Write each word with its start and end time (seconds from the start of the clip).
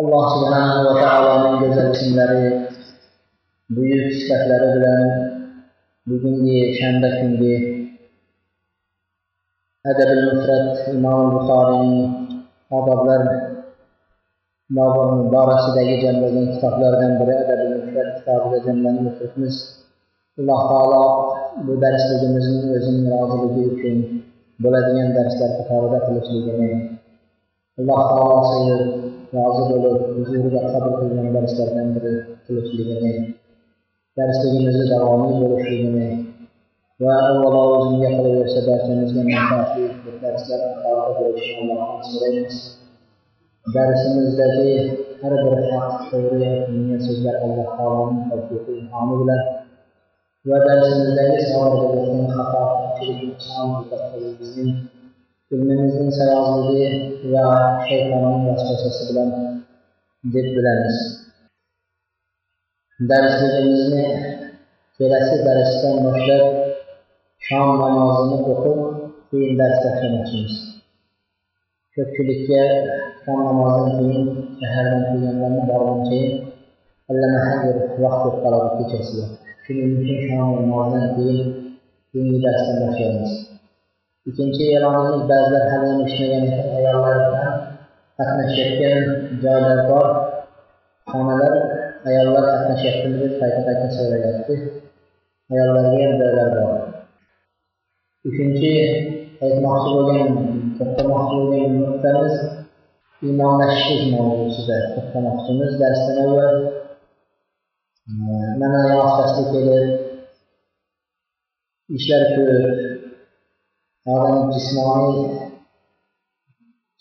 Alloh 0.00 0.24
subhanahu 0.34 0.80
va 0.86 0.94
taoloning 1.00 1.56
go'zal 1.62 1.88
ismlari 1.96 2.44
buyuk 3.76 4.08
sifatlari 4.16 4.68
bilan 4.76 5.02
bugungi 6.08 6.58
shanba 6.78 7.08
kungi 7.18 7.56
adabil 9.90 10.20
mufrat 10.28 10.66
imom 10.92 11.22
buxoriyning 11.34 12.04
odoblar 12.78 13.22
borasidagi 15.32 15.94
jamlagan 16.04 16.46
kitoblardan 16.52 17.12
biri 17.20 17.34
adabil 17.42 17.72
mufrat 17.80 18.08
kitobida 18.16 18.58
jamlanib 18.66 19.04
o'tiribmiz 19.10 19.56
alloh 20.38 20.60
taolo 20.70 21.04
bu 21.64 21.72
darsligimizni 21.84 22.68
o'zining 22.76 23.06
roziligi 23.14 23.62
uchun 23.72 23.96
bo'ladigan 24.62 25.08
darslar 25.16 25.50
qatorida 25.58 25.98
qilishligini. 26.06 26.70
Alloh 27.78 28.00
taolo 28.10 28.36
rozi 29.34 29.62
bo'lib 29.70 29.96
huzuriga 30.16 30.60
qabul 30.72 30.94
qilgan 31.00 31.28
darslardan 31.36 31.88
biri 31.94 32.12
qilishligini 32.44 33.12
darsligimizni 34.18 34.84
davomiy 34.92 35.34
bo'lishligini 35.42 36.08
va 37.02 37.14
avvalo 37.30 37.62
o'zimga 37.76 38.10
qolaversa 38.16 38.60
barchamizga 38.68 39.22
manfaatli 39.30 39.84
darslar 40.22 40.60
bo'lishini 41.18 41.72
allohdan 41.74 42.02
so'raymiz 42.10 42.56
darsimizdagi 43.74 44.72
har 45.20 45.34
bir 45.44 45.54
haq 45.70 45.88
to'g'ri 46.10 46.40
aytilgan 46.52 47.00
so'zlar 47.06 47.36
alloh 47.44 47.68
taoloning 47.78 48.22
tavfiqi 48.30 48.72
ilhomi 48.80 49.14
bilan 49.20 49.42
va 50.48 50.56
darsimizdagi 50.66 51.36
bo'layotgan 51.54 52.26
xato 52.36 52.62
bizning 54.40 54.72
ilmimizning 55.54 56.10
sayozligi 56.18 56.86
va 57.32 57.46
shaytonning 57.86 58.42
vasvasasi 58.48 59.02
bilan 59.08 59.30
deb 60.34 60.46
bilamiz. 60.56 60.98
Darsligimizni 63.10 64.06
kelasi 64.96 65.36
darsdan 65.46 65.96
boshlab 66.06 66.44
shom 67.46 67.68
namozini 67.80 68.38
o'qib 68.52 68.78
keyin 69.28 69.52
dars 69.60 69.78
boshlamoqchimiz 69.84 70.54
ko'pchilikka 71.94 72.62
shom 73.22 73.38
namozidan 73.48 73.92
keyin 73.98 74.24
shahardan 74.60 75.02
kelganlarni 75.08 75.62
borgan 75.70 76.00
keyin 76.08 76.32
allamahal 77.10 77.58
bir 77.64 77.76
vaqt 78.02 78.22
bo'lib 78.24 78.38
qoladi 78.44 78.70
kechasiga 78.78 79.26
shuning 79.64 79.92
uchun 80.00 80.18
shom 80.26 80.48
namozidan 80.60 81.06
keyin 81.16 81.46
keyingi 82.10 82.38
darsdan 82.46 82.76
boshlaymiz. 82.82 83.32
İkinci 84.30 84.64
elanımız 84.76 85.20
bəzilər 85.30 85.64
həll 85.70 85.84
olmuş 85.88 86.14
mədəniyyətin 86.20 86.72
ayarlarına 86.78 87.42
xətnə 88.20 88.46
şəklin 88.56 89.04
caylar 89.44 89.82
var. 89.90 90.08
Xanələr 91.12 91.58
ayarlar 92.10 92.46
xətnə 92.48 92.74
şəklindir, 92.80 93.36
qayta-qayta 93.42 93.90
söyləyətdir. 93.98 94.64
Ayarlar 95.52 95.86
yer 96.00 96.16
dəyərlər 96.22 96.50
var. 96.56 96.80
Üçüncü 98.30 98.72
həyat 99.44 99.62
mahsul 99.68 100.00
olan, 100.00 100.34
toxta 100.80 101.06
mahsul 101.12 101.44
olan 101.44 101.78
nöqtəmiz 101.84 102.36
imanlaşıq 103.30 104.02
mövzusudur. 104.16 104.82
Toxta 104.96 105.24
mahsulumuz 105.28 105.78
dərsdən 105.84 106.20
olur. 106.24 106.58
Mənə 108.64 108.82
yaxşı 108.90 109.14
təsdiq 109.22 109.56
edir. 109.62 109.88
İşlər 111.96 112.22
görür, 112.34 112.85
odam 114.14 114.36
jismoniy 114.54 115.20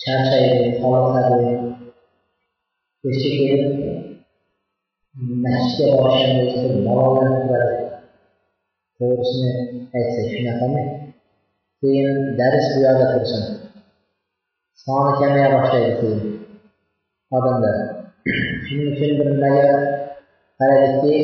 charchaydi 0.02 0.70
qoniqadi 0.82 1.50
kechga 3.02 3.30
kelib 3.38 3.64
masjidga 5.44 5.88
borishdan 5.98 6.38
o'zi 6.46 6.80
malollanib 6.88 7.44
turadi 7.48 7.78
to'g'risini 8.98 9.52
aytsak 9.98 10.26
shunaqami 10.34 10.84
keyin 11.80 12.18
dars 12.40 12.68
bu 12.74 12.80
yoqda 12.86 13.08
tursin 13.14 13.44
soni 14.84 15.12
kamaya 15.20 15.48
boshlaydi 15.56 15.92
keyin 16.00 16.22
odamlar 17.38 17.76
shuning 18.66 18.90
uchun 18.94 19.12
bir 19.20 19.28
nimaga 19.34 19.68
qaraylikki 20.60 21.16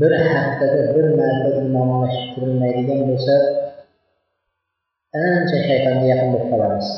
bir 0.00 0.12
haftada 0.32 0.82
bir 0.94 1.06
marta 1.18 1.48
imomlashib 1.62 2.26
turilmaydigan 2.34 3.00
bo'lsa 3.10 3.34
ancha 5.26 5.58
shaytonga 5.68 6.06
yaqin 6.12 6.28
bo'lib 6.32 6.48
qolamiz. 6.52 6.88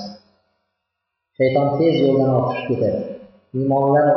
Shayton 1.38 1.68
tez 1.78 1.94
yo'ldan 2.04 2.30
ortishib 2.38 2.66
ketadi. 2.70 3.00
Iymonlar 3.58 4.08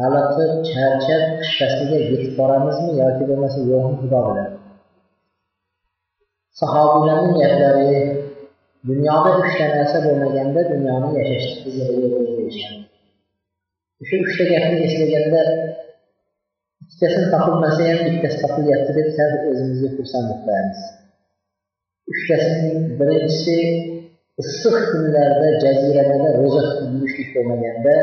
haliqib 0.00 0.52
charchab 0.70 1.22
qishqasiga 1.40 1.98
yetib 2.10 2.32
boramizmi 2.40 2.90
yoki 3.02 3.22
bo'lmasa 3.30 3.58
yo'qmi 3.70 3.94
xudo 4.00 4.20
biladi. 4.28 4.54
Sahobiylarning 6.60 7.34
gaplari 7.40 8.00
dunyoda 8.88 9.30
uchta 9.42 9.66
narsa 9.74 9.98
bo'lmaganda 10.06 10.60
dunyoni 10.72 11.08
yashashni 11.18 11.70
deyishgan 11.76 12.80
o'sha 14.02 14.16
uchta 14.24 14.44
gapni 14.52 14.78
eslaganda 14.86 15.42
ikkitasini 16.82 17.26
topilmasa 17.34 17.82
ham 17.90 18.00
bittasi 18.06 18.36
topilyapti 18.44 18.92
deb 18.98 19.08
sal 19.16 19.32
o'zimizga 19.50 19.88
xursandlik 19.96 20.40
qilamiz 20.44 20.80
uchtasining 22.10 22.80
birinchisi 22.98 23.58
issiq 24.42 24.76
kunlarda 24.90 25.48
jaziramada 25.62 26.28
ro'za 26.40 26.62
tutib 26.68 26.90
yurishlik 26.94 27.28
bo'lmaganda 27.34 27.94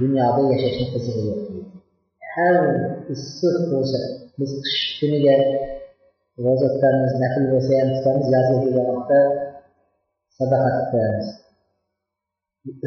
dunyoda 0.00 0.42
yashashni 0.52 0.86
qizig'i 0.92 1.22
yo'q 1.28 1.42
har 2.34 2.56
issiq 3.14 3.56
bo'lsa 3.72 4.00
biz 4.38 4.50
qish 4.64 4.82
kuniga 4.98 5.36
ro'za 6.44 6.66
tutamiz 6.74 7.12
nafl 7.22 7.44
bo'lsa 7.52 7.72
ham 7.80 7.88
tutamiz 7.96 8.26
yozga 8.34 8.56
kelgan 8.62 8.86
vaqtda 8.90 9.20
sadaqa 10.38 10.70
tutamiz 10.78 11.28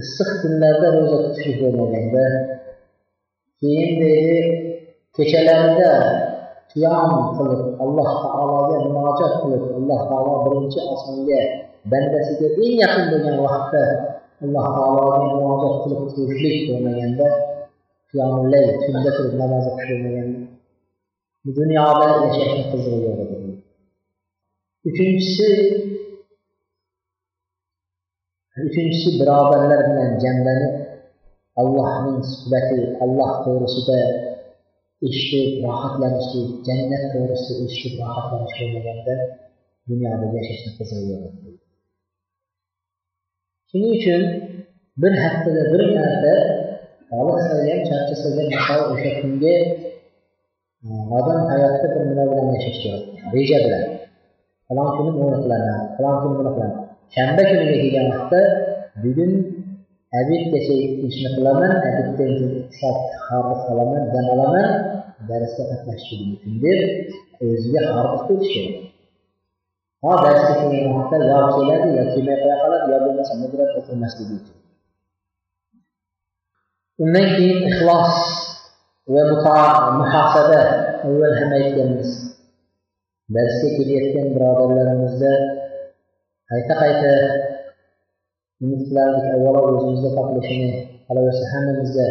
issiq 0.02 0.30
kunlarda 0.42 0.88
ro'za 0.98 1.18
tutishlik 1.26 1.58
bo'lmaganda 1.64 2.26
keyin 3.60 3.92
deydi 4.02 4.40
kechalarida 5.16 5.92
qiyom 6.75 7.12
qilib 7.36 7.62
alloh 7.84 8.09
taologa 8.24 8.78
munojat 8.86 9.34
qilib 9.41 9.63
alloh 9.80 10.02
taolo 10.09 10.34
birinchi 10.46 10.80
osmonga 10.94 11.41
bandasiga 11.91 12.47
eng 12.63 12.75
yaqin 12.84 13.06
bo'lgan 13.12 13.38
vaqtda 13.46 13.84
alloh 14.44 14.66
taologa 14.75 15.18
munojat 15.34 15.74
qilib 15.84 16.02
turishlik 16.16 16.58
bo'lmaganda 16.68 17.28
qiyomillay 18.09 18.66
tunda 18.84 19.09
turib 19.18 19.34
namoz 19.41 19.66
o'qish 19.72 19.90
bo'lmaganda 19.91 20.40
dunyoda 21.58 22.08
yashashni 22.24 22.63
qizig'i 22.72 23.00
yo'q 23.06 23.19
edi 23.24 23.52
uchinchisi 24.90 25.50
uchinchisi 28.68 29.09
birodarlar 29.19 29.81
bilan 29.90 30.12
jamlanib 30.24 30.74
allohning 31.62 32.19
suhbati 32.31 32.80
alloh 33.04 33.31
to'g'risida 33.44 34.00
eshitib 35.07 35.63
rohatlanishlik 35.65 36.50
jannat 36.68 37.03
to'g'risida 37.13 37.63
eshitib 37.68 37.95
rohatlanish 38.03 38.56
bo'lmaganda 38.59 39.15
dunyoda 39.89 40.25
yashashni 40.38 40.71
qizig'i 40.77 41.06
yo'q 41.12 41.25
shuning 43.69 43.92
uchun 44.00 44.21
bir 45.01 45.13
haftada 45.24 45.63
bir 45.71 45.81
marta 45.95 46.36
toliqsa 47.09 47.56
ham 47.68 47.80
charchasa 47.89 48.27
ham 48.68 48.81
o'sha 48.94 49.12
kunga 49.19 49.56
e, 50.88 50.92
odam 51.18 51.41
hayotda 51.51 51.88
bir 51.94 52.01
nima 52.09 52.24
bilan 52.31 52.48
yashash 52.56 52.80
kerak 52.83 53.03
reja 53.33 53.57
bilan. 53.65 53.86
Falon 54.68 54.89
kuni 54.98 55.12
buni 55.18 55.38
qilaman 55.44 55.80
falon 55.95 56.15
kuni 56.21 56.33
buni 56.39 56.51
qilaman. 56.56 56.71
Shanba 57.15 57.41
kuniga 57.50 57.75
kelgan 57.81 58.06
vaqtda 58.13 58.41
bugun 59.03 59.31
abidgacha 60.19 60.75
ishni 61.07 61.29
qilaman 61.35 61.71
abiddan 61.89 62.31
keyin 62.38 62.53
hordiq 63.27 63.59
qilaman 63.67 64.03
dam 64.13 64.25
olaman 64.33 64.69
darsga 65.29 65.63
qatnashishligim 65.71 66.29
uchun 66.35 66.53
deb 66.63 66.79
o'ziga 67.45 67.81
qo'yish 68.27 68.51
kerak 68.56 68.75
ho 70.03 70.12
darsga 70.23 70.53
kelgan 70.59 70.91
vaqtda 70.97 71.25
yo 71.31 71.39
keladi 71.56 71.88
yo 71.97 72.03
kelmay 72.13 72.38
qo'ya 72.41 72.56
qoladi 72.63 72.88
yo 72.94 72.97
bo'lmasa 73.06 73.33
mudrab 73.41 73.69
o'tirmasligi 73.79 74.33
uchun 74.39 74.57
undan 77.03 77.25
keyin 77.35 77.59
ixlos 77.69 78.13
va 79.13 79.21
muhosaba 80.00 80.62
avval 81.06 81.33
ham 81.39 81.51
aytganmiz 81.59 82.12
darsga 83.35 83.67
kelayotgan 83.77 84.27
birodarlarimizda 84.35 85.33
qayta 86.50 86.73
qayta 86.81 87.12
umid 88.63 88.81
qilardik 88.88 89.25
avvalo 89.36 89.60
o'zimizda 89.69 90.10
topilishini 90.18 90.69
qolaversa 91.07 91.46
hammamizda 91.54 92.06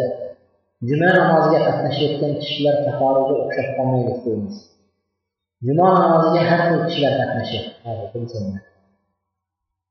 juma 0.88 1.08
namoziga 1.18 1.60
qatnashayotgan 1.68 2.32
kishilar 2.42 2.76
qatoriga 2.86 3.34
o'xshab 3.42 3.68
qolmaylik 3.76 4.18
deymiz. 4.24 4.56
Juma 5.66 5.86
namoziga 6.02 6.40
har 6.50 6.60
xil 6.66 6.80
kishilar 6.86 7.12
qatnashyapti. 7.20 7.74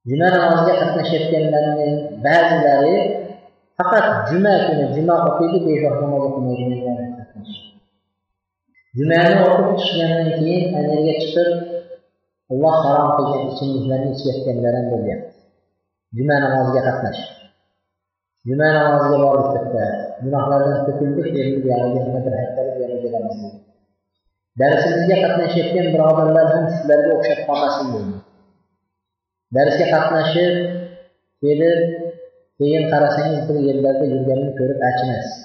Juma 0.09 0.27
namoziga 0.35 0.73
qatnashayotganlarning 0.81 1.95
ba'zilari 2.25 2.95
faqat 3.77 4.05
juma 4.29 4.53
kuni 4.65 4.85
juma 4.95 5.15
o'qiydi 5.29 5.57
bevaqt 5.65 5.97
namoz 6.03 6.23
o'qimaydiganlar 6.27 7.13
jumani 8.97 9.33
o'qib 9.43 9.69
chiqqandan 9.81 10.27
keyin 10.37 10.63
anarga 10.79 11.13
chiqib 11.21 11.49
alloh 12.51 12.75
harom 12.85 13.09
qilgan 13.17 13.43
ichimliklarni 13.51 14.09
ichayotganlar 14.15 14.73
ham 14.77 14.87
bo'lyapti. 14.93 15.32
Juma 16.15 16.35
namoziga 16.43 16.81
qatnash? 16.87 17.21
Juma 18.47 18.67
namoziga 18.77 19.17
bordik 19.23 19.51
bitta? 19.55 19.85
Gunohlardan 20.23 20.77
to'kildik 20.85 21.27
endi 21.41 21.67
yana 21.71 21.87
bir 22.25 22.33
haftalik 22.39 22.75
yana 22.83 22.97
kelamiz. 23.03 23.39
Darsimizga 24.59 25.15
qatnashayotgan 25.23 25.87
birodarlar 25.93 26.47
ham 26.53 26.65
sizlarga 26.75 27.11
o'xshab 27.17 27.39
qolmasin 27.47 27.87
deydi 27.93 28.23
darsga 29.55 29.85
qatnashib 29.93 30.55
kelib 31.41 31.79
keyin 32.59 32.83
qarasangiz 32.91 33.41
bir 33.47 33.57
yerlarda 33.67 34.05
yurganini 34.13 34.53
ko'rib 34.59 34.79
achinasiz. 34.89 35.35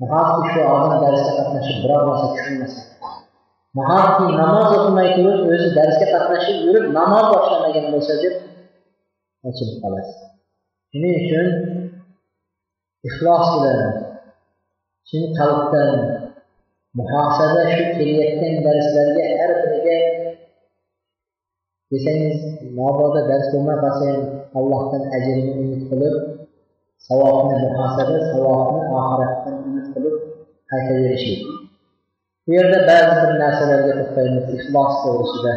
Nahotki 0.00 0.48
shu 0.52 0.60
odam 0.74 0.94
darsga 1.04 1.32
qatnashib 1.38 1.76
biror 1.82 2.02
narsa 2.08 2.26
tushunmasa. 2.34 2.80
Nahotki 3.78 4.24
namoz 4.40 4.70
o'qimay 4.78 5.08
turib 5.16 5.52
o'zi 5.54 5.68
darsga 5.78 6.06
qatnashib 6.14 6.56
yurib 6.66 6.86
namoz 6.98 7.26
boshlamagan 7.34 7.86
bo'lsa 7.94 8.14
deb 8.22 8.34
ochilib 9.48 9.76
qolasiz? 9.82 10.18
Shuning 10.90 11.14
uchun 11.22 11.48
ixlos 13.08 13.46
bilan 13.54 13.80
chin 15.08 15.22
qalbdan 15.38 15.90
muhosaba 16.98 17.62
shu 17.72 17.84
kelayotgan 17.96 18.54
darslarga 18.66 19.24
har 19.38 19.52
biriga 19.62 19.98
desangiz 21.90 22.38
mabodo 22.78 23.20
dars 23.30 23.46
bo'lmay 23.52 23.76
qolsa 23.84 24.04
ham 24.10 24.22
allohdan 24.58 25.02
ajrini 25.16 25.52
umid 25.62 25.82
qilib 25.90 26.14
savobni 27.06 27.56
muhosaba 27.64 28.16
savobni 28.30 28.82
oxiratdan 29.00 29.56
umid 29.66 29.86
qilib 29.94 30.16
qaytaverishlik 30.70 31.42
bu 32.44 32.50
yerda 32.58 32.78
ba'zi 32.90 33.14
bir 33.22 33.32
narsalarga 33.42 33.92
to'xtaymiz 33.98 34.46
ixlos 34.56 34.92
to'g'risida. 35.02 35.52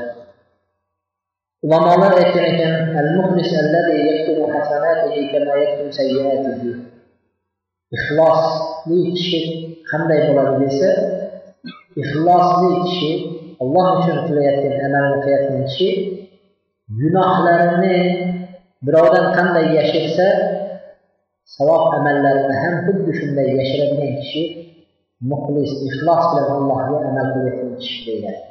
Ulamolar 1.65 2.13
aytgan 2.21 2.45
ekan 2.53 2.73
al 3.01 3.09
muhlis 3.17 3.49
allazi 3.61 3.95
yaktubu 4.09 4.43
hasanatihi 4.53 5.21
kama 5.31 5.53
yaktubu 5.63 5.91
sayyiatihi 5.99 6.69
ixlosli 7.95 8.99
kishi 9.15 9.39
qanday 9.89 10.19
bo'ladi 10.27 10.55
desa 10.63 10.89
ixlosli 12.01 12.69
kishi 12.85 13.11
alloh 13.63 13.87
uchun 13.99 14.17
qilayotgan 14.27 14.75
amalni 14.87 15.17
qilayotgan 15.23 15.63
kishi 15.69 15.89
gunohlarini 16.99 17.97
birovdan 18.85 19.25
qanday 19.37 19.65
yashirsa 19.79 20.27
savob 21.55 21.83
amallarini 21.97 22.55
ham 22.63 22.75
xuddi 22.85 23.11
shunday 23.19 23.47
yashiradigan 23.59 24.13
kishi 24.21 24.43
muxlis 25.29 25.71
ixlos 25.87 26.23
bilan 26.31 26.49
allohga 26.57 26.97
amal 27.09 27.27
qilayotgan 27.33 27.73
kishi 27.81 27.99
deyiladi 28.07 28.41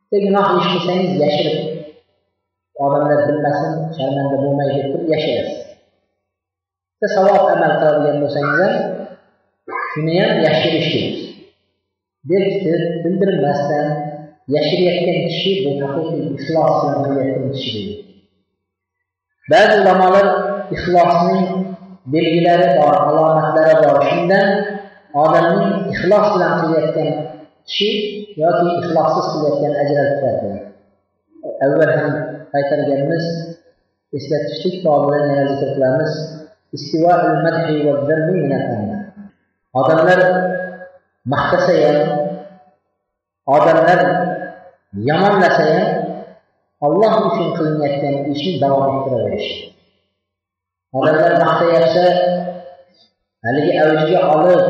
bitta 0.00 0.16
gunoh 0.24 0.46
ish 0.58 0.68
qilsangiz 0.72 1.12
yashirib 1.24 1.69
odamlar 2.84 3.20
bilmasin 3.28 3.72
sharmanda 3.96 4.36
bo'lmay 4.44 4.68
deb 4.76 4.86
turib 4.92 5.08
yashaysiz 5.14 5.60
savob 7.14 7.44
amal 7.54 7.72
qiladigan 7.80 8.16
bo'lsangiz 8.22 8.58
ham 8.64 8.74
shuni 9.90 10.14
ham 10.22 10.32
yashirish 10.46 10.90
kerak. 10.92 11.16
Berkitib 12.30 12.82
bildirmasdan 13.04 13.86
yashirayotgan 14.54 15.18
kishi 15.28 15.52
bu 15.64 15.70
haqiqiy 15.80 16.22
ixlos 16.36 16.74
bilan 16.80 16.98
qilayotgan 17.06 17.50
kishi 17.56 17.78
deydi 17.78 17.94
ba'zi 19.52 19.74
ulamolar 19.82 20.26
ixlosning 20.74 21.46
belgilari 22.12 22.66
bor 22.78 22.94
alomatlari 23.08 23.74
bor. 23.82 23.96
Shundan 24.10 24.48
odamning 25.22 25.72
ixlos 25.92 26.26
bilan 26.34 26.52
qilayotgan 26.60 27.10
kishi 27.68 27.90
yoki 28.42 28.66
ixlossiz 28.80 29.26
qilayotgan 29.32 29.72
ajratib 29.82 30.22
avval 31.64 31.92
ham 31.98 32.39
qaytarganmiz. 32.52 33.26
Eslatishlik 34.18 34.76
bobidan 34.86 35.22
yana 35.30 35.44
zikr 35.50 35.68
qilamiz 35.74 36.12
odamlar 39.80 40.20
maqtasa 41.32 41.74
ham 41.84 41.98
odamlar 43.56 44.00
yomonlasa 45.08 45.64
ham 45.74 45.88
olloh 46.86 47.14
uchun 47.28 47.48
qilinayotgan 47.56 48.16
ishni 48.34 48.52
davom 48.62 48.84
ettiraverish 48.98 49.50
odamlar 50.98 51.32
maqtayapsa 51.44 52.04
haligi 53.44 53.72
avjiga 53.84 54.20
olib 54.34 54.62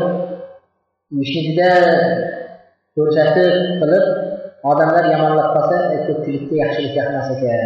ishni 1.23 1.41
juda 1.47 1.71
ko'rsatib 2.95 3.53
qilib 3.81 4.05
odamlar 4.69 5.05
yomonlab 5.13 5.49
qolsa 5.55 5.77
e, 5.95 5.97
ko'pchilikka 6.07 6.55
yaxshilik 6.63 6.93
yoqmas 6.99 7.27
ekan. 7.35 7.61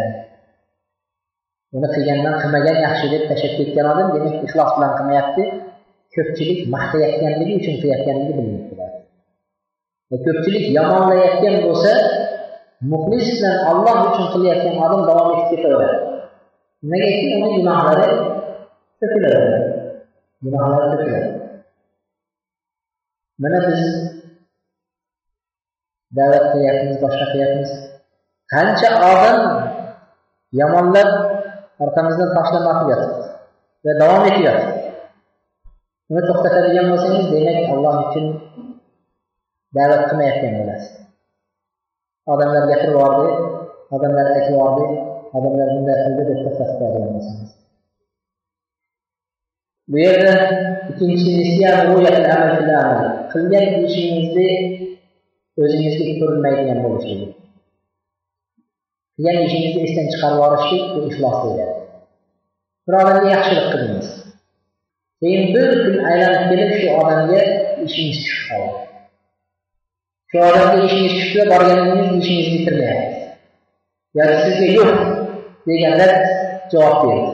Uni 1.76 1.88
qilgandan 1.94 2.34
qilmagan 2.42 2.76
yaxshi 2.86 3.06
deb 3.14 3.22
tashlab 3.30 3.52
ketgan 3.58 3.86
odam 3.92 4.08
demak 4.14 4.36
ixlos 4.46 4.70
bilan 4.76 4.92
qilmayapti. 4.98 5.42
Ko'pchilik 6.14 6.60
maqtayotganligi 6.74 7.52
uchun 7.60 7.74
qilayotganligi 7.80 8.32
bilinib 8.38 8.64
turadi 8.70 8.96
e, 10.12 10.16
ko'pchilik 10.24 10.66
yomonlayotgan 10.78 11.56
bo'lsa 11.66 11.92
muxlis 12.90 13.28
bilan 13.36 13.56
olloh 13.70 13.96
uchun 14.08 14.26
qilayotgan 14.34 14.76
odam 14.86 15.02
davom 15.08 15.28
etib 15.34 15.48
ketaveradi. 15.52 15.96
Nimagaki 16.82 17.26
uni 17.36 17.48
gunohlari 17.56 18.08
to'kiladi. 19.00 19.40
Gunohlari 20.44 20.86
to'kiladi. 20.92 21.30
Mana 23.42 23.58
biz 23.66 23.82
da'vat 26.18 26.44
qilyapmiz 26.52 26.96
boshqa 27.04 27.26
qilyapmiz. 27.32 27.70
Qancha 28.52 28.90
odam 29.10 29.38
yomonlab 30.60 31.10
orqamizdan 31.84 32.30
tashlama 32.36 32.72
yotibdi 32.90 33.26
va 33.84 33.92
davom 34.02 34.22
etyapti. 34.30 34.70
Uni 36.10 36.22
to'xtatadigan 36.28 36.86
bo'lsangiz 36.92 37.26
demak 37.34 37.58
alloh 37.74 37.96
uchun 38.06 38.26
da'vat 39.76 40.02
qilmayotgan 40.08 40.54
bo'lasiz. 40.60 40.94
Odamlar 42.32 42.64
gapirib 42.70 42.94
yubordi 42.94 43.28
odamlar 43.94 44.26
aytib 44.34 44.52
yubordi 44.54 44.86
odamlar 45.36 45.68
bunday 45.74 45.98
qildi 46.04 46.22
deb 46.30 46.38
to'xtatib 46.44 46.76
qo'yadigan 46.80 47.10
bo'lsangiz. 47.16 47.50
Bu 49.90 49.96
yerda 50.04 50.32
ikkinchisi 50.90 51.32
qilgan 53.32 53.66
ishingizni 53.88 54.50
o'zingizga 55.62 56.14
ko'rinmaydigan 56.20 56.78
bo'lishligi 56.84 57.26
qilgan 59.16 59.38
ishingizni 59.46 59.80
esdan 59.86 60.06
chiqarib 60.12 60.38
yuborishlik 60.38 60.84
bu 60.94 61.00
iflos 61.10 61.36
deyiladi 61.44 61.76
bir 62.86 62.94
odamga 63.00 63.28
yaxshilik 63.34 63.66
qildingiz 63.72 64.08
keyin 65.20 65.44
bir 65.54 65.68
kun 65.82 65.96
aylanib 66.10 66.42
kelib 66.50 66.70
shu 66.80 66.88
odamga 67.00 67.42
ishingiz 67.86 68.18
tushib 68.24 68.44
qoldi 68.50 68.72
shu 70.30 70.36
odamga 70.48 70.78
ishingiz 70.88 71.14
tushdi 71.18 71.40
borganingiz 71.52 72.10
ishingizni 72.22 72.58
bitirmayapsiz 72.58 73.16
yoki 74.18 74.36
sizga 74.44 74.68
yo'q 74.78 74.90
deganda 75.66 76.08
javob 76.72 76.98
berdi 77.04 77.30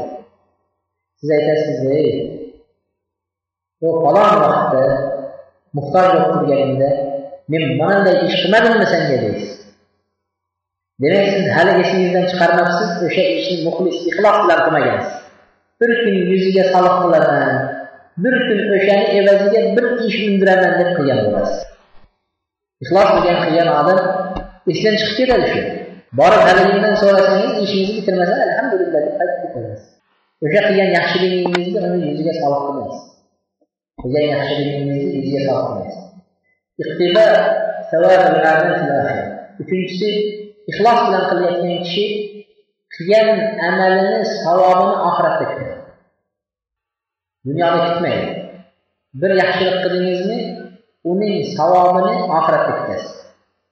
siz 1.18 1.30
aytasiz 1.38 1.80
ey 1.98 2.08
u 3.84 3.88
falon 4.02 4.34
vaqtda 4.44 4.84
muhtoj 5.76 6.06
bo'lib 6.12 6.30
turganimda 6.34 6.90
men 7.50 7.62
manday 7.80 8.16
ish 8.26 8.36
qilmadimmi 8.42 8.86
senga 8.92 9.16
deysiz? 9.24 9.50
Demak 11.02 11.26
siz 11.34 11.46
hali 11.56 11.72
esingizdan 11.82 12.24
chiqarmabsiz 12.30 12.90
o'sha 13.06 13.24
ishni 13.38 13.56
muxlis 13.66 13.96
ixlos 14.10 14.36
bilan 14.44 14.60
qilmagansiz. 14.64 15.14
Bir 15.80 15.90
kun 16.02 16.16
yuziga 16.32 16.64
soliq 16.72 16.96
qilaman 17.02 17.54
bir 18.22 18.34
kun 18.46 18.60
o'shani 18.76 19.06
evaziga 19.18 19.60
bir 19.76 19.86
ish 20.08 20.18
undiraman 20.28 20.72
deb 20.80 20.90
qilgan 20.96 21.20
bo'lasiz. 21.26 21.60
Ixlos 22.82 23.10
bilan 23.16 23.38
qilgan 23.44 23.68
odam 23.80 23.98
esdan 24.72 24.94
chiqib 25.00 25.16
ketadi 25.18 25.46
shu. 25.52 25.62
Borib 26.18 26.42
haligidan 26.48 26.94
so'rasangiz 27.02 27.52
ishingizni 27.64 27.96
bitirmasa 27.98 28.34
alhamdulillah 28.46 29.00
deb 29.06 29.14
qaytib 29.18 29.40
ketaverasiz 29.44 29.92
o'sha 30.44 30.60
qilgan 30.66 30.90
yaxshiligingizni 30.98 31.78
uni 31.86 32.06
yuziga 32.10 32.32
soliq 32.40 32.62
qilmaysiz. 32.66 33.02
Qilgan 34.00 34.26
yaxshiligingizni 34.34 35.40
yuzga 36.78 37.26
tortmaysiz 37.90 38.32
iqtiba 38.76 38.98
uchinchisi 39.62 40.10
ixlos 40.70 40.98
bilan 41.06 41.24
qilayotgan 41.30 41.78
kishi 41.84 42.04
qilgan 42.94 43.28
amalini 43.68 44.20
savobini 44.42 44.94
oxiratda 45.08 45.44
kutadi. 45.50 45.76
Dunyoda 47.46 47.78
kutmaydi. 47.86 48.28
Bir 49.20 49.30
yaxshilik 49.42 49.76
qildingizmi 49.82 50.38
uning 51.10 51.34
savobini 51.56 52.14
oxiratda 52.38 52.72
kutasiz. 52.78 53.12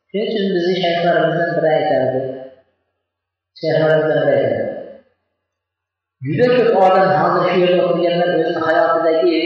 Shuning 0.09 0.26
uchun 0.30 0.45
bizni 0.54 0.75
shayxlarimizdan 0.83 1.50
biri 1.57 1.69
aytardi. 1.78 2.21
Shayxlarimizdan 3.61 4.21
biri 4.26 4.37
aytardi. 4.40 4.66
Juda 6.26 6.47
ko'p 6.57 6.75
odam 6.87 7.09
hozir 7.21 7.45
shu 7.50 7.59
yerda 7.62 7.83
o'tirganlar 7.87 8.28
o'zini 8.40 8.61
hayotidagi 8.69 9.37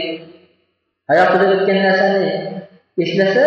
hayotida 1.09 1.45
o'tgan 1.53 1.79
narsani 1.85 2.25
eslasa 3.03 3.45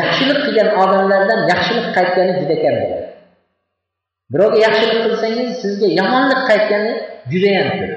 yaxshilik 0.00 0.38
qilgan 0.46 0.68
odamlardan 0.82 1.40
yaxshilik 1.52 1.86
qaytgani 1.96 2.32
juda 2.40 2.56
kam 2.62 2.74
bo'ladi. 2.82 3.08
Birovga 4.32 4.58
yaxshilik 4.66 4.98
qilsangiz 5.06 5.48
sizga 5.62 5.88
yomonlik 6.00 6.40
qaytgani 6.50 6.92
judayam 7.32 7.68
ko'p. 7.78 7.92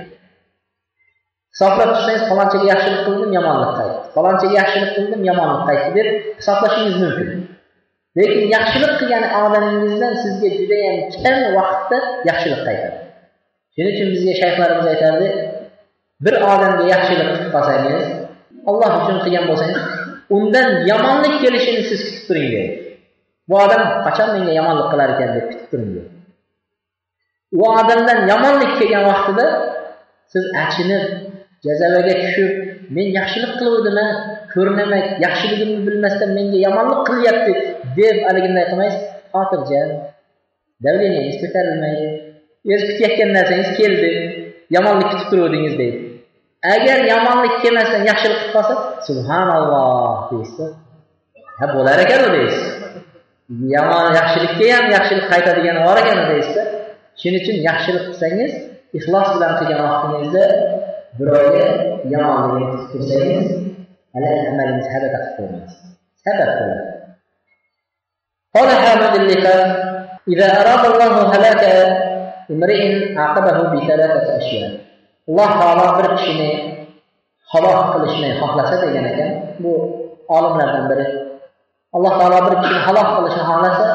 Hisoblab 1.54 1.90
tursangiz 1.96 2.24
falonchaga 2.30 2.66
yaxshilik 2.74 3.02
qildim 3.08 3.32
yomonlik 3.38 3.72
qaytdi. 3.80 3.98
Falonchaga 4.16 4.56
yaxshilik 4.62 4.92
qildim 4.98 5.22
yomonlik 5.30 5.62
qaytdi 5.70 5.90
deb 5.98 6.08
hisoblashingiz 6.40 6.96
mumkin. 7.04 7.30
Lekin 8.18 8.42
yaxshilik 8.56 8.94
qilgan 9.00 9.26
odamingizdan 9.44 10.14
sizga 10.24 10.50
judayam 10.58 10.96
kam 11.24 11.38
vaqtda 11.58 11.98
yaxshilik 12.30 12.62
qaytadi. 12.68 12.98
Shuning 13.74 13.94
uchun 13.96 14.08
bizga 14.14 14.34
shayxlarimiz 14.42 14.88
aytardi 14.94 15.28
bir 16.26 16.36
odamga 16.52 16.84
yaxshilik 16.94 17.28
qilib 17.32 17.52
qolsangiz 17.56 18.04
olloh 18.70 18.92
uchun 19.00 19.18
qilgan 19.24 19.46
bo'lsangiz 19.50 19.84
undan 20.38 20.68
yomonlik 20.92 21.36
kelishini 21.44 21.82
siz 21.89 22.00
kutib 22.06 22.24
turing 22.28 22.48
deydi 22.54 22.74
bu 23.50 23.56
odam 23.66 23.84
qachon 24.06 24.30
menga 24.36 24.54
yomonlik 24.60 24.88
qilar 24.92 25.10
ekan 25.16 25.30
deb 25.36 25.46
kutib 25.51 25.68
turing 25.72 25.92
deydi 25.96 26.12
u 27.60 27.62
odamdan 27.80 28.20
yomonlik 28.32 28.72
kelgan 28.80 29.04
vaqtida 29.12 29.46
siz 30.34 30.44
achinib 30.63 31.04
jazavaga 31.66 32.13
tushib 32.24 32.51
men 32.96 33.08
yaxshilik 33.20 33.54
qiluvdimi 33.60 34.06
ko'rinamak 34.54 35.06
yaxshiligimni 35.25 35.80
bilmasdan 35.88 36.32
menga 36.38 36.60
yomonlik 36.68 37.01
qilyapti 37.10 37.54
deb 38.00 38.18
haliginday 38.28 38.66
qilmaysiz. 38.72 39.04
Xotirjam 39.34 39.89
давлениyangiz 40.86 41.38
ko'tarilmaydi 41.44 42.08
o'zi 42.74 42.86
kutayotgan 42.89 43.30
narsangiz 43.38 43.70
keldi 43.80 44.12
yomonlik 44.75 45.08
kutib 45.12 45.28
turuvdingiz 45.32 45.75
deydi. 45.82 46.00
agar 46.75 46.99
yomonlik 47.12 47.54
kelmasdan 47.62 48.02
yaxshilik 48.11 48.38
qilib 48.40 48.52
qolsa 48.57 48.75
subhanalloh 49.07 50.16
deysiz 50.31 50.71
ha 51.61 51.66
bo'lar 51.75 51.99
ekan 52.04 52.21
u 52.26 52.31
deysiz 52.37 52.66
yomon 53.75 54.07
yaxshilikka 54.21 54.64
ham 54.76 54.87
yaxshilik 54.97 55.26
qaytadigani 55.33 55.81
bor 55.87 55.97
ekan 56.02 56.21
deysiz 56.31 56.57
shuning 57.21 57.40
uchun 57.43 57.57
yaxshilik 57.69 58.04
qilsangiz 58.09 58.52
ixlos 58.99 59.28
bilan 59.35 59.52
qilgan 59.59 59.81
vaqtingizda 59.87 60.45
birovga 61.19 61.64
yomonligini 62.12 62.66
qilib 62.73 62.88
tursangiz 62.93 63.47
hali 64.14 64.31
amalingiz 64.50 64.87
habata 64.95 65.19
qilib 65.23 65.35
qo'ymaysiz 65.37 65.81
sabab 66.25 66.52
bo'ladi 66.59 66.95
قال 68.57 68.71
حامد 68.85 69.14
اللقاء 69.21 69.62
إذا 70.33 70.47
أراد 70.61 70.85
الله 70.90 71.14
هلاك 71.35 71.62
امرئ 72.54 72.83
عاقبه 73.19 73.57
بثلاثة 73.73 74.26
أشياء 74.40 74.71
alloh 75.29 75.51
taolo 75.62 75.88
bir 75.98 76.07
kishini 76.17 76.50
halok 77.51 77.79
qilishni 77.93 78.29
xohlasa 78.39 78.75
degan 78.83 79.05
ekan 79.12 79.31
bu 79.63 79.71
olimlardan 80.36 80.86
biri. 80.89 81.05
Alloh 81.95 82.13
taolo 82.19 82.39
bir 82.48 82.55
kishini 82.62 82.81
halok 82.88 83.09
qilishni 83.15 83.43
xohlasa 83.50 83.88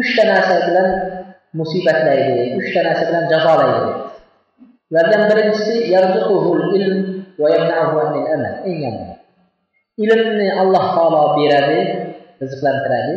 uchta 0.00 0.22
narsa 0.30 0.56
bilan 0.66 0.88
musibatlaydi 1.58 2.36
uchta 2.60 2.80
narsa 2.86 3.04
bilan 3.08 3.24
jazolaydi. 3.32 3.90
Ulardan 4.90 5.22
birinchisi 5.30 5.74
eng 8.68 8.78
yomoni. 8.84 9.16
İlmni 10.04 10.48
alloh 10.62 10.84
taolo 10.94 11.22
beradi 11.36 11.80
rizqlantiradi 12.42 13.14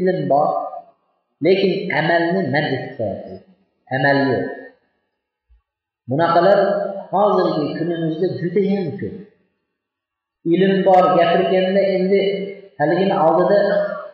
ilm 0.00 0.18
bor 0.30 0.48
lekin 1.44 1.72
amalni 2.00 2.40
man 2.54 2.64
etib 2.74 2.92
qo'yadi 2.98 3.34
amal 3.96 4.18
yo'q 4.30 4.61
bunaqalar 6.10 6.58
hozirgi 7.12 7.66
kunimizda 7.78 8.26
judayam 8.40 8.86
ko'p. 9.00 9.14
Ilm 10.54 10.74
bor 10.86 11.04
gapirganda 11.18 11.82
endi 11.96 12.20
haligini 12.78 13.16
oldida 13.26 13.58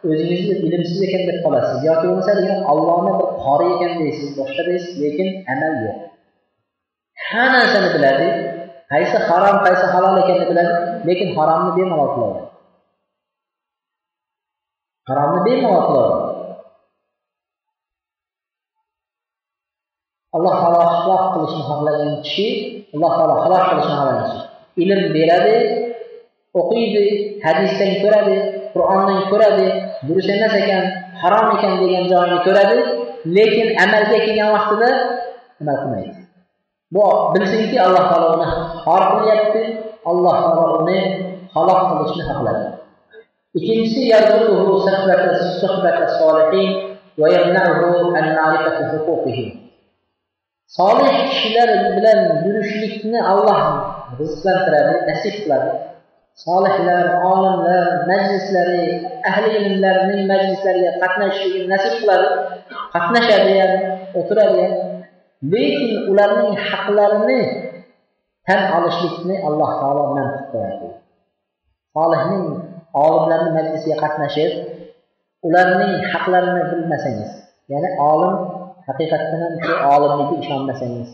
o'zingizni 0.08 0.54
ilmsiz 0.66 1.00
ekan 1.06 1.22
deb 1.28 1.38
qolasiz. 1.44 1.78
Yoki 1.88 2.04
bo'lmasa 2.08 2.32
allohni 2.72 3.12
bir 3.18 3.28
qori 3.44 3.66
ekan 3.74 3.92
deysiz 4.02 4.28
boshqa 4.40 4.62
deysiz 4.68 4.94
lekin 5.04 5.28
amal 5.52 5.74
yo'q. 5.84 5.96
Hamma 7.28 7.58
narsani 7.58 7.88
biladi. 7.96 8.28
Qaysi 8.92 9.16
harom 9.28 9.56
qaysi 9.66 9.86
halol 9.94 10.16
ekanini 10.22 10.46
biladi 10.50 10.74
lekin 11.08 11.28
haromni 11.36 11.70
bemalol 11.78 12.10
qiladi. 12.14 12.40
Haromni 15.08 15.40
bemalol 15.46 15.82
qiladi. 15.88 16.27
Alloh 20.38 20.54
taolo 20.62 20.80
halok 20.94 21.22
qilishni 21.34 21.62
xohlagan 21.68 22.10
kishi 22.24 22.48
alloh 22.94 23.10
taolo 23.18 23.34
halok 23.44 23.62
qilishni 23.70 23.94
xohlagan 23.98 24.24
kishi. 24.24 24.40
Ilm 24.82 25.00
beradi 25.14 25.56
o'qiydi 26.60 27.04
hadisdan 27.44 27.90
ko'radi 28.02 28.36
qur'ondan 28.74 29.20
ko'radi 29.30 29.66
durust 30.06 30.30
emas 30.36 30.54
ekan 30.62 30.82
harom 31.22 31.46
ekan 31.56 31.72
degan 31.82 32.04
joyini 32.10 32.38
ko'radi 32.46 32.78
lekin 33.36 33.68
amalga 33.84 34.18
kelgan 34.26 34.50
vaqtida 34.56 34.90
amal 35.60 35.76
qilmaydi? 35.82 36.12
Bu 36.94 37.04
bilsinki 37.34 37.76
alloh 37.86 38.04
taolo 38.10 38.28
uni 38.36 38.48
xor 38.84 39.02
qilyapti 39.12 39.62
alloh 40.10 40.36
taolo 40.44 40.64
uni 40.82 40.98
halok 41.54 41.80
qilishni 41.90 42.22
xohladi. 42.30 42.64
Ikkinchisi 43.58 44.00
solih 50.76 51.12
kishilar 51.30 51.70
bilan 51.96 52.20
yurishlikni 52.44 53.18
alloh 53.32 53.60
rizqlantiradi 54.20 54.94
nasib 55.08 55.34
qiladi. 55.42 55.70
Solihlar 56.44 57.06
olimlar 57.32 57.86
majlislari 58.10 58.84
ahli 59.30 59.50
ilmlarning 59.60 60.22
majlislariga 60.32 60.90
qatnashishligini 61.02 61.68
nasib 61.74 61.94
qiladi 62.00 62.28
qatnashadi 62.94 63.52
ham 63.60 63.72
o'tiradi. 64.18 64.62
Ham 64.64 64.88
lekin 65.42 66.10
ularning 66.10 66.52
haqlarini 66.58 67.40
tan 68.46 68.60
olishlikni 68.76 69.36
alloh 69.46 69.70
taolo 69.80 70.04
man 70.14 70.26
qilib 70.34 70.48
qo'yadi 70.52 70.88
solihning 71.94 72.44
olimlarni 73.04 73.50
majlisiga 73.58 73.96
qatnashib 74.02 74.52
ularning 75.46 75.92
haqlarini 76.12 76.62
bilmasangiz 76.70 77.30
ya'ni 77.72 77.90
olim 78.10 78.34
haqiqatdan 78.88 79.40
ham 79.44 79.54
shu 79.64 79.72
olimlikka 79.94 80.34
ishonmasangiz. 80.44 81.08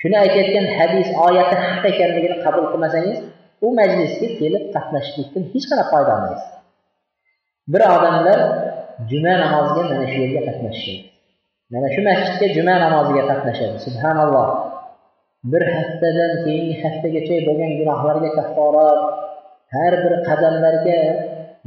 Shuni 0.00 0.16
aytayotgan 0.24 0.66
hadis 0.78 1.08
oyati 1.26 1.56
haq 1.64 1.82
ekanligini 1.92 2.36
qabul 2.44 2.64
qilmasangiz 2.72 3.18
u 3.66 3.68
majlisga 3.78 4.28
kelib 4.40 4.64
qatnashishlikdan 4.74 5.42
hech 5.52 5.66
qanaqa 5.70 5.90
foyda 5.92 6.10
olmaysiz. 6.16 6.50
Bir 7.72 7.82
odamlar 7.96 8.40
juma 9.10 9.34
namoziga 9.42 9.82
mana 9.90 10.06
shu 10.12 10.18
yerga 10.24 10.40
qatnashishadi. 10.48 11.04
Mana 11.72 11.88
shu 11.94 12.00
masjidga 12.08 12.46
juma 12.56 12.74
namoziga 12.84 13.22
qatnashadi 13.30 13.76
subhanalloh. 13.86 14.48
Bir 15.52 15.62
haftadan 15.74 16.32
keyingi 16.44 16.74
haftagacha 16.82 17.36
bo'lgan 17.48 17.72
gunohlarga 17.80 18.30
kafforat 18.38 19.00
har 19.74 19.92
bir 20.04 20.14
qadamlarga 20.28 20.98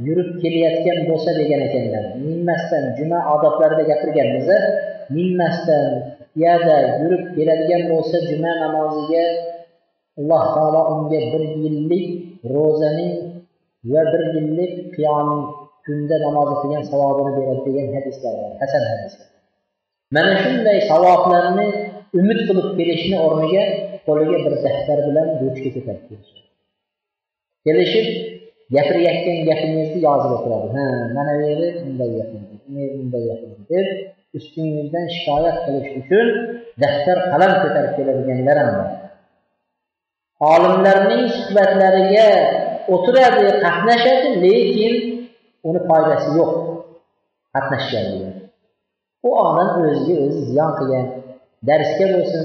yurib 0.06 0.30
kelayotgan 0.42 0.98
bo'lsa 1.10 1.30
degan 1.40 1.60
ekanlar. 1.68 2.04
Minmasdan 2.26 2.84
juma 2.98 3.18
odoblarida 3.34 3.84
gapirganmiz 3.90 4.48
minmasdan 5.14 5.86
piyoda 6.34 6.76
yurib 7.00 7.22
keladigan 7.36 7.82
bo'lsa 7.92 8.16
juma 8.28 8.52
namoziga 8.62 9.24
alloh 10.20 10.44
taolo 10.54 10.80
unga 10.92 11.20
bir 11.32 11.42
yillik 11.62 12.06
ro'zaning 12.54 13.12
va 13.92 14.02
bir 14.12 14.22
yillik 14.34 14.72
qiyom 14.94 15.28
kunda 15.84 16.16
namoz 16.26 16.48
o'qigan 16.54 16.82
savobini 16.90 17.32
beradi 17.36 17.60
degan 17.66 17.88
hadislar 17.96 18.32
bor 18.40 18.52
hasan 18.62 18.82
hadislar. 18.90 19.28
Mana 20.16 20.32
shunday 20.42 20.78
savoblarni 20.90 21.66
umid 22.18 22.38
qilib 22.48 22.68
kelishni 22.78 23.16
o'rniga 23.26 23.64
qo'liga 24.06 24.38
bir 24.44 24.54
daftar 24.64 24.98
bilan 25.06 25.26
duchga 25.40 25.70
ketadi 25.76 26.16
kelishib 27.66 28.06
gapirayotgan 28.74 29.38
gapingizni 29.48 29.98
yozib 30.06 30.32
o'tiradi. 30.36 30.68
Ha 30.76 30.86
mana 31.16 31.32
bu 31.38 31.42
yeri 31.50 31.68
bunday 31.84 32.10
gapirdi 32.18 32.54
bunday 32.98 33.22
gapirdi 33.30 33.62
deb 33.72 33.86
ustingizdan 34.38 35.06
shikoyat 35.16 35.56
qilish 35.64 35.90
uchun 36.00 36.26
daftar 36.82 37.18
qalam 37.30 37.52
ko'tarib 37.62 37.92
keladiganlar 37.98 38.56
ham 38.62 38.70
bor. 38.78 38.88
Olimlarning 40.52 41.24
suhbatlariga 41.36 42.28
o'tiradi 42.94 43.46
qatnashadi 43.64 44.28
lekin 44.44 44.94
uni 45.68 45.80
foydasi 45.88 46.28
yo'q. 46.38 46.52
Qatnashganligi 47.54 48.30
u 49.26 49.30
odam 49.46 49.68
o'ziga 49.88 50.14
o'zi 50.26 50.40
ziyon 50.50 50.70
qilgan. 50.78 51.06
Darsga 51.68 52.06
bo'lsin 52.14 52.44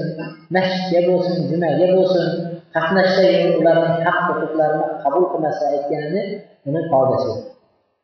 masjidga 0.54 1.00
bo'lsin 1.08 1.36
jumaga 1.50 1.86
bo'lsin 1.96 2.26
qatnashsa 2.74 3.22
ularni 3.58 3.88
haq 4.06 4.18
huquqlarini 4.28 4.86
qabul 5.02 5.24
qilmasa 5.32 5.62
aytganini 5.74 6.22
uni 6.68 6.80
foydasi 6.90 7.26
yo'q. 7.30 7.40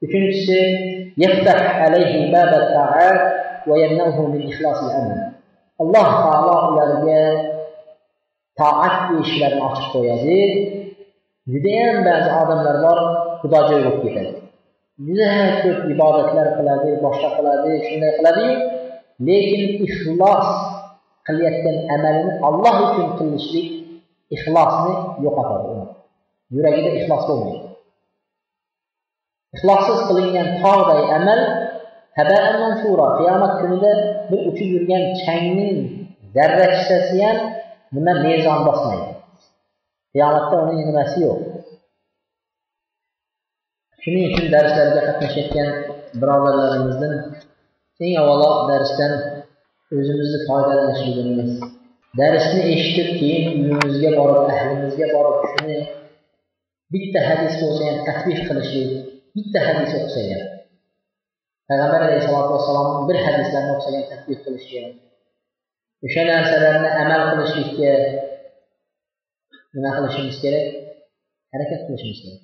Uchinchisi 0.05 0.59
alloh 5.83 6.09
taolo 6.25 6.57
ularga 6.71 7.23
toat 8.59 8.97
eshiklarini 9.21 9.63
ochib 9.69 9.87
qo'yadi. 9.95 10.41
Judayam 11.53 11.97
ba'zi 12.07 12.31
odamlar 12.43 12.77
bor 12.85 12.99
xudojo'y 13.41 13.81
bo'lib 13.85 13.97
ketadi. 14.05 14.33
Juda 15.07 15.31
ko'p 15.63 15.79
ibodatlar 15.95 16.47
qiladi 16.57 16.91
boshqa 17.05 17.29
qiladi 17.37 17.73
shunday 17.87 18.13
qiladiyu 18.19 18.53
lekin 19.29 19.63
ixlos 19.87 20.49
qilayotgan 21.27 21.77
amalini 21.95 22.33
olloh 22.49 22.77
uchun 22.87 23.09
qilishlik 23.19 23.69
ixlosni 24.35 24.95
yo'qotadi. 25.25 25.67
Uni 25.75 25.87
yuragida 26.55 26.91
ixlos 26.99 27.23
bo'lmaydi. 27.29 27.69
Ixlossiz 29.57 29.99
qilingan 30.09 30.49
tog'day 30.63 31.03
amal 31.19 31.41
qiyomat 33.19 33.53
kunida 33.61 33.93
bir 34.31 34.41
uchib 34.51 34.69
yurgan 34.75 35.05
changning 35.25 35.79
zarrachasi 36.37 37.17
ham 37.25 37.39
nima 37.95 38.13
mezon 38.27 38.61
bosmaydi 38.69 39.13
qiyomatda 40.13 40.57
uning 40.65 40.81
nimasi 40.89 41.19
yo'q? 41.25 41.41
Shuning 44.03 44.25
uchun 44.31 44.47
darslarga 44.55 45.01
qatnashayotgan 45.09 45.69
birodarlarimizdan 46.21 47.15
eng 48.05 48.15
avvalo 48.23 48.51
darsdan 48.71 49.13
o'zimizni 49.97 50.41
foydalanishligimiz. 50.49 51.51
Darsni 52.21 52.61
eshitib 52.75 53.09
keyin 53.21 53.45
uyimizga 53.63 54.11
borib 54.19 54.51
ahlimizga 54.55 55.07
borib 55.15 55.39
shuni 55.53 55.79
bitta 56.93 57.21
hadis 57.29 57.55
bo'lsa 57.63 57.83
ham 57.89 57.99
tadbiq 58.09 58.41
qilishlik 58.49 58.91
bitta 59.37 59.59
hadis 59.69 59.93
o'qisagan 61.69 61.69
payg'ambar 61.69 62.01
alayhissalotu 62.07 62.51
vassalomni 62.57 63.03
bir 63.09 63.17
hadislarini 63.27 63.73
o'qisagan 63.75 64.05
tadbiq 64.11 64.39
qilishga 64.45 64.83
o'sha 66.07 66.23
narsalarni 66.31 66.91
amal 67.03 67.23
qilishlikka 67.31 67.93
nima 69.75 69.91
qilishimiz 69.97 70.37
kerak 70.45 70.67
harakat 71.53 71.81
qilishimiz 71.87 72.19
kerak 72.23 72.41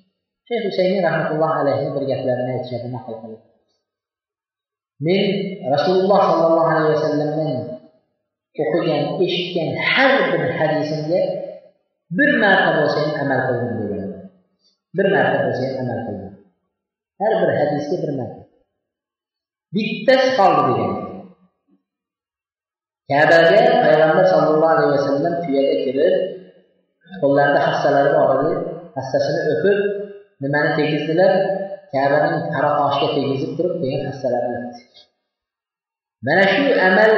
shayx 0.47 0.61
husaymin 0.69 1.01
rahmatulloh 1.07 1.51
alayhi 1.61 1.85
bir 1.95 2.03
gaplarini 2.11 2.51
aytishadi 2.55 2.87
naql 2.95 3.15
qilib 3.21 3.41
men 5.07 5.23
rasululloh 5.73 6.21
sollallohu 6.29 6.71
alayhi 6.75 6.91
vasallamdan 6.95 7.51
o'qigan 8.63 9.03
eshitgan 9.25 9.69
har 9.91 10.11
bir 10.31 10.43
hadisimga 10.59 11.21
bir 12.17 12.29
marta 12.43 12.71
bo'lsa 12.77 12.99
ham 13.05 13.15
amal 13.23 13.39
qildim 13.47 13.73
degan 13.81 14.09
bir 14.97 15.07
marta 15.15 15.37
bo'lsa 15.45 15.63
ham 15.67 15.77
amal 15.83 15.99
qildim 16.07 16.33
har 17.21 17.33
bir 17.41 17.51
hadisga 17.59 17.97
bir 18.03 18.11
marta 18.19 18.48
bittasi 19.73 20.29
qoldi 20.39 20.61
degan 20.69 20.93
kabaga 23.09 23.61
payg'ambar 23.83 24.25
sallallohu 24.33 24.73
alayhi 24.73 24.91
vasallam 24.97 25.33
tuyaga 25.43 25.75
kirib 25.85 26.15
qo'llarida 27.21 27.59
hassalari 27.67 28.09
bor 28.17 28.29
edi 28.37 28.53
hassasini 28.97 29.41
o'pib 29.53 29.79
nimani 30.43 30.69
tegizdilar 30.77 31.33
kabaning 31.93 32.43
qora 32.53 32.71
toshiga 32.79 33.09
tegizib 33.17 33.51
turib 33.57 33.75
keyin 33.81 34.01
hassalarini 34.09 34.57
o'pdi 34.61 34.99
mana 36.27 36.43
shu 36.53 36.63
amal 36.87 37.11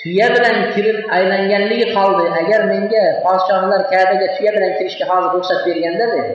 tuya 0.00 0.26
bilan 0.34 0.56
kirib 0.74 0.98
aylanganligi 1.16 1.86
qoldi 1.96 2.24
agar 2.40 2.60
menga 2.72 3.04
podshohlar 3.24 3.82
kabaga 3.92 4.26
tuya 4.36 4.50
bilan 4.56 4.72
kirishga 4.78 5.04
hozir 5.10 5.30
ruxsat 5.36 5.60
berganda 5.68 6.06
dedi 6.14 6.34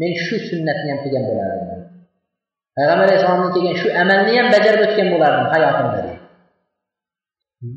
men 0.00 0.12
shu 0.24 0.36
sunnatni 0.48 0.88
ham 0.92 0.98
qilgan 1.04 1.24
bo'lardim 1.30 1.63
payg'ambar 2.76 3.06
alayhissalomni 3.06 3.50
kelgan 3.54 3.76
shu 3.82 3.88
amalni 4.02 4.32
ham 4.38 4.48
bajarib 4.54 4.80
o'tgan 4.86 5.08
bo'lardim 5.14 5.46
hayotimda 5.54 6.00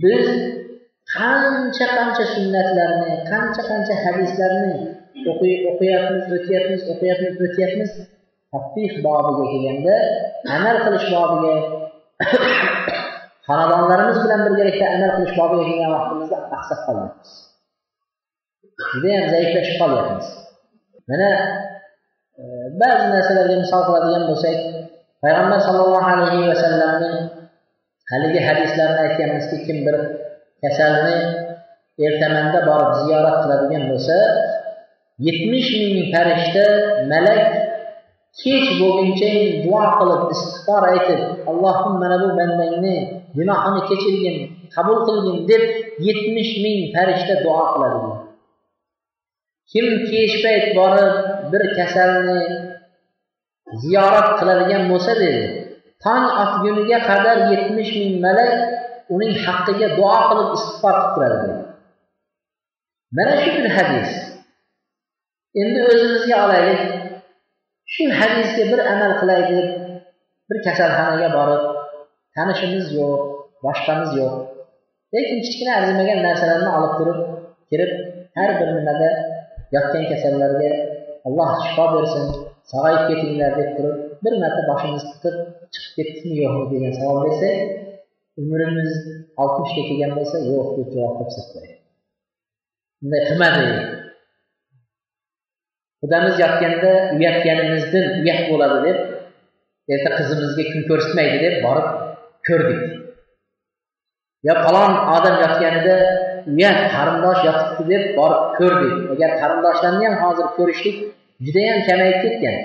biz 0.03 0.27
qancha 1.15 1.85
qancha 1.97 2.23
sunnatlarni 2.35 3.11
qancha 3.31 3.61
qancha 3.71 3.95
hadislarni 4.03 4.75
o'qiyapmiz 5.31 6.23
o'tyapmiz 6.37 6.81
o'qiyapmiz 6.93 7.35
o'tyapmiz 7.45 7.91
tafbih 8.53 8.91
bobiga 9.05 9.45
kelganda 9.51 9.95
amal 10.55 10.77
qilish 10.85 11.07
bobiga 11.15 11.55
xonadonlarimiz 13.47 14.17
bilan 14.23 14.41
birgalikda 14.45 14.85
amal 14.95 15.11
qilish 15.15 15.35
bobiga 15.39 15.63
kelgan 15.69 15.91
vaqtimizda 15.95 16.37
aqsab 16.57 16.79
qolyapmiz. 16.87 17.31
Judayam 18.91 19.25
zaiflashib 19.33 19.75
qolyapmiz. 19.81 20.27
Mana 21.09 21.29
ba'zi 22.37 23.05
narsalarga 23.13 23.55
misol 23.63 23.81
qiladigan 23.87 24.23
bo'lsak 24.29 24.57
payg'ambar 25.23 25.59
sollallohu 25.67 26.07
alayhi 26.13 26.49
vasallamning 26.51 27.15
haligi 28.11 28.39
hadislarini 28.47 28.99
aytganimizki 29.05 29.57
kim 29.65 29.77
bir 29.85 29.95
kasalni 30.63 31.17
ertamanda 32.07 32.59
borib 32.69 32.91
ziyorat 33.01 33.37
qiladigan 33.43 33.83
bo'lsa 33.91 34.17
yetmish 35.27 35.69
ming 35.81 35.95
farishta 36.13 36.65
malak 37.11 37.41
kech 38.41 38.67
bo'lguncha 38.81 39.31
duo 39.65 39.83
qilib 39.97 40.21
istig'for 40.35 40.83
aytib 40.93 41.21
allohim 41.51 41.93
mana 42.01 42.17
bu 42.23 42.29
bandangni 42.39 42.95
gunohini 43.37 43.81
kechirgin 43.89 44.37
qabul 44.75 44.97
qilgin 45.07 45.37
deb 45.49 45.63
yetmish 46.07 46.53
ming 46.63 46.79
farishta 46.93 47.33
duo 47.43 47.61
qiladi. 47.73 48.01
Kim 49.71 49.87
kech 50.09 50.33
payt 50.43 50.65
borib 50.79 51.13
bir 51.51 51.63
kasalni 51.77 52.39
ziyorat 53.83 54.29
qiladigan 54.39 54.83
bo'lsa 54.91 55.13
dedi. 55.21 55.43
Tong 56.03 56.25
otguniga 56.43 56.99
qadar 57.09 57.37
yetmish 57.51 57.91
ming 57.99 58.13
malak 58.25 58.53
uning 59.13 59.33
haqqiga 59.45 59.87
duo 59.97 60.17
qilib 60.29 60.49
istig'for 60.57 60.95
qilib 60.97 61.13
turadi 61.15 61.37
dedi. 61.43 61.55
Mana 63.17 63.35
shu 63.43 63.49
bir 63.57 63.69
hadis. 63.77 64.11
Endi 65.61 65.79
o'zimizga 65.91 66.35
olaylik. 66.45 66.81
Shu 67.93 68.03
hadisga 68.19 68.63
bir 68.71 68.79
amal 68.93 69.11
qilaylik 69.21 69.69
bir 70.49 70.57
kasalxonaga 70.65 71.29
borib 71.37 71.63
tanishimiz 72.35 72.85
yo'q 72.97 73.21
boshqamiz 73.65 74.11
yo'q. 74.19 74.33
Lekin 75.13 75.37
kichkina 75.45 75.71
arzimagan 75.79 76.19
narsalarni 76.27 76.69
olib 76.77 76.93
turib 76.99 77.19
kirib 77.69 77.91
har 78.37 78.49
bir 78.59 78.69
nimada 78.77 79.09
yotgan 79.75 80.03
kasallarga 80.11 80.69
alloh 81.27 81.49
shifo 81.63 81.85
bersin 81.95 82.25
sog'ayib 82.71 83.03
ketinglar 83.09 83.51
deb 83.59 83.69
turib 83.77 83.97
bir 84.23 84.33
marta 84.41 84.61
boshimizni 84.69 85.11
tiqib 85.23 85.35
chiqib 85.73 85.93
ketdikmi 85.97 86.35
yo'qmi 86.43 86.65
degan 86.73 86.93
savol 86.99 87.19
bersak 87.25 87.57
umrimiz 88.41 88.91
oltmishga 89.41 89.83
kelgan 89.89 90.11
bo'lsa 90.17 90.37
yo'q 90.49 90.67
deb 90.77 90.89
javob 90.95 91.13
topsak 91.19 91.45
kerak. 91.53 91.73
Bunday 93.01 93.21
qilmadi. 93.29 93.65
Qudamiz 96.01 96.35
yotganda 96.43 96.91
uyatganimizdan 97.15 98.05
uyat 98.21 98.41
bo'ladi 98.51 98.79
deb 98.87 98.97
erta 99.93 100.09
qizimizga 100.17 100.63
kun 100.71 100.81
ko'rsatmaydi 100.89 101.37
deb 101.45 101.55
borib 101.65 101.87
ko'rdik. 102.47 102.81
Yo 104.47 104.53
falon 104.65 104.93
odam 105.15 105.35
yotganida 105.43 105.95
uyat 106.51 106.79
qarindosh 106.95 107.41
yotibdi 107.47 107.83
deb 107.93 108.03
borib 108.19 108.43
ko'rdik. 108.59 108.93
Agar 109.13 109.31
qarindoshlarni 109.41 110.05
ham 110.07 110.15
hozir 110.23 110.47
ko'rishlik 110.57 110.97
judayam 111.45 111.79
kamayib 111.87 112.19
ketgan. 112.25 112.55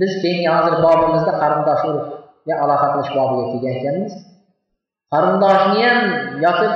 Biz 0.00 0.12
keyingi 0.22 0.48
hozir 0.56 0.74
bobimizda 0.84 1.32
qarindosh 1.42 1.82
urfga 1.90 2.54
aloqa 2.64 2.86
bobiga 2.94 3.44
kelgan 3.50 3.74
ekanmiz 3.80 4.14
qarindoshni 5.14 5.82
ham 5.86 5.98
yotib 6.44 6.72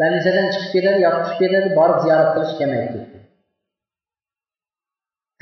больницаdan 0.00 0.46
chiqib 0.54 0.70
ketadi 0.74 0.98
yotib 1.06 1.22
chiqib 1.28 1.40
ketadi 1.42 1.68
borib 1.78 1.98
ziyorat 2.04 2.28
qilish 2.34 2.54
kamayib 2.60 2.90
ketdi. 2.94 3.18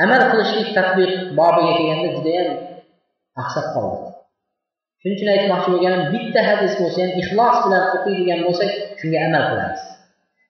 Amal 0.05 0.23
qilishlik 0.31 0.69
tadbiq 0.77 1.13
bobiga 1.39 1.73
kelganda 1.79 2.09
judayam 2.17 2.49
aqsab 3.43 3.67
qoldi. 3.75 3.99
Shuning 5.01 5.17
uchun 5.17 5.31
aytmoqchi 5.35 5.69
bo'lganim 5.75 6.03
bitta 6.15 6.41
hadis 6.49 6.73
bo'lsa 6.81 6.99
ham 7.05 7.13
ixlos 7.23 7.57
bilan 7.65 7.85
o'qiydigan 7.97 8.41
bo'lsak 8.47 8.71
shunga 9.01 9.19
amal 9.27 9.45
qilamiz. 9.51 9.83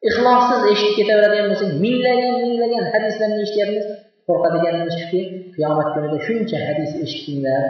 Ixlossiz 0.09 0.63
eshitib 0.73 0.95
ketaveradigan 0.99 1.47
bo'lsak 1.51 1.71
minglagan 1.85 2.35
minglagan 2.45 2.85
hadislarni 2.93 3.39
eshityapmiz. 3.47 3.87
Qo'rqadiganimiz 4.29 4.95
shuki 5.01 5.21
qiyomat 5.55 5.89
kunida 5.95 6.19
shuncha 6.27 6.59
hadis 6.69 6.91
eshitdinglar 7.05 7.63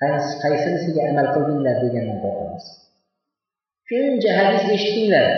qaysinisiga 0.00 1.00
amal 1.10 1.26
qildinglar 1.34 1.76
degandan 1.84 2.18
qo'rqamiz 2.24 2.64
shuncha 3.90 4.30
hadis 4.38 4.62
eshitdinglar 4.76 5.28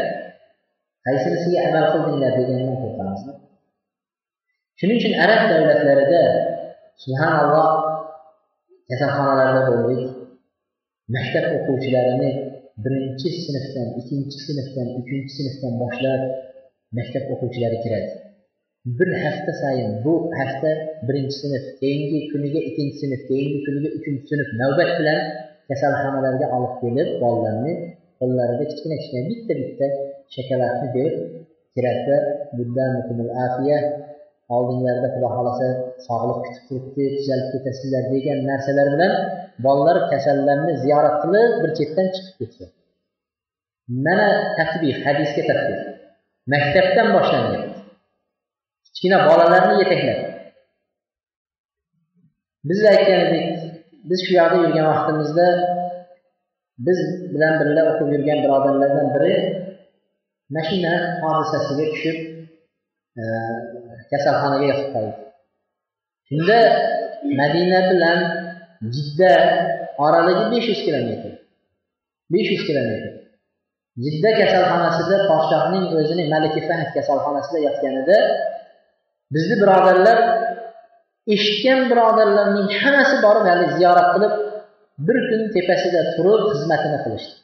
qaysinisiga 1.06 1.58
amal 1.68 1.85
qildinglar 1.92 2.32
degandan 2.40 2.76
qo'rqamiz 2.82 3.20
shuning 4.78 4.96
uchun 5.00 5.14
arab 5.24 5.40
davlatlarida 5.52 6.22
subhanalloh 7.02 7.70
kasalxonalarda 8.88 9.62
bo'ldik. 9.70 10.02
Maktab 11.14 11.44
o'quvchilarini 11.56 12.30
birinchi 12.85 13.28
sinfdan 13.44 13.88
ikkinchi 14.00 14.38
sinfdan 14.46 14.88
uchinchi 15.00 15.32
sinfdan 15.38 15.72
boshlab 15.82 16.22
maktab 16.96 17.24
o'quvchilari 17.32 17.78
kiradi. 17.85 18.11
Bir 18.98 19.11
hafta 19.24 19.52
sayin 19.62 19.90
bu 20.04 20.12
hafta 20.38 20.70
birinchi 21.06 21.37
sinf 21.42 21.64
keyingi 21.80 22.18
kuniga 22.32 22.61
ikkinchi 22.68 22.96
sinf 23.02 23.20
keyingi 23.28 23.58
kuniga 23.66 23.88
uchinchi 23.98 24.24
sinf 24.30 24.48
navbat 24.61 24.90
bilan 24.98 25.20
kasalxonalarga 25.68 26.46
olib 26.56 26.74
kelib 26.82 27.08
bolalarni 27.22 27.72
qo'llarida 28.20 28.64
kichkina 28.70 28.96
kichkina 29.00 29.22
bitta 29.30 29.52
bitta 29.61 29.87
shakalakni 30.35 30.88
berib 30.96 31.16
kiradi. 31.74 32.16
Oldinglarida 34.56 35.08
xudo 35.14 35.28
xohlasa 35.34 35.66
sog'liq 36.06 36.38
kutib 36.44 36.62
turibdi 36.68 37.04
tuzalib 37.16 37.48
ketasizlar 37.54 38.04
degan 38.14 38.38
narsalar 38.50 38.88
bilan 38.94 39.12
bolalar 39.64 39.98
kasallarni 40.12 40.72
ziyorat 40.84 41.16
qilib 41.22 41.50
bir 41.62 41.70
chetdan 41.78 42.06
chiqib 42.14 42.34
ketdi. 42.40 42.64
Mana 44.04 44.28
tatbiq 44.58 44.96
hadisga 45.06 45.42
tatbiq 45.50 45.80
maktabdan 46.52 47.08
boshlangan 47.16 47.62
kichkina 48.86 49.18
bolalarni 49.28 49.74
yetaklab. 49.82 50.20
Biz 52.68 52.80
aytgan 52.92 53.20
edik 53.26 53.46
biz 54.08 54.18
shu 54.26 54.32
yoqda 54.40 54.56
yurgan 54.64 54.86
vaqtimizda 54.92 55.46
biz 56.86 56.98
bilan 57.34 57.52
birga 57.60 57.82
o'qib 57.90 58.08
yurgan 58.14 58.38
birodarlardan 58.44 59.08
biri 59.14 59.34
mashina 60.56 60.94
hodisasiga 61.22 61.84
tushib 61.92 62.18
kasalxonaga 64.11 64.66
yotib 64.70 64.88
qoldi. 64.94 65.14
Shunda 66.29 66.59
madina 67.40 67.81
bilan 67.90 68.18
jidda 68.94 69.33
oraligi 70.05 70.44
besh 70.53 70.66
yuz 70.72 70.81
kilometr. 70.87 71.33
Besh 72.33 72.48
yuz 72.55 72.62
kilometr. 72.68 73.11
Jidda 74.05 74.31
kasalxonasida 74.40 75.16
podshohning 75.31 75.87
o'zini 75.98 76.25
maliki 76.35 76.61
fahd 76.68 76.88
kasalxonasida 76.96 77.59
yotganida 77.66 78.18
bizni 79.35 79.57
birodarlar 79.62 80.18
eshitgan 81.35 81.81
birodarlarning 81.90 82.68
hammasi 82.81 83.16
borib 83.25 83.44
hali 83.51 83.66
ziyorat 83.77 84.09
qilib 84.14 84.35
bir 85.07 85.18
kun 85.29 85.42
tepasida 85.55 86.01
turib 86.14 86.42
xizmatini 86.53 86.98
qilishdi. 87.05 87.35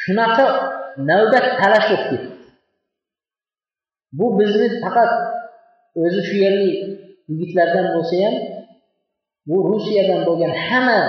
Shunaqa 0.00 0.46
navbat 1.10 1.46
talash 1.60 1.88
bo'lib 1.90 2.04
ketdi 2.10 2.39
bu 4.18 4.26
bizni 4.38 4.68
faqat 4.82 5.10
o'zi 6.02 6.20
shu 6.28 6.36
yerlik 6.44 6.76
yigitlardan 7.30 7.86
bo'lsa 7.94 8.16
ham 8.24 8.34
bu 9.48 9.56
rusiyadan 9.70 10.20
bo'lgan 10.28 10.52
hamma 10.66 11.00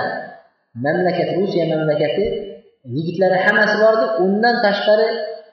mamlakat 0.84 1.28
rusiya 1.38 1.64
mamlakati 1.72 2.24
yigitlari 2.96 3.38
hammasi 3.44 3.76
bordi. 3.84 4.06
Undan 4.24 4.56
tashqari 4.64 5.08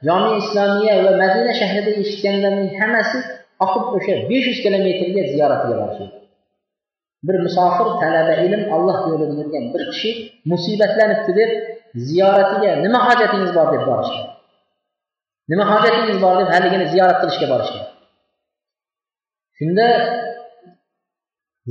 jomi 0.07 0.31
islomiya 0.41 0.95
va 1.05 1.11
madina 1.21 1.51
shahrida 1.61 1.91
eshitganlarning 2.01 2.71
hammasi 2.79 3.17
oqib 3.65 3.85
o'sha 3.97 4.15
besh 4.29 4.45
yuz 4.49 4.59
kilometrga 4.65 5.21
ziyoratga 5.33 5.73
borishadi 5.81 6.15
bir 7.27 7.35
musofir 7.45 7.87
talaba 8.01 8.33
ilm 8.45 8.63
alloh 8.75 8.97
yo'lida 9.09 9.33
yurgan 9.39 9.65
bir 9.73 9.83
kishi 9.91 10.09
musibatlanibdi 10.51 11.31
deb 11.39 11.51
ziyoratiga 12.07 12.71
nima 12.83 12.99
hojatingiz 13.07 13.51
bor 13.57 13.67
deb 13.73 13.83
borishgan 13.89 14.27
nima 15.49 15.63
hojatingiz 15.71 16.17
bor 16.23 16.35
deb 16.39 16.49
haligini 16.55 16.85
ziyorat 16.93 17.17
qilishga 17.21 17.47
borishgan. 17.53 17.85
Shunda 19.57 19.87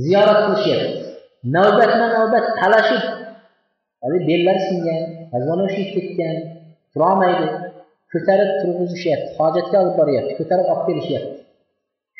ziyorat 0.05 0.39
qilishyapti 0.45 0.91
navbatma 1.55 2.05
navbat 2.15 2.45
talashib 2.59 3.03
hali 4.03 4.17
bellari 4.29 4.61
singan 4.69 5.01
g'azvanoshib 5.31 5.87
ketgan 5.95 6.35
turolmaydi 6.93 7.47
ko'tarib 8.11 8.49
turg'izishyapti 8.61 9.29
hojatga 9.39 9.77
olib 9.83 9.95
boryapti 9.99 10.33
ko'tarib 10.39 10.67
olib 10.71 10.83
kelishyapti. 10.89 11.33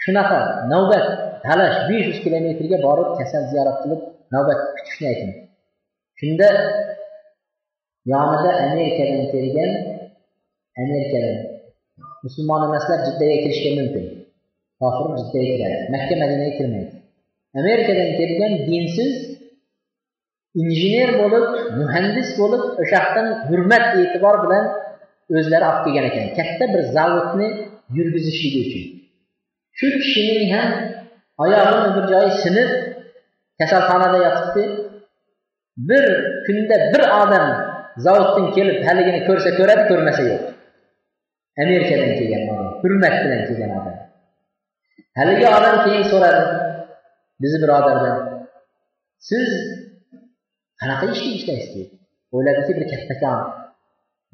Shunaqa 0.03 0.39
navbat 0.73 1.05
talash 1.45 1.77
besh 1.89 2.05
yuz 2.09 2.19
kilometrga 2.25 2.77
borib 2.87 3.09
kasal 3.19 3.43
ziyorat 3.51 3.77
qilib 3.83 4.01
navbat 4.33 4.59
kutishni 4.75 5.05
ayting. 5.11 5.33
Shunda 6.19 6.49
yonida 8.11 8.51
amerikadan 8.65 9.23
kelgan 9.33 9.71
amerikadan 10.83 11.37
musulmon 12.23 12.61
emaslar 12.67 12.99
jiddaga 13.07 13.35
kirishga 13.43 13.69
mumkin. 13.79 14.05
Kofir 14.79 15.09
jiddaga 15.19 15.45
kiradi. 15.51 15.77
Makka 15.93 16.15
madinaga 16.21 16.53
kirmaydi. 16.57 16.93
Amerikadan 17.61 18.09
kelgan 18.19 18.53
dinsiz 18.67 19.13
injener 20.61 21.09
bo'lib 21.21 21.45
muhandis 21.79 22.29
bo'lib 22.39 22.63
o'sha 22.81 22.97
yoqdan 22.99 23.27
hurmat 23.49 23.85
e'tibor 24.01 24.35
bilan 24.43 24.65
o'zlari 25.37 25.65
olib 25.71 25.81
kelgan 25.85 26.05
ekan. 26.09 26.25
Katta 26.37 26.65
bir 26.73 26.81
zavodni 26.95 27.47
yurgizishligi 27.97 28.59
uchun. 28.65 28.85
Shu 29.77 29.87
kishining 30.01 30.45
ham 30.55 30.69
oyog'ini 31.43 31.89
bir 31.97 32.05
joyi 32.11 32.31
sinib 32.43 32.69
kasalxonada 33.59 34.17
yotibdi. 34.25 34.63
Bir 35.89 36.05
kunda 36.45 36.75
bir 36.93 37.03
odam 37.21 37.47
zavoddan 38.05 38.45
kelib 38.55 38.77
haligini 38.87 39.19
ko'rsa 39.27 39.49
ko'radi 39.59 39.83
ko'rmasa 39.91 40.21
yo'q. 40.31 40.43
Amerikadan 41.63 42.11
kelgan 42.19 42.43
odam 42.53 42.67
hurmat 42.81 43.15
bilan 43.23 43.41
kelgan 43.47 43.71
odam. 43.79 43.97
Haligi 45.19 45.47
odam 45.57 45.75
keyin 45.85 46.05
so'radi 46.11 46.43
bizni 47.41 47.59
birodardan 47.63 48.17
siz 49.29 49.47
qanaqa 50.79 51.05
ishga 51.13 51.31
ishlaysiz? 51.39 51.71
dedi. 51.75 51.93
O'yladiki 52.35 52.71
bir 52.77 52.85
kattakon. 52.91 53.39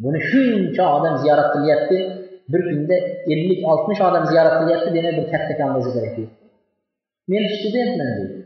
Buni 0.04 0.20
shuncha 0.30 0.86
odam 0.98 1.16
ziyorat 1.24 1.50
qilyapti 1.56 1.98
bir 2.52 2.62
kunda 2.70 2.96
ellik 3.34 3.62
oltmish 3.72 4.02
odam 4.08 4.24
ziyorat 4.32 4.56
qilyapti 4.62 4.90
demak 4.98 5.14
bir 5.20 5.28
kattakon 5.34 5.70
bo'lsa 5.76 5.92
kerak 5.96 6.14
deydi 6.18 6.34
men 7.32 7.44
studentman 7.58 8.10
deydi 8.18 8.38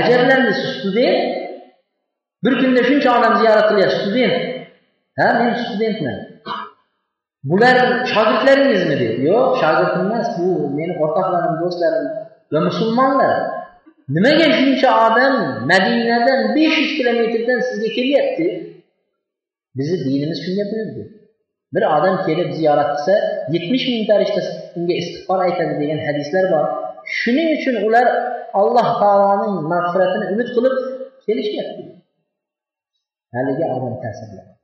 ajablandi 0.00 0.52
student 0.62 1.22
bir 2.44 2.54
kunda 2.60 2.82
shuncha 2.88 3.10
odam 3.18 3.34
ziyorat 3.40 3.66
qilyapti 3.70 3.96
student. 4.02 4.36
Ha 5.18 5.28
men 5.40 5.52
studentman. 5.64 6.18
Bular 7.50 7.76
shogirdlaringizmi 8.12 8.96
dedi 9.02 9.16
yo'q 9.28 9.48
shogird 9.62 9.94
emas 10.02 10.28
bu 10.38 10.48
meni 10.78 10.94
o'rtoqlarim 11.04 11.54
do'stlarim 11.62 12.06
va 12.52 12.60
musulmonlar. 12.68 13.34
Nimaga 14.16 14.46
shuncha 14.58 14.90
odam 15.06 15.34
madinadan 15.72 16.40
besh 16.56 16.76
yuz 16.82 16.92
kilometrdan 16.98 17.58
sizga 17.68 17.90
kelyapti? 17.98 18.46
Bizni 19.78 19.98
dinimiz 20.06 20.38
shunga 20.44 20.64
buyurdi. 20.72 21.02
Bir 21.74 21.84
odam 21.96 22.16
kelib 22.26 22.48
ziyorat 22.58 22.90
qilsa 22.94 23.14
yetmish 23.54 23.84
ming 23.92 24.04
farishta 24.10 24.40
unga 24.78 24.94
istig'for 25.02 25.38
aytadi 25.46 25.74
degan 25.82 26.00
hadislar 26.06 26.44
bor. 26.54 26.64
Shuning 27.18 27.48
uchun 27.56 27.76
ular 27.86 28.06
alloh 28.60 28.88
taoloning 29.02 29.54
mag'firatini 29.72 30.26
umid 30.32 30.48
qilib 30.56 30.76
kelishyapti. 31.26 31.82
Haligi 33.34 33.64
odam 33.76 33.94
ta'sirlanadi 34.04 34.54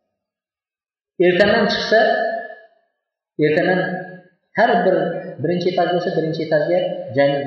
ertadan 1.27 1.65
chiqsa 1.73 2.01
ertadan 3.47 3.81
har 4.59 4.71
bir 4.85 4.97
birinchi 5.43 5.69
etaj 5.73 5.89
bo'lsa 5.95 6.11
birinchi 6.17 6.41
etajga 6.47 6.79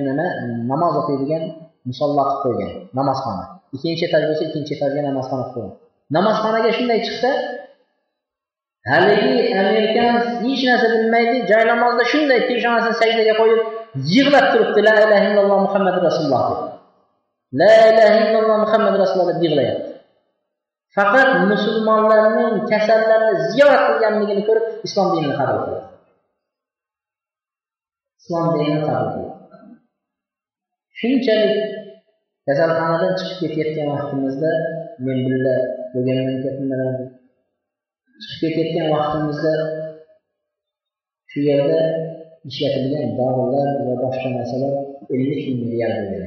nima 0.07 0.27
namoz 0.71 0.93
o'qiydigan 1.01 1.43
musolla 1.89 2.23
qilib 2.29 2.41
qo'ygan 2.43 2.71
namozxona. 2.99 3.43
Ikkinchi 3.75 4.03
etaj 4.09 4.23
bo'lsa 4.29 4.43
ikkinchi 4.49 4.71
etajga 4.77 5.01
namozxona 5.09 5.43
qilib 5.45 5.55
qo'ygan. 5.55 5.73
Namozxonaga 6.17 6.69
shunday 6.77 6.99
chiqsa 7.07 7.31
haligi 8.91 9.43
amerikan 9.61 10.13
hech 10.43 10.61
narsa 10.69 10.87
bilmaydi 10.93 11.37
joy 11.49 11.63
namozda 11.71 12.03
shunday 12.11 12.39
peshonasini 12.49 12.95
sajdaga 13.01 13.33
qo'yib 13.41 13.61
yig'lab 14.13 14.45
turibdi 14.51 14.81
la 14.87 14.93
ilaha 15.05 15.25
illalloh 15.29 15.59
muhammad 15.67 15.95
rasululloh 16.07 16.43
deb. 16.49 16.61
La 17.61 17.73
ilaha 17.91 18.17
illalloh 18.23 18.57
muhammad 18.65 18.93
rasululloh 19.01 19.29
deb 19.31 19.41
yig'layapti. 19.45 19.92
Faqat 20.95 21.29
musulmonlarning 21.51 22.53
kasallarni 22.71 23.33
ziyorat 23.51 23.83
qilganligini 23.87 24.43
ko'rib 24.47 24.65
islom 24.87 25.07
dinini 25.13 25.35
qabul 25.39 25.59
qildi. 25.65 25.81
Islom 28.21 28.45
dinini 28.53 28.79
qabul 28.87 29.07
qildi. 29.13 29.31
Shunchalik 30.99 31.55
kasalxonadan 32.47 33.13
chiqib 33.19 33.51
ketayotgan 33.55 33.87
vaqtimizda 33.93 34.51
men 35.05 35.17
birga 35.25 35.55
bo'lganman 35.93 36.35
chiqib 38.23 38.51
ketayotgan 38.57 38.87
vaqtimizda 38.95 39.53
shu 41.29 41.39
yerda 41.49 41.79
ishlatilgan 42.49 43.09
dorilar 43.19 43.67
va 43.87 43.93
boshqa 44.03 44.29
narsalar 44.37 44.73
ellik 45.15 45.41
ming 45.57 45.69
real 45.73 45.93
bo'lgan 45.99 46.21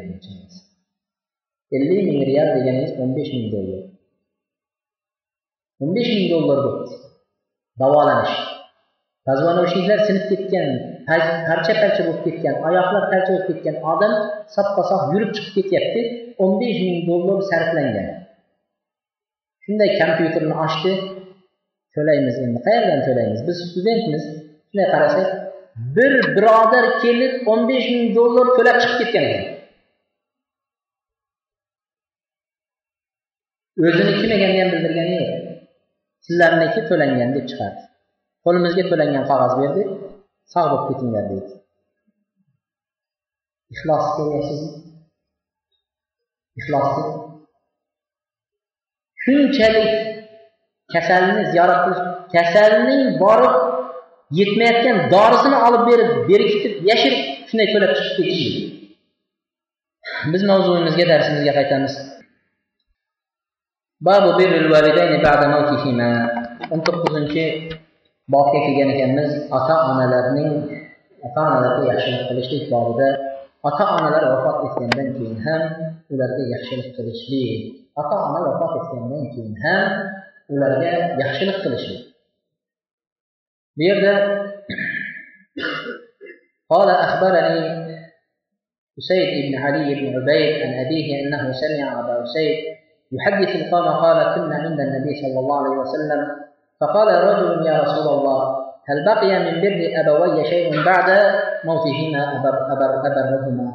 ellik 1.77 2.01
ming 2.09 2.21
real 2.31 2.49
deganingiz 2.57 2.93
o'n 3.03 3.11
besh 3.17 3.31
ming 3.37 3.49
dollar. 3.55 3.83
O'n 5.83 5.91
besh 5.97 6.11
ming 6.17 6.29
dollar 6.35 6.59
bo'libdi 6.67 6.97
davolanish 7.81 8.37
razvonovshiylar 9.29 9.99
sinib 10.09 10.25
ketgan 10.31 10.69
parcha 11.49 11.75
parcha 11.83 12.03
bo'lib 12.07 12.23
ketgan 12.27 12.55
oyoqlar 12.69 13.05
parcha 13.13 13.31
bo'lib 13.33 13.49
ketgan 13.51 13.77
odam 13.93 14.15
soppa 14.55 14.83
sog' 14.91 15.05
yurib 15.15 15.31
chiqib 15.37 15.55
ketyapti 15.57 16.01
o'n 16.43 16.53
besh 16.61 16.79
ming 16.85 16.99
dollar 17.11 17.39
sarflangan 17.51 18.09
shunday 19.65 19.91
kompyuterni 20.01 20.55
ochdi 20.67 20.93
to'laymiz 21.95 22.37
endi 22.45 22.61
qayerdan 22.69 23.01
to'laymiz 23.09 23.41
biz 23.49 23.59
studentmiz 23.71 24.25
shunday 24.69 24.89
qarasak 24.95 25.29
bir 25.97 26.13
birodar 26.37 26.87
kelib 27.03 27.33
o'n 27.53 27.61
besh 27.71 27.87
ming 27.95 28.09
dollar 28.19 28.47
to'lab 28.57 28.77
chiqib 28.83 28.99
ketgan 29.03 29.25
ekan 29.31 29.47
o'zini 33.87 34.13
kim 34.21 34.31
ekanini 34.37 34.61
ham 34.63 34.71
sizlarniki 36.27 36.81
to'langan 36.89 37.31
deb 37.37 37.45
chiqardi 37.51 37.83
qo'limizga 38.45 38.85
to'langan 38.91 39.25
qog'oz 39.31 39.53
berdi 39.61 39.83
sog' 40.53 40.69
bo'lib 40.73 40.85
ketinglar 40.91 41.25
deydi. 41.31 41.53
Ixlos 43.75 44.05
ko'ryapsizmi 44.17 44.71
ixlosni 46.61 47.05
shunchalik 49.23 49.91
kasalni 50.95 51.43
ziyorat 51.53 51.81
qilish 51.85 52.03
kasalning 52.35 53.03
borib 53.23 53.55
yetmayotgan 54.39 54.99
dorisini 55.15 55.59
olib 55.67 55.83
berib 55.91 56.11
berkitib 56.31 56.75
yashirib 56.91 57.23
shunday 57.49 57.69
to'lab 57.73 57.93
chiqib 57.99 58.15
ketish 58.19 58.45
biz 60.33 60.43
mavzuimizga 60.51 61.05
darsimizga 61.13 61.53
qaytamiz. 61.59 61.95
باب 64.01 64.23
بر 64.23 64.55
الوالدين 64.57 65.23
بعد 65.23 65.47
موتهما. 65.47 66.31
أن 66.75 66.83
تقصد 66.83 67.29
شيء 67.29 67.73
باب 68.29 68.45
كيف 68.53 68.65
يجينا 68.69 68.93
كمز 69.07 69.33
اتا 69.53 69.77
أنا 69.93 70.11
لابنين. 70.11 70.53
اتا 71.25 71.41
أنا 71.41 71.67
لابنين 71.67 71.95
يحشي 71.95 72.11
نتقلشليك 72.15 72.71
باب 72.71 72.99
ده 72.99 73.19
اتا 73.65 73.99
أنا 73.99 74.11
لابنين 74.11 74.33
وفاق 74.33 74.65
اتنبن 74.73 75.13
كينهم 75.13 75.63
ولابنين 76.11 76.49
يحشي 76.55 76.77
نتقلشليك 76.77 77.75
اتا 77.99 78.17
أنا 78.31 78.41
وفاق 78.49 78.73
اتنبن 78.87 79.31
كينهم 79.35 80.11
ولابنين 80.51 81.21
يحشي 81.21 81.45
نتقلشليك 81.51 82.07
بيبدأ 83.77 84.47
قال 86.71 86.89
أخبرني 86.91 87.87
أسيد 88.99 89.53
بن 89.53 89.59
علي 89.59 89.95
بن 89.95 90.07
عبيد 90.23 90.63
عن 90.63 90.87
أبيه 90.87 91.21
أنه 91.23 91.53
سمع 91.53 92.01
أبا 92.01 92.23
أسيد 92.23 92.65
يحدث 93.17 93.51
القوم 93.57 93.89
قال 94.05 94.19
كنا 94.35 94.57
عند 94.65 94.81
النبي 94.81 95.13
صلى 95.23 95.39
الله 95.41 95.59
عليه 95.61 95.77
وسلم. 95.83 96.21
فقال 96.81 97.09
رجل 97.09 97.67
يا 97.67 97.83
رسول 97.83 98.09
الله 98.19 98.41
هل 98.89 99.05
بقي 99.05 99.33
من 99.39 99.55
بر 99.63 99.81
أبوي 100.01 100.45
شيء 100.45 100.85
بعد 100.85 101.09
موتهما 101.65 102.23
أبر 102.37 102.55
أبر 102.73 102.91
أبرهما 103.07 103.69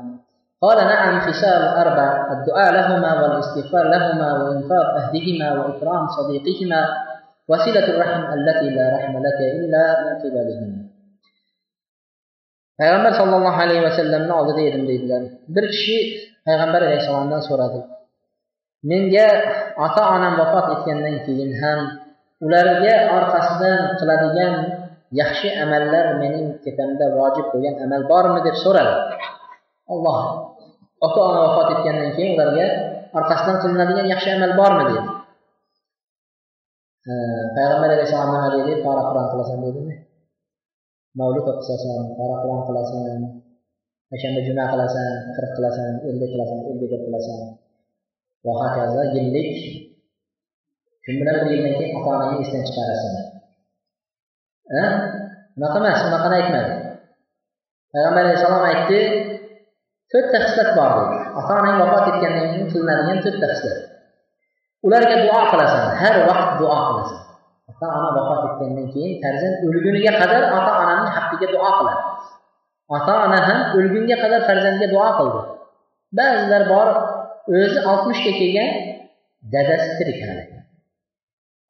قال 0.62 0.78
نعم 0.78 1.20
خصال 1.20 1.62
أربع 1.84 2.08
الدعاء 2.32 2.74
لهما 2.74 3.22
والاستغفار 3.22 3.84
لهما 3.90 4.44
وإنفاق 4.44 4.88
أهلهما 4.96 5.48
وإكرام 5.54 6.08
صديقهما 6.08 6.82
وصلة 7.48 7.86
الرحم 7.90 8.34
التي 8.34 8.70
لا 8.70 8.86
رحم 8.96 9.18
لك 9.18 9.40
إلا 9.58 9.84
من 10.04 10.14
قبلهما. 10.22 10.82
payg'ambar 12.82 13.14
sollallohu 13.14 13.62
alayhi 13.62 13.84
vasallamni 13.90 14.34
oldida 14.34 14.62
edim 14.70 14.84
deydilar 14.90 15.22
bir 15.56 15.66
kishi 15.74 15.98
payg'ambar 16.48 16.82
alayhissalomdan 16.88 17.42
so'radi 17.50 17.80
menga 18.90 19.28
ota 19.86 20.04
onam 20.16 20.34
vafot 20.42 20.66
etgandan 20.76 21.16
keyin 21.26 21.52
ham 21.62 21.80
ularga 22.46 22.96
orqasidan 23.18 23.80
qiladigan 24.00 24.54
yaxshi 25.22 25.50
amallar 25.64 26.06
mening 26.22 26.48
tepamda 26.64 27.06
vojib 27.18 27.46
bo'lgan 27.54 27.76
amal 27.86 28.04
bormi 28.12 28.40
deb 28.48 28.56
so'radi. 28.64 28.94
Olloh 29.94 30.20
ota 31.06 31.20
ona 31.30 31.40
vafot 31.48 31.68
etgandan 31.76 32.12
keyin 32.18 32.32
ularga 32.36 32.68
orqasidan 33.18 33.56
qilinadigan 33.62 34.08
yaxshi 34.14 34.30
amal 34.38 34.54
bormi 34.60 34.84
dedi. 34.90 35.02
Payg'ambar 37.56 37.90
alayhissalom 37.96 38.30
nima 38.34 38.50
deydi 38.56 38.74
qora 38.86 39.02
qur'on 39.10 39.28
qilasan 39.32 39.58
deydimi 39.66 39.96
mavlud 41.20 41.46
o'qisasan 41.52 41.98
qora 42.18 42.36
qur'on 42.42 42.62
qilasan 42.68 43.22
payshanba 44.10 44.42
juma 44.48 44.64
qilasan 44.72 45.08
qirq 45.36 45.52
qilasan 45.58 45.90
ellik 46.10 46.30
qilasan 46.34 46.60
ellik 46.72 46.92
qilasan. 47.06 47.40
Va 48.46 48.52
hokazo 48.62 49.02
yillik 49.16 49.52
shu 51.04 51.10
bilan 51.20 51.36
bir 51.42 51.52
yildan 51.54 51.74
keyin 51.78 51.94
ota 52.00 52.10
onangni 52.16 52.38
esdan 52.44 52.62
chiqarasan 52.68 53.14
unaqa 55.58 55.78
emas 55.82 56.00
unaqani 56.08 56.36
aytmadi. 56.40 56.74
Payg'ambar 57.92 58.22
alayhissalom 58.24 58.64
aytdi 58.72 59.00
to'rtta 60.12 60.38
hislat 60.46 60.70
bor 60.78 60.92
dedi. 60.98 61.16
Ota 61.40 61.54
onang 61.62 61.78
vafot 61.82 62.06
etgandan 62.12 62.46
keyin 62.52 62.68
qilinadigan 62.72 63.18
to'rtta 63.26 63.48
hislat 63.54 63.80
ularga 64.86 65.16
duo 65.24 65.42
qilasan 65.52 65.84
har 66.02 66.16
vaqt 66.30 66.50
duo 66.60 66.78
qilasan. 66.88 67.20
Ota 67.72 67.86
ona 67.98 68.10
vafot 68.18 68.42
etgandan 68.50 68.88
keyin 68.94 69.12
farzand 69.24 69.56
o'lguniga 69.68 70.12
qadar 70.22 70.42
ota 70.58 70.72
onani 70.82 71.10
haqqiga 71.16 71.48
duo 71.56 71.70
qiladi. 71.78 72.04
Ota 72.96 73.14
ona 73.26 73.40
ham 73.48 73.60
o'lgunga 73.78 74.16
qadar 74.24 74.42
farzandga 74.50 74.88
duo 74.94 75.10
qildi. 75.18 75.42
Ba'zilar 76.18 76.64
bor 76.74 76.88
Özü 77.48 77.82
60 77.82 78.20
keçəcək, 78.26 78.74
dədəsi 79.54 79.96
tirik 79.98 80.20
hələ. 80.22 80.44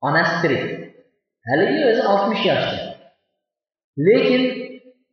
Anəsi 0.03 0.41
tirik. 0.43 0.65
Hələ 1.47 1.67
ki, 1.69 1.85
özü 1.91 2.01
60 2.01 2.45
yaşdır. 2.45 2.81
Lakin 3.97 4.43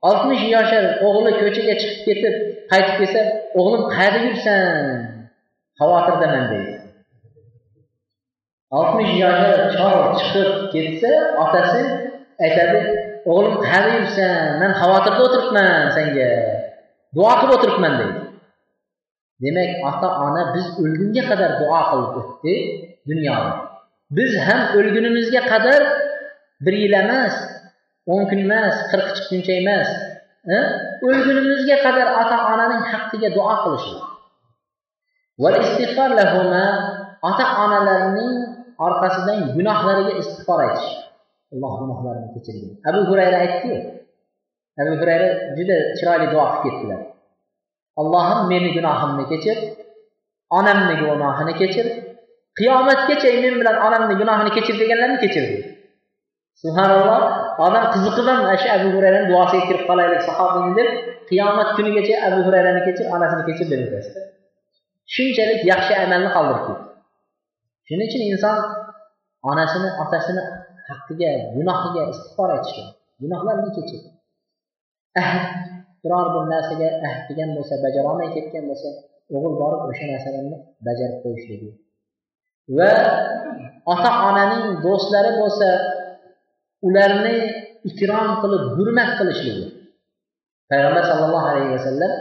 60 0.03 0.43
yaşa 0.51 0.81
oğlu 1.07 1.31
köçəyə 1.39 1.79
çıxıb 1.79 2.05
getib, 2.07 2.35
qayıtıb 2.71 3.01
gəlsə, 3.05 3.23
oğlum 3.55 3.89
qayda 3.95 4.25
yürsən? 4.27 5.01
Xavatirdə 5.81 6.29
mən 6.35 6.47
deyir. 6.53 6.77
60 8.71 9.19
yaşa 9.21 9.71
çağ 9.79 9.91
çıxıb 10.19 10.53
getsə, 10.75 11.13
atası 11.45 11.83
aytadi, 12.41 12.81
oğlum 13.25 13.61
qayda 13.63 13.99
yürsən? 14.01 14.57
Mən 14.63 14.79
xavatirdə 14.83 15.29
oturubman 15.29 15.93
sənə. 15.97 16.31
Dua 17.15 17.41
qılıb 17.41 17.59
oturubman 17.59 17.99
deyir. 17.99 18.28
Demak 19.43 19.71
ota 19.89 20.09
ona 20.27 20.43
biz 20.55 20.67
o'lgunga 20.83 21.23
qadar 21.31 21.51
duo 21.61 21.81
qilib 21.91 22.15
o'tdi 22.21 22.55
dunyoda. 23.11 23.53
Biz 24.17 24.33
ham 24.47 24.61
o'lgunimizga 24.79 25.43
qadar 25.53 25.81
bir 26.65 26.75
yil 26.83 26.95
emas 27.05 27.35
o'n 28.13 28.23
kun 28.31 28.39
emas 28.47 28.75
qirq 28.91 29.09
chiqquncha 29.17 29.53
emas 29.63 29.89
e? 30.57 30.59
o'lgunimizga 31.07 31.77
qadar 31.87 32.09
ota 32.23 32.37
onaning 32.53 32.83
haqqiga 32.93 33.29
duo 33.37 33.55
qilishlik 33.65 34.03
ota 37.29 37.45
onalarning 37.65 38.33
orqasidan 38.87 39.39
gunohlariga 39.57 40.13
istig'for 40.23 40.61
aytish. 40.67 40.91
Alloh 41.55 41.73
gunohlarini 41.81 42.29
kechirgin 42.35 42.71
abu 42.89 43.01
hurayra 43.11 43.39
aytdiyu 43.45 43.79
abu 44.81 44.93
hurayra 45.01 45.29
juda 45.59 45.77
chiroyli 45.99 46.27
duo 46.33 46.45
qilib 46.51 46.63
ketdilar. 46.65 47.01
Allohim 48.01 48.41
meni 48.53 48.69
gunohimni 48.77 49.25
kechir 49.33 49.57
onamni 50.59 50.95
gunohini 51.03 51.55
kechir 51.61 51.87
qiyomatgacha 52.59 53.31
men 53.45 53.55
bilan 53.61 53.77
onamni 53.87 54.15
gunohini 54.21 54.51
kechir 54.57 54.75
deganlarni 54.83 55.19
kechirdi 55.25 55.59
subhanalloh 56.63 57.21
odam 57.67 57.85
qiziqib 57.95 58.27
ham 58.31 58.41
shu 58.63 58.69
abu 58.77 58.89
hurayrani 58.95 59.27
duosiga 59.31 59.65
kirib 59.69 59.85
qolaylik 59.91 60.23
sahobiyni 60.29 60.73
deb 60.79 60.89
qiyomat 61.29 61.69
kunigacha 61.77 62.15
abu 62.29 62.39
hurayrani 62.47 62.81
kechir 62.87 63.05
onasini 63.15 63.43
kechir 63.49 63.67
deb 63.73 63.81
o'tasiz 63.87 64.17
shunchalik 65.15 65.61
yaxshi 65.73 65.95
amalni 66.05 66.31
qoldirib 66.37 66.63
ketdi. 66.69 66.85
Shuning 67.89 68.09
uchun 68.11 68.23
inson 68.33 68.57
onasini 69.51 69.89
otasini 70.03 70.43
haqqiga 70.89 71.31
gunohiga 71.57 72.03
istig'for 72.13 72.51
aytishi 72.57 72.83
gunohlarni 73.23 73.71
kechir. 73.77 74.01
Biror 76.09 76.27
bir 76.35 76.45
narsaga 76.53 76.89
ahd 77.09 77.21
qilgan 77.29 77.51
bo'lsa 77.57 77.75
bajarolmay 77.85 78.29
ketgan 78.37 78.65
bo'lsa 78.71 78.89
o'g'il 79.35 79.55
borib 79.63 79.81
o'sha 79.91 80.05
narsalarni 80.13 80.57
bajarib 80.87 81.19
qo'yishligi 81.25 81.71
va 82.79 82.93
ota 83.93 84.11
onaning 84.29 84.65
do'stlari 84.85 85.33
bo'lsa 85.41 85.69
ularni 86.89 87.37
ikrom 87.91 88.29
qilib 88.43 88.65
hurmat 88.77 89.11
qilishligi 89.19 89.67
payg'ambar 90.71 91.05
sallallohu 91.11 91.47
alayhi 91.53 91.71
vasallam 91.77 92.13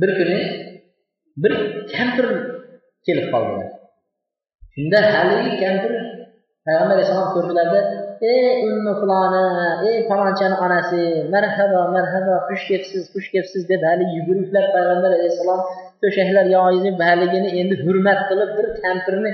bir 0.00 0.10
kuni 0.18 0.40
bir 1.42 1.52
kampir 1.92 2.26
kelib 3.06 3.26
qoldilar. 3.32 3.68
Shunda 4.74 4.98
haligi 5.14 5.52
kampir 5.62 5.92
Peyğəmbər 6.68 6.98
əsəlam 7.00 7.28
gördülərdə, 7.32 7.78
ey 8.28 8.64
ümmü 8.66 8.92
filanə, 8.98 9.42
ey 9.88 10.02
falankənin 10.08 10.58
anəsi, 10.66 11.04
mərhəbə, 11.32 11.84
mərhəbə, 11.94 12.34
xuş 12.50 12.66
gepsiz, 12.72 13.06
xuş 13.14 13.30
gepsiz 13.36 13.64
dedi. 13.70 13.86
Həli 13.88 14.08
yügürüklər 14.18 14.66
Peyğəmbər 14.74 15.14
əsəlam 15.30 15.62
döşəklər 16.04 16.50
yayını, 16.52 16.92
bəligini 17.00 17.54
indi 17.62 17.78
hürmət 17.86 18.20
qılıb 18.28 18.52
bir 18.58 18.68
təmpirini, 18.82 19.32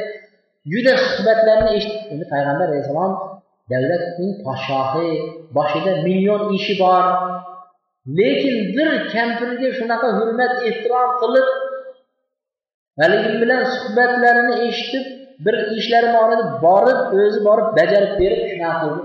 güdə 0.76 0.94
xüsbətlərini 1.00 1.74
eşitdi. 1.80 2.04
İndi 2.14 2.30
Peyğəmbər 2.30 2.76
əsəlam 2.78 3.18
dövlətin 3.74 4.32
paşahı, 4.46 5.10
başında 5.58 5.96
milyon 6.06 6.54
işi 6.60 6.78
var. 6.84 7.10
Lakin 8.20 8.72
bir 8.78 8.94
kəmpirgə 9.10 9.74
şunaqa 9.80 10.14
hürmət, 10.20 10.62
ehtiram 10.70 11.18
qılıb, 11.24 11.54
Həli 12.94 13.16
bilan 13.40 13.64
suhbətlərini 13.66 14.68
eşitib, 14.68 15.06
bir 15.44 15.54
ishlari 15.78 16.08
bor 16.16 16.30
borib 16.66 17.00
o'zi 17.20 17.40
borib 17.48 17.68
bajarib 17.78 18.12
berib 18.20 18.42
shunaqa 18.50 18.78
qildi. 18.82 19.02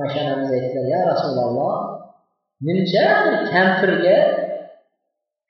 Oysha 0.00 0.18
onamiz 0.24 0.50
aytdilar 0.56 0.86
ya 0.94 1.00
rasululloh 1.10 1.74
nimcha 2.66 3.06
bir 3.24 3.34
kampirga 3.52 4.16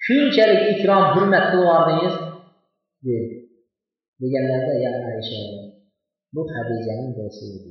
shunchalik 0.06 0.62
ikrom 0.72 1.04
hurmat 1.14 1.44
qilib 1.50 1.64
yubordingiz 1.64 2.14
deganlarda 4.20 4.74
ya 4.84 4.90
aysha 5.10 5.40
bu 6.34 6.42
hadijaning 6.54 7.10
do'sti 7.18 7.44
edi 7.56 7.70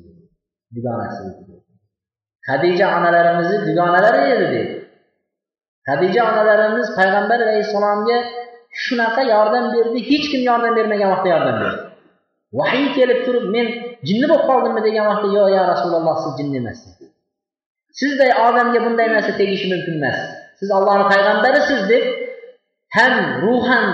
dugonasi 0.75 1.21
edi 1.29 1.55
hadija 2.49 2.85
onalarimizni 2.97 3.57
dugonalari 3.67 4.21
edi 4.33 4.45
deydi 4.53 4.75
hadija 5.89 6.21
onalarimiz 6.31 6.87
payg'ambar 6.99 7.39
alayhissalomga 7.45 8.17
shunaqa 8.83 9.21
yordam 9.33 9.65
berdi 9.73 9.99
hech 10.09 10.25
kim 10.31 10.41
yordam 10.49 10.73
bermagan 10.77 11.09
vaqtda 11.13 11.29
yordam 11.35 11.55
berdi. 11.61 11.81
Vahiy 12.59 12.87
kelib 12.97 13.19
turib 13.25 13.45
men 13.55 13.67
jinni 14.07 14.25
bo'lib 14.31 14.45
qoldimmi 14.49 14.81
degan 14.87 15.05
vaqtda 15.11 15.29
yo'q 15.37 15.47
ya 15.57 15.63
rasululloh 15.71 16.15
siz 16.23 16.33
jinni 16.39 16.55
emassiz. 16.61 16.93
Sizday 17.99 18.31
odamga 18.47 18.79
bunday 18.85 19.07
narsa 19.15 19.31
tegishi 19.41 19.65
mumkin 19.73 19.95
emas. 19.99 20.17
Siz 20.59 20.69
ollohni 20.77 21.05
payg'ambarisiz 21.13 21.81
deb 21.93 22.03
ham 22.97 23.13
ruhan 23.43 23.87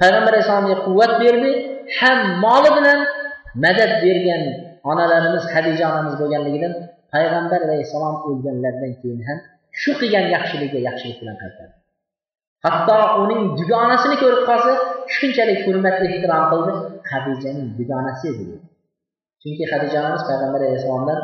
payg'ambar 0.00 0.32
alayhissalomga 0.34 0.76
quvvat 0.86 1.12
berdi 1.22 1.52
ham 1.98 2.18
moli 2.44 2.70
bilan 2.76 2.98
madad 3.64 3.92
bergan 4.04 4.42
onalarimiz 4.90 5.44
hadija 5.54 5.84
onamiz 5.92 6.14
bo'lganligidan 6.20 6.72
payg'ambar 7.14 7.60
alayhissalom 7.66 8.16
o'lganlaridan 8.28 8.92
keyin 9.00 9.20
ham 9.28 9.38
shu 9.80 9.90
qilgan 10.00 10.24
yaxshiligiga 10.34 10.80
yaxshilik 10.88 11.18
bilan 11.22 11.36
qaytadi 11.42 11.72
hatto 12.64 12.96
uning 13.22 13.42
dugonasini 13.58 14.16
ko'rib 14.22 14.42
qolsa 14.48 14.72
shunchalik 15.16 15.58
hurmat 15.66 15.96
ehtirom 16.06 16.44
qildi. 16.52 16.72
Hadijaning 17.10 17.68
dugonasi 17.78 18.24
edi 18.32 18.44
chunki 19.42 19.64
hadija 19.72 19.96
onamiz 20.00 20.22
payg'ambar 20.28 20.60
alayhissalomdan 20.62 21.20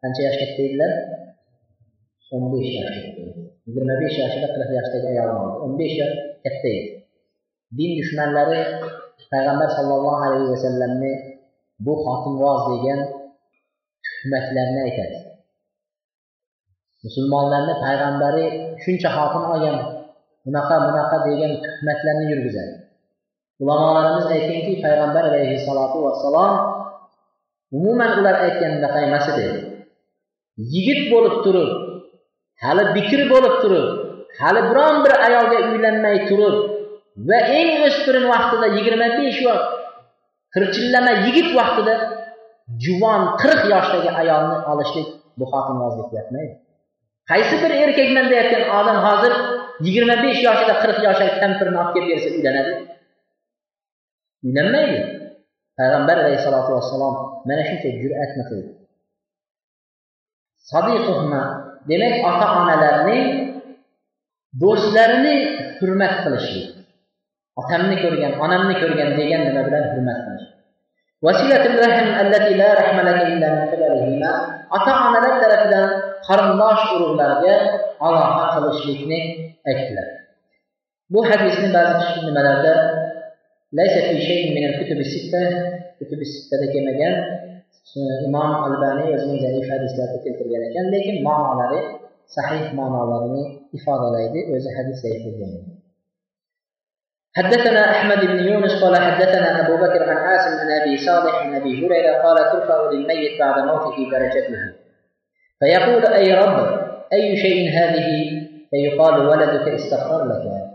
qancha 0.00 0.20
yosh 0.26 0.38
katta 0.42 0.60
edilar 0.66 0.92
o'n 2.34 2.44
besh 2.52 2.72
yosh 2.78 2.98
yigirma 3.66 3.94
besh 4.02 4.16
yoshida 4.22 4.48
qirq 4.54 4.70
yoshdagi 4.78 5.08
ayol 5.12 5.30
o'n 5.64 5.72
besh 5.80 5.94
yosh 6.00 6.14
katta 6.44 6.68
edi 6.76 6.84
din 7.76 7.90
dushmanlari 7.98 8.60
payg'ambar 9.32 9.68
sollallohu 9.76 10.18
alayhi 10.26 10.48
vasallamni 10.54 11.12
bu 11.84 11.92
xotinvoz 12.04 12.60
degan 12.70 13.00
tuhmatlarni 14.06 14.80
aytadi. 14.86 15.18
Musulmonlarni 17.04 17.74
payg'ambari 17.84 18.46
shuncha 18.82 19.08
xotin 19.16 19.44
olgan 19.54 19.76
bunaqa 20.46 20.76
bunaqa 20.86 21.16
degan 21.28 21.52
tuhmatlarni 21.64 22.24
yurgizadi. 22.32 22.74
Ulamolarimiz 23.62 24.26
aytganki 24.34 24.72
payg'ambar 24.84 25.24
alayhissalotu 25.30 25.98
vassalom 26.06 26.52
umuman 27.76 28.10
ular 28.18 28.34
aytganidaqa 28.46 28.98
emas 29.08 29.26
edi. 29.32 29.46
Yigit 30.72 31.00
bo'lib 31.12 31.36
turib 31.44 31.70
hali 32.64 32.84
bikr 32.96 33.20
bo'lib 33.32 33.54
turib 33.62 33.86
hali 34.40 34.60
biron 34.70 34.96
bir 35.04 35.12
ayolga 35.26 35.58
uylanmay 35.70 36.16
turib 36.28 36.56
va 37.28 37.38
eng 37.58 37.70
o'spirin 37.88 38.24
vaqtida 38.32 38.66
yigirma 38.76 39.08
besh 39.18 39.40
yosh 39.46 39.64
qirchillama 40.54 41.12
yigit 41.26 41.48
vaqtida 41.58 41.94
juvon 42.84 43.22
qirq 43.42 43.62
yoshdagi 43.74 44.10
ayolni 44.22 44.56
olishlik 44.72 45.08
bu 45.38 45.44
xotinvozlik 45.52 46.08
deyapmaydi 46.12 46.54
qaysi 47.30 47.54
bir 47.62 47.72
erkakman 47.84 48.26
deyotgan 48.32 48.64
odam 48.78 48.98
hozir 49.06 49.32
yigirma 49.84 50.14
besh 50.24 50.40
yoshida 50.46 50.74
qirq 50.82 50.98
yoshli 51.06 51.28
kampirni 51.42 51.76
olib 51.82 51.92
kelib 51.94 52.08
bersa 52.12 52.28
uylanadi. 52.36 52.72
Uylanmaydi. 54.46 54.98
Payg'ambar 55.78 56.16
alayhissalotu 56.22 56.70
vassalom 56.76 57.14
mana 57.48 57.62
shuncha 57.68 57.88
jur'atni 58.00 58.42
qildi. 58.48 58.70
Sodiqihma 60.70 61.42
demak 61.90 62.14
ota 62.30 62.46
onalarning 62.60 63.24
do'stlarini 64.62 65.34
hurmat 65.78 66.14
qilishlik 66.24 66.68
otamni 67.60 67.96
ko'rgan 68.02 68.32
onamni 68.44 68.74
ko'rgan 68.82 69.10
degan 69.20 69.40
nima 69.48 69.62
bilan 69.68 69.84
hurmat 69.92 70.18
qilish 70.26 70.46
ota 74.76 74.92
onalar 75.06 75.34
tarafidan 75.42 75.86
qarindosh 76.26 76.84
urug'larga 76.94 77.54
aloqa 78.06 78.44
qilishlikni 78.54 79.20
aytdilar 79.68 80.08
bu 81.12 81.20
hadisni 81.30 81.68
ba'zi 81.76 82.20
nimalarda 82.28 82.74
kutubi 85.98 86.24
sittada 86.32 86.66
kelmagan 86.74 87.14
imom 88.26 88.50
albaniy 88.66 89.08
o'zining 89.16 89.38
zaif 89.44 89.66
hadislarda 89.74 90.18
keltirgan 90.24 90.62
ekan 90.68 90.86
lekin 90.94 91.16
ma'nolari 91.28 91.80
sahih 92.36 92.64
ma'nolarini 92.78 93.44
ifodalaydi 93.76 94.40
o'zi 94.54 94.70
hadis 94.76 94.98
zaif 95.04 95.22
bo'lgan 95.28 95.52
حدثنا 97.36 97.82
أحمد 97.94 98.20
بن 98.32 98.38
يونس 98.48 98.74
قال 98.82 98.94
حدثنا 98.96 99.48
أبو 99.62 99.74
بكر 99.84 100.02
عن 100.10 100.18
عاصم 100.26 100.52
عن 100.62 100.70
أبي 100.80 100.94
صالح 101.06 101.34
عن 101.42 101.54
أبي 101.60 101.72
هريرة 101.80 102.12
قال 102.24 102.36
ترفع 102.52 102.78
للميت 102.92 103.32
بعد 103.40 103.56
موته 103.68 103.96
درجته 104.12 104.60
فيقول 105.60 106.04
أي 106.06 106.28
رب 106.42 106.85
أي 107.13 107.37
شيء 107.37 107.69
هذه 107.69 108.07
فيقال 108.71 109.15
ولدك 109.27 109.67
استغفر 109.67 110.25
لك 110.25 110.71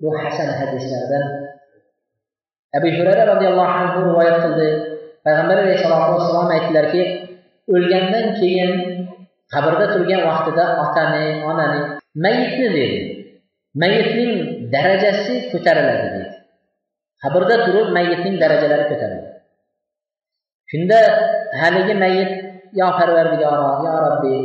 bu 0.00 0.12
hasan 0.12 0.48
hadislardan 0.60 1.24
abu 2.76 2.88
hurayra 2.98 3.24
roziyallohu 3.32 3.72
anhu 3.80 3.98
rivoyat 4.12 4.36
qildi 4.44 4.68
payg'ambar 5.24 5.56
alayhisalotu 5.64 6.12
vassalom 6.16 6.48
aytdilarki 6.56 7.02
o'lgandan 7.74 8.26
keyin 8.40 8.72
qabrda 9.52 9.86
turgan 9.94 10.22
vaqtida 10.28 10.64
otani 10.84 11.24
onani 11.50 11.80
mayitni 12.24 12.68
dedi 12.76 12.98
mayitning 13.82 14.32
darajasi 14.74 15.34
ko'tariladi 15.52 16.06
deydi 16.14 16.24
qabrda 17.22 17.56
turib 17.66 17.88
mayitning 17.96 18.36
darajalari 18.42 18.84
ko'tariladi 18.90 19.30
shunda 20.70 20.98
haligi 21.60 21.94
mayit 22.04 22.30
yo 22.80 22.86
parvardigoro 22.98 23.70
yo 23.86 23.92
robbiy 24.04 24.40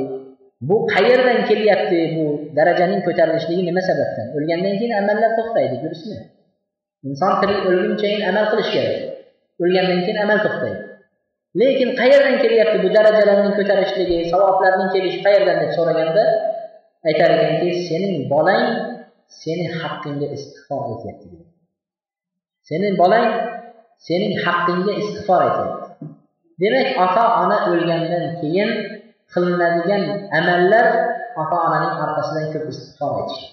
bu 0.60 0.86
qayerdan 0.86 1.44
kelyapti 1.48 1.98
bu 2.16 2.24
darajaning 2.56 3.00
ko'tarilishligi 3.06 3.62
nima 3.68 3.82
sababdan? 3.88 4.26
O'lgandan 4.36 4.74
keyin 4.80 4.94
amallar 5.02 5.30
to'xtaydi 5.38 5.76
durustmi? 5.84 6.16
Inson 7.08 7.32
tirik 7.40 7.60
o'lgunchayin 7.70 8.22
amal 8.30 8.44
qilish 8.52 8.70
kerak. 8.74 8.96
O'lgandan 9.62 10.00
keyin 10.04 10.18
amal 10.24 10.38
to'xtaydi. 10.46 10.80
Lekin 11.60 11.90
qayerdan 12.00 12.36
kelyapti 12.44 12.76
bu 12.84 12.88
darajalarning 12.96 13.54
ko'tarilishligi 13.58 14.16
savoblarning 14.32 14.90
kelishi 14.94 15.18
qayerdan 15.26 15.56
deb 15.62 15.70
so'raganda 15.78 16.24
aytar 17.08 17.30
ekanki 17.36 17.70
sening 17.88 18.16
bolang 18.32 18.64
seni 19.42 19.66
haqqingga 19.80 20.26
istig'for 20.36 20.80
aytyapti 20.90 21.28
sening 22.68 22.94
bolang 23.02 23.26
sening 24.06 24.34
haqqingga 24.44 24.92
istig'for 25.02 25.40
aytyapti 25.46 26.04
demak 26.62 26.88
ota 27.04 27.24
ona 27.42 27.58
o'lgandan 27.70 28.24
keyin 28.40 28.70
qilinadigan 29.34 30.02
amallar 30.38 30.86
ota 31.40 31.56
onaning 31.66 31.94
orqasidan 32.04 32.46
ko'p 32.54 32.66
istig'for 32.72 33.12
aytish 33.20 33.44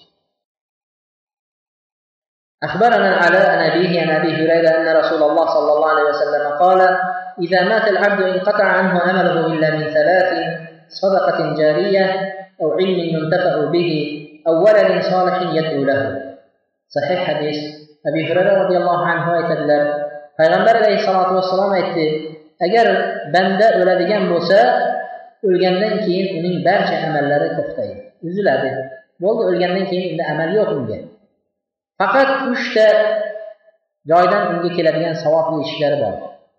أخبرنا 2.64 3.08
العلاء 3.12 3.46
عن 3.50 3.60
أبيه 3.70 3.92
عن 4.02 4.10
أبي 4.10 4.30
هريرة 4.40 4.70
أن 4.78 4.96
رسول 4.96 5.22
الله 5.22 5.46
صلى 5.54 5.70
الله 5.72 5.88
عليه 5.90 6.06
وسلم 6.12 6.44
قال 6.62 6.80
إذا 7.44 7.60
مات 7.68 7.88
العبد 7.88 8.20
انقطع 8.22 8.64
عنه 8.64 9.00
عمله 9.00 9.46
إلا 9.46 9.68
من 9.70 9.84
ثلاث 9.96 10.30
صدقة 10.88 11.38
جارية 11.60 12.06
أو 12.60 12.72
علم 12.72 12.98
ينتفع 13.14 13.54
به 13.74 13.90
أو 14.46 14.64
ولد 14.64 15.02
صالح 15.02 15.36
يدعو 15.52 15.84
له 15.84 16.00
صحيح 16.88 17.18
حديث 17.28 17.58
أبي 18.06 18.32
هريرة 18.32 18.62
رضي 18.62 18.76
الله 18.76 19.00
عنه 19.06 19.24
aytadilar. 19.38 19.82
Payg'ambar 20.34 20.74
alayhissalotu 20.82 21.32
vassalom 21.38 21.70
aytdi 21.78 22.06
agar 22.58 22.86
banda 23.34 23.66
o'ladigan 23.78 24.26
bo'lsa 24.32 24.58
o'lgandan 25.46 25.94
keyin 26.04 26.26
uning 26.38 26.56
barcha 26.66 26.94
amallari 27.06 27.48
to'xtaydi. 27.58 27.96
Uziladi 28.26 28.70
bo'ldi 29.22 29.42
o'lgandan 29.50 29.84
keyin 29.90 30.04
unda 30.12 30.24
amal 30.32 30.50
yo'q 30.58 30.70
unga. 30.78 30.98
Faqat 32.00 32.30
uchta 32.52 32.86
joydan 34.10 34.42
unga 34.52 34.70
keladigan 34.76 35.14
savobli 35.24 35.58
ishlari 35.66 35.96
bor. 36.02 36.14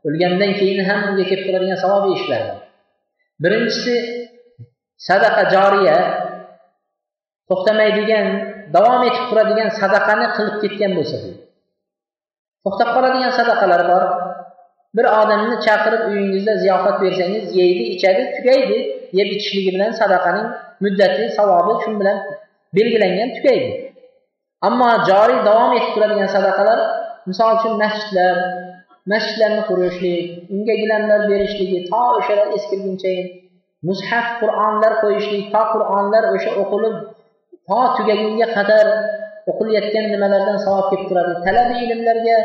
O'lgandan 0.07 0.51
keyin 0.59 0.79
ham 0.87 0.99
unga 1.09 1.23
kelib 1.29 1.45
turadigan 1.47 1.79
savobli 1.83 2.11
ishlar 2.19 2.41
bor. 2.49 2.59
Birinchisi 3.43 3.95
sadaqa 5.07 5.43
joriya 5.53 5.97
to'xtamaydigan 7.49 8.25
davom 8.75 9.01
etib 9.09 9.25
turadigan 9.29 9.69
sadaqani 9.81 10.27
qilib 10.35 10.55
ketgan 10.63 10.91
bo'lsa 10.97 11.17
to'xtab 12.63 12.89
qoladigan 12.95 13.31
sadaqalar 13.39 13.81
bor. 13.91 14.03
Bir 14.95 15.05
odamni 15.19 15.55
chaqirib 15.65 16.01
uyingizda 16.09 16.53
ziyofat 16.63 16.97
bersangiz 17.03 17.45
yeydi 17.59 17.83
ichadi 17.95 18.21
tugaydi 18.35 18.77
yeb 19.19 19.27
ichishligi 19.35 19.71
bilan 19.75 19.91
sadaqaning 20.01 20.47
muddati 20.83 21.23
savobi 21.37 21.73
shu 21.83 21.91
bilan 21.99 22.17
belgilangan 22.75 23.29
tugaydi. 23.37 23.69
Ammo 24.67 24.89
joriy 25.09 25.39
davom 25.47 25.71
etib 25.77 25.91
turadigan 25.95 26.29
sadaqalar 26.35 26.79
misol 27.29 27.49
uchun 27.57 27.73
masjidlar 27.83 28.35
masjidlarni 29.11 29.61
qurishlik 29.69 30.25
unga 30.53 30.75
gilamlar 30.81 31.19
berishligi 31.31 31.79
to 31.89 32.01
o'shalar 32.19 32.47
eskirguncha 32.57 33.13
mushaf 33.87 34.27
qur'onlar 34.41 34.93
qo'yishlik 35.03 35.43
to 35.53 35.61
qur'onlar 35.73 36.23
o'sha 36.35 36.51
o'qilib 36.61 36.95
to 37.67 37.79
tugagunga 37.97 38.47
qadar 38.57 38.87
o'qilayotgan 39.51 40.05
nimalardan 40.13 40.57
savob 40.65 40.85
kelib 40.91 41.07
turadi. 41.09 41.33
Talabiy 41.45 41.81
ilmlarga 41.93 42.37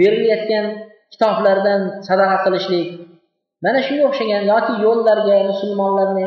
berilayotgan 0.00 0.64
kitoblardan 1.12 1.80
sadaqa 2.08 2.36
qilishlik 2.44 2.88
mana 3.64 3.78
shunga 3.86 4.04
o'xshagan 4.10 4.42
yoki 4.52 4.72
yo'llarga 4.84 5.36
musulmonlarni 5.50 6.26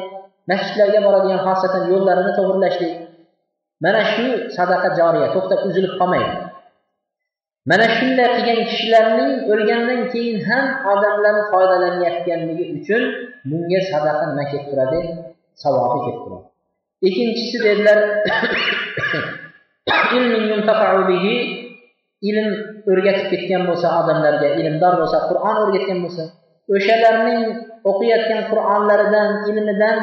masjidlarga 0.52 1.00
boradigan 1.08 1.42
xosatan 1.48 1.84
yo'llarini 1.92 2.32
to'g'irlashlik 2.38 2.94
mana 3.84 4.02
shu 4.14 4.26
sadaqa 4.58 4.90
joriya 5.00 5.28
to'xtab 5.34 5.60
uzilib 5.70 5.94
qolmaydi. 6.00 6.34
Mana 7.70 7.86
shunday 7.98 8.28
qilgan 8.36 8.60
kishilarning 8.70 9.32
o'lgandan 9.54 10.02
keyin 10.14 10.38
ham 10.50 10.66
odamlar 10.94 11.36
foydalanayotganligi 11.52 12.66
uchun 12.78 13.04
bunga 13.50 13.80
sadaqa 13.92 14.24
nima 14.30 14.44
kelib 14.52 14.66
turadi? 14.72 15.00
Savobi 15.64 16.00
kelib 16.06 16.20
turadi. 16.24 16.46
Ikkinchisi 17.08 17.58
dedilar 17.66 18.00
ilm 22.30 22.47
o'rgatib 22.91 23.28
ketgan 23.34 23.63
bo'lsa 23.69 23.88
odamlarga 23.99 24.49
ilmdor 24.61 24.93
bo'lsa 25.01 25.17
qur'on 25.30 25.55
o'rgatgan 25.63 25.99
bo'lsa 26.05 26.24
o'shalarning 26.76 27.41
o'qiyotgan 27.89 28.41
qur'onlaridan 28.51 29.30
ilmidan 29.49 29.97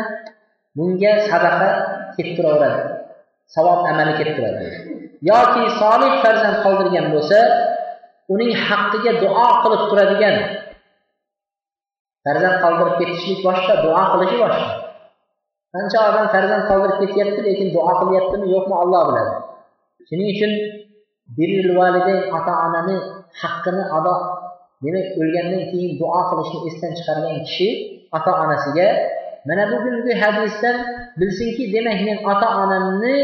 bunga 0.77 1.13
sadaqa 1.31 1.71
ketib 2.17 2.35
turaveradi 2.39 2.83
savob 3.55 3.81
amali 3.91 4.13
ketib 4.19 4.35
turadi 4.39 4.67
yoki 5.31 5.63
solih 5.81 6.13
farzand 6.23 6.57
qoldirgan 6.65 7.07
bo'lsa 7.15 7.39
uning 8.35 8.53
haqqiga 8.67 9.13
duo 9.23 9.47
qilib 9.63 9.83
turadigan 9.91 10.37
farzand 12.29 12.57
qoldirib 12.63 12.95
ketishlik 13.01 13.41
boshqa 13.47 13.75
duo 13.85 14.03
qilishi 14.13 14.37
boshqa. 14.45 14.69
Qancha 15.75 15.99
odam 16.09 16.27
farzand 16.35 16.65
qoldirib 16.71 16.99
ketyapti 17.03 17.41
lekin 17.49 17.69
duo 17.77 17.93
qilyaptimi 18.01 18.47
yo'qmi 18.55 18.75
olloh 18.83 19.03
biladi. 19.09 19.33
Shuning 20.09 20.29
uchun 20.35 20.53
birrul 21.37 21.71
validayn 21.79 22.23
ota 22.37 22.53
onani 22.67 22.97
haqqini 23.41 23.85
ado 23.99 24.15
demak 24.83 25.09
o'lgandan 25.21 25.63
keyin 25.71 25.93
duo 26.01 26.21
qilishni 26.29 26.59
esdan 26.69 26.93
chiqargan 26.99 27.37
kishi 27.47 27.69
ota 28.17 28.31
onasiga 28.43 28.89
mana 29.49 29.65
bugungi 29.73 30.15
hadisdan 30.23 30.77
bilsinki 31.19 31.65
demak 31.75 31.99
men 32.07 32.19
ota 32.33 32.49
onamni 32.63 33.17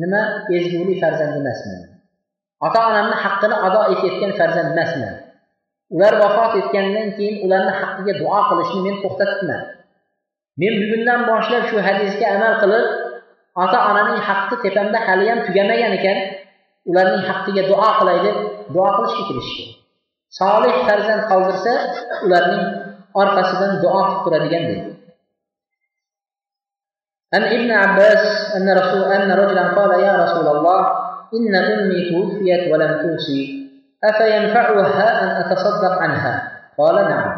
nima 0.00 0.22
ezgulik 0.56 0.98
farzand 1.02 1.34
emasman. 1.40 1.80
Ota 2.66 2.80
onamni 2.88 3.16
haqqini 3.24 3.56
ado 3.66 3.80
etayotgan 3.92 4.32
farzand 4.38 4.68
emasman. 4.72 5.14
Ular 5.94 6.14
vafot 6.22 6.52
etgandan 6.60 7.08
keyin 7.16 7.36
ularni 7.44 7.72
haqqiga 7.80 8.12
duo 8.20 8.38
qilishni 8.48 8.80
men 8.86 8.96
to'xtatibman. 9.02 9.62
Men 10.60 10.72
bugundan 10.80 11.20
boshlab 11.30 11.64
shu 11.70 11.76
hadisga 11.86 12.26
amal 12.36 12.54
qilib 12.62 12.86
ota 13.63 13.77
onaning 13.89 14.21
haqqi 14.27 14.55
tepamda 14.63 14.99
haliyam 15.07 15.39
tugamagan 15.47 15.93
ekan 15.97 16.17
ularning 16.89 17.23
haqqiga 17.29 17.63
duo 17.69 17.89
qilay 17.99 18.17
deb 18.25 18.37
duo 18.73 18.89
qilishga 18.97 19.23
kirishgan 19.29 19.69
solih 20.39 20.75
farzand 20.87 21.23
qoldirsa 21.31 21.73
ularning 22.25 22.63
orqasidan 23.21 23.71
duo 23.83 23.99
qilib 24.05 24.21
turadigan 24.25 24.63
deydi 24.69 24.97
عن 27.35 27.43
ابن 27.43 27.71
عباس 27.71 28.23
أن 28.55 28.67
رسول 28.79 29.03
أن 29.03 29.31
رجلا 29.31 29.63
قال 29.75 29.91
يا 29.99 30.13
رسول 30.23 30.47
الله 30.47 30.79
إن 31.35 31.55
أمي 31.55 31.99
توفيت 32.09 32.71
ولم 32.71 32.91
توصي 33.03 33.41
أفينفعها 34.03 35.07
أن 35.23 35.29
أتصدق 35.41 35.93
عنها 36.03 36.33
قال 36.77 36.95
نعم 36.95 37.29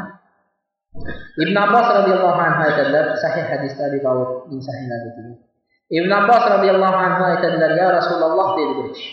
ابن 1.39 1.57
عباس 1.57 1.87
رضي 1.97 2.13
الله 2.13 2.35
عنه 2.45 2.57
aytadilar 2.69 3.05
sahih 3.17 3.43
hadisda 3.49 3.89
abi 3.89 3.97
dovudning 4.05 4.61
sahihlarida 4.61 5.41
ibn 5.90 6.10
abbos 6.20 6.44
roziyallohu 6.54 6.98
anhu 7.06 7.22
aytadilar 7.30 7.70
ya 7.80 7.88
rasululloh 7.98 8.48
dedi 8.58 8.72
bir 8.78 8.88
kishi. 8.94 9.12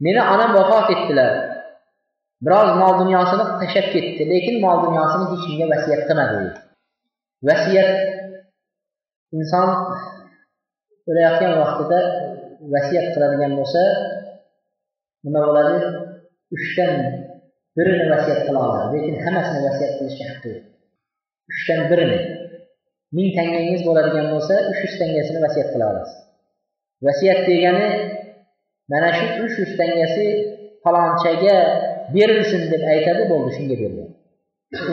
Meni 0.00 0.20
onam 0.34 0.50
vafot 0.58 0.90
etdilar. 0.94 1.32
Biroz 2.44 2.70
mol 2.80 2.94
dunyosini 3.02 3.44
tashlab 3.60 3.86
ketdi 3.94 4.22
lekin 4.32 4.56
mol 4.64 4.78
dunyosini 4.86 5.24
hech 5.32 5.44
kimga 5.46 5.66
vasiyat 5.72 6.02
qilmadi 6.08 6.38
vasiyat 7.48 7.90
inson 9.38 9.68
o'layotgan 11.08 11.52
vaqtida 11.60 11.98
vasiyat 12.74 13.06
qiladigan 13.14 13.52
bo'lsa 13.58 13.82
nima 15.24 15.40
bo'ladi? 15.48 15.76
Uchdan 16.56 16.92
birini 17.76 18.04
vasiyat 18.12 18.40
qila 18.46 18.58
oladi 18.66 18.86
lekin 18.94 19.14
hammasini 19.24 19.60
vasiyat 19.68 19.92
qilishga 19.98 20.24
haqqi 20.30 20.48
yo'q. 20.54 20.64
Uchdan 21.52 21.80
birini. 21.90 22.18
Ming 23.16 23.30
tangangiz 23.36 23.80
bo'ladigan 23.88 24.26
bo'lsa 24.34 24.54
uch 24.70 24.80
yuz 24.84 24.94
tangasini 25.00 25.40
vasiyat 25.46 25.68
qila 25.72 25.86
olasiz. 25.92 26.18
Vasiyat 27.06 27.40
degani 27.48 27.88
mana 28.90 29.08
shu 29.18 29.26
uch 29.44 29.54
yuz 29.60 29.72
tangasi 29.80 30.26
falonchaga 30.82 31.56
berilsin 32.14 32.62
deb 32.72 32.82
aytadi 32.92 33.22
bo'ldi 33.32 33.50
shunga 33.56 33.76
beriladi. 33.82 34.12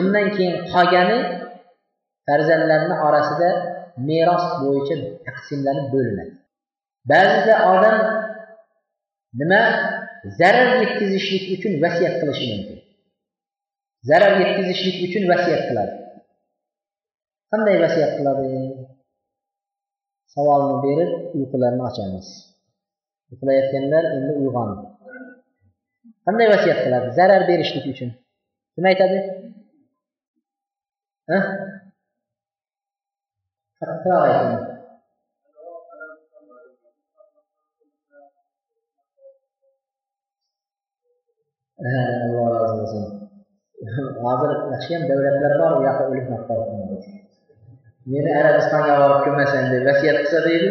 Undan 0.00 0.26
keyin 0.36 0.54
qolgani 0.72 1.18
farzandlarni 2.26 2.96
orasida 3.06 3.48
meros 4.08 4.44
bo'yicha 4.62 4.96
taqsimlanib 5.26 5.86
bo'linadi. 5.94 6.32
Ba'zida 7.12 7.54
odam 7.74 7.96
nima? 9.40 9.62
Zarar 10.38 10.68
yetkazishlik 10.82 11.44
uchun 11.56 11.72
vasiyat 11.84 12.14
qilishi 12.20 12.44
mumkin. 12.52 12.78
Zarar 14.08 14.32
yetkazishlik 14.42 14.96
uchun 15.06 15.24
vasiyat 15.32 15.62
qiladi. 15.68 15.94
Qanday 17.52 17.76
vasiyat 17.84 18.12
qiladi? 18.18 18.48
Savolni 20.34 20.76
berib 20.84 21.10
uyqularni 21.36 21.82
ochamiz. 21.88 22.26
Uxlayotganlar 23.32 24.04
endi 24.16 24.32
uyg'on. 24.42 24.70
Qanday 26.26 26.48
vasiyat 26.54 26.78
qiladi? 26.84 27.08
Zarar 27.18 27.42
berishlik 27.50 27.84
uchun. 27.92 28.10
Kim 28.74 28.84
aytadi? 28.90 29.18
Qattiqroq 33.78 34.22
ayting 34.28 34.72
alloh 42.24 42.46
rozi 42.62 42.74
bo'lsin 42.80 43.04
hozir 44.24 44.50
yaxshiyam 44.72 45.02
davlatlar 45.10 45.52
bor 45.62 45.72
u 45.78 45.80
yoqqa 45.88 46.02
o'lik 46.08 46.26
meni 48.10 48.30
arabistonga 48.40 48.94
olib 49.06 49.20
ko'masan 49.26 49.70
deb 49.72 49.86
vasiyat 49.90 50.18
qilsa 50.22 50.40
deydi 50.48 50.68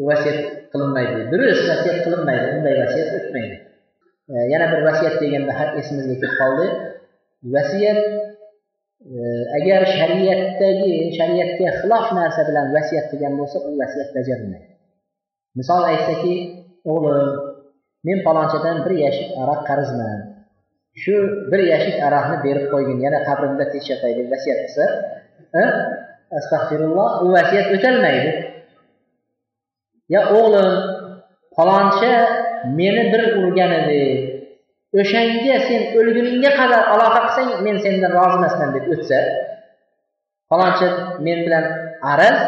u 0.00 0.06
vasiyat 0.10 0.38
qilinmaydi. 0.72 1.20
Durust 1.32 1.64
vasiyat 1.70 1.98
qilinmaydi 2.04 2.46
unday 2.56 2.74
vasiyat 2.82 3.10
o'tmaydi. 3.18 3.56
E, 4.32 4.34
yana 4.52 4.66
bir 4.72 4.80
vasiyat 4.88 5.16
deganda 5.22 5.52
esimizga 5.80 6.14
kelib 6.20 6.34
qoldi. 6.40 6.66
Vasiyat 7.56 8.00
e, 9.14 9.20
agar 9.58 9.82
shariatdagi 9.96 10.92
shariatga 11.18 11.68
xilof 11.80 12.06
narsa 12.18 12.42
bilan 12.48 12.66
vasiyat 12.76 13.06
qilgan 13.12 13.34
bo'lsa 13.40 13.58
u 13.68 13.70
vasiyat 13.82 14.10
bajarilmaydi. 14.16 14.68
Misol 15.58 15.82
aytsaki 15.92 16.34
o'g'lim 16.92 17.30
men 18.06 18.18
palonchadan 18.26 18.78
bir 18.84 18.94
yashik 19.06 19.28
aroq 19.42 19.60
qarzman. 19.70 20.20
Shu 21.02 21.16
bir 21.50 21.60
yashik 21.72 21.96
aroqni 22.06 22.36
berib 22.46 22.66
qo'ygin 22.72 22.98
yana 23.06 23.20
qabrimda 23.28 23.64
tekshirtay 23.74 24.12
deb 24.18 24.26
vasiyat 24.34 24.58
qilsa 24.64 24.84
astag'firulloh 26.38 27.10
u 27.24 27.26
vasiyat 27.36 27.66
o'talmaydi 27.76 28.30
ya 30.14 30.20
o'g'lim 30.38 30.68
faloncha 31.56 32.14
meni 32.78 33.02
bir 33.12 33.22
urgan 33.40 33.72
edi 33.80 34.02
o'shanga 35.00 35.56
sen 35.68 35.82
o'lguningga 35.98 36.50
qadar 36.60 36.82
aloqa 36.94 37.20
qilsang 37.26 37.48
men 37.66 37.76
sendan 37.84 38.12
rozi 38.18 38.36
emasman 38.40 38.70
deb 38.76 38.84
o'tsa 38.94 39.18
faloncha 40.50 40.88
men 41.26 41.38
bilan 41.46 41.64
araz 42.12 42.38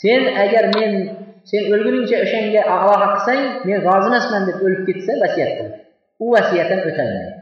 sen 0.00 0.22
agar 0.44 0.64
men 0.76 0.92
sen 1.50 1.62
o'lguningcha 1.74 2.16
o'shanga 2.24 2.62
aloqa 2.74 3.08
qilsang 3.14 3.42
men 3.68 3.78
rozi 3.88 4.06
emasman 4.12 4.42
deb 4.48 4.56
o'lib 4.64 4.82
ketsa 4.88 5.12
vasiyat 5.22 5.52
qil 5.58 5.68
u 6.24 6.26
vasiyat 6.34 6.68
ham 6.72 6.80
o'talmaydi 6.90 7.34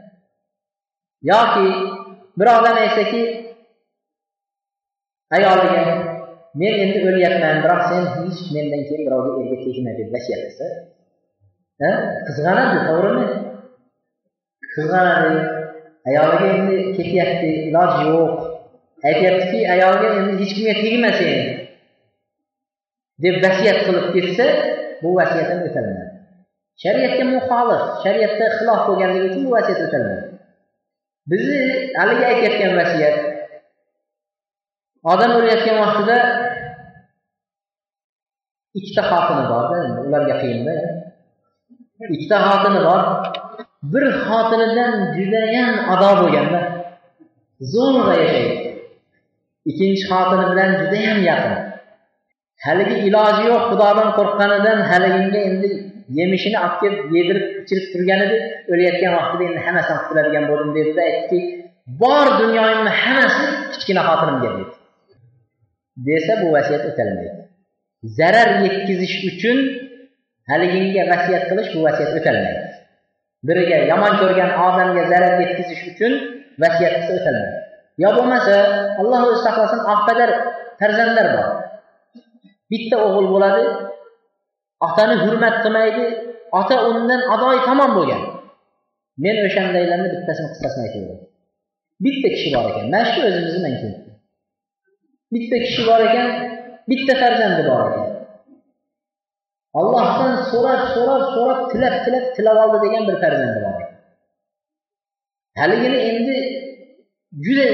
yoki 1.31 1.67
bir 2.39 2.47
odam 2.57 2.77
aytsaki 2.83 3.21
ayoliga 5.35 5.83
men 6.61 6.73
endi 6.83 6.99
o'lyapman 7.09 7.55
biroq 7.63 7.81
sen 7.89 8.03
hech 8.15 8.41
mendan 8.55 8.81
keyin 8.87 9.03
birovga 9.07 9.31
erga 9.41 9.57
tegma 9.65 9.91
deb 9.99 10.09
vasiyat 10.15 10.41
qilsa 10.45 10.67
qizg'anadi 12.27 12.77
to'g'rimi? 12.87 13.25
Qizg'anadi. 14.73 15.35
Ayoliga 16.09 16.47
endi 16.57 16.77
ketyapti 16.97 17.49
iloji 17.69 18.03
yo'q. 18.11 18.35
Aytyaptiki 19.09 19.59
ayolga 19.75 20.07
endi 20.17 20.33
hech 20.41 20.53
kimga 20.57 20.75
tegma 20.83 21.11
sen 21.19 21.39
deb 23.23 23.35
vasiyat 23.43 23.77
qilib 23.85 24.07
ketsa 24.15 24.45
bu 25.01 25.09
vasiyat 25.19 25.47
ham 25.51 25.61
o'talmaydi 25.67 26.05
shariatga 26.83 27.25
muxolif 27.33 27.83
shariatda 28.03 28.45
xilof 28.57 28.81
bo'lganligi 28.87 29.27
uchun 29.29 29.43
bu 29.47 29.51
vasiyat 29.57 29.81
o'talmaydi 29.85 30.27
bizni 31.31 31.61
haligi 31.99 32.25
aytayotgan 32.31 32.73
vasiyat 32.81 33.15
odam 35.11 35.31
o'layotgan 35.39 35.77
vaqtida 35.83 36.17
ikkita 38.77 39.03
xotini 39.11 39.43
borda 39.51 39.77
ularga 40.07 40.35
qiyinda. 40.41 40.75
Ikkita 42.15 42.37
xotini 42.47 42.79
bor 42.87 43.01
bir 43.93 44.05
xotinidan 44.27 44.93
judayam 45.17 45.71
ado 45.93 46.09
bo'lganda 46.21 46.59
zo'rg'a 47.73 48.13
yashaydi. 48.23 48.55
Ikkinchi 49.69 50.03
xotini 50.11 50.45
bilan 50.51 50.69
judayam 50.81 51.19
yaqin. 51.31 51.55
Haligi 52.65 52.95
iloji 53.07 53.43
yo'q 53.51 53.63
xudodan 53.69 54.09
qo'rqqanidan 54.17 54.79
haliginga 54.89 55.39
endi 55.49 55.69
yemishini 56.17 56.57
olib 56.65 56.75
kelib 56.81 57.03
yedirib 57.17 57.45
ichirib 57.61 57.85
turgan 57.93 58.19
edi 58.25 58.37
o'layotgan 58.71 59.11
vaqtida 59.17 59.43
endi 59.49 59.59
hammasini 59.65 59.97
qilib 59.97 60.09
turadigan 60.09 60.45
bo'ldim 60.49 60.69
dedida. 60.77 61.01
Aytdiki 61.09 61.39
bor 62.01 62.27
dunyoyimni 62.41 62.91
hammasi 63.01 63.45
kichkina 63.73 64.01
xotinimga 64.09 64.49
dedi. 64.57 64.74
Desa 66.07 66.33
bu 66.41 66.47
vasiyat 66.55 66.83
o'talmaydi 66.89 67.31
zarar 68.19 68.49
yetkazish 68.65 69.15
uchun 69.29 69.57
haliginga 70.49 71.03
vasiyat 71.11 71.43
qilish 71.49 71.69
bu 71.75 71.79
vasiyat 71.87 72.11
o'talmaydi 72.19 72.63
biriga 73.47 73.77
yomon 73.91 74.13
ko'rgan 74.21 74.51
odamga 74.67 75.03
zarar 75.11 75.33
yetkazish 75.43 75.83
uchun 75.91 76.11
vasiyat 76.63 76.93
qilsa 76.99 77.13
o'talmaydi 77.19 77.57
yo 78.03 78.09
bo'lmasa 78.17 78.55
alloh 79.01 79.21
o'zi 79.29 79.41
saqlasin 79.47 79.81
oqpadar 79.93 80.29
farzandlar 80.79 81.27
bor. 81.35 81.47
Bitta 82.71 82.95
o'g'il 83.05 83.27
bo'ladi 83.33 83.65
otani 84.87 85.15
hurmat 85.23 85.55
qilmaydi 85.63 86.05
ota 86.59 86.75
undan 86.89 87.21
adoyi 87.35 87.61
tamom 87.67 87.91
bo'lgan. 87.97 88.21
Men 89.23 89.35
o'shandaylarni 89.47 90.07
bittasini 90.13 90.47
qissasini 90.53 90.83
aytaveraman 90.87 91.19
bitta 92.05 92.27
kishi 92.35 92.49
bor 92.55 92.65
ekan 92.71 92.85
mana 92.93 93.05
shu 93.11 93.19
o'zimizni 93.27 93.61
mankin 93.65 93.91
bitta 95.33 95.57
kishi 95.65 95.81
bor 95.89 96.01
ekan 96.07 96.29
bitta 96.89 97.13
farzandi 97.21 97.61
bor 97.69 97.81
ekan. 97.87 98.07
Allohdan 99.79 100.33
so'rab 100.51 100.81
so'rab 100.93 101.23
so'rab 101.33 101.59
tilab 101.71 101.95
tilab 102.05 102.25
tilab 102.35 102.57
oldi 102.63 102.77
degan 102.85 103.03
bir 103.09 103.17
farzandi 103.23 103.59
bor 103.65 103.85
haligini 105.59 105.99
endi 106.11 106.37
juda 107.45 107.67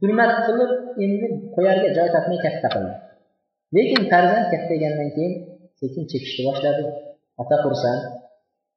hurmat 0.00 0.32
qilib 0.46 0.72
endi 1.04 1.26
qo'yarga 1.54 1.88
joy 1.96 2.08
topmay 2.14 2.38
katta 2.46 2.68
qildi. 2.74 2.92
Lekin 3.76 4.02
farzand 4.12 4.46
kattaygandan 4.52 5.08
keyin 5.16 5.34
sekin 5.80 6.02
chekishni 6.10 6.42
boshladi. 6.48 6.84
Ota 7.42 7.56
xursand 7.64 8.02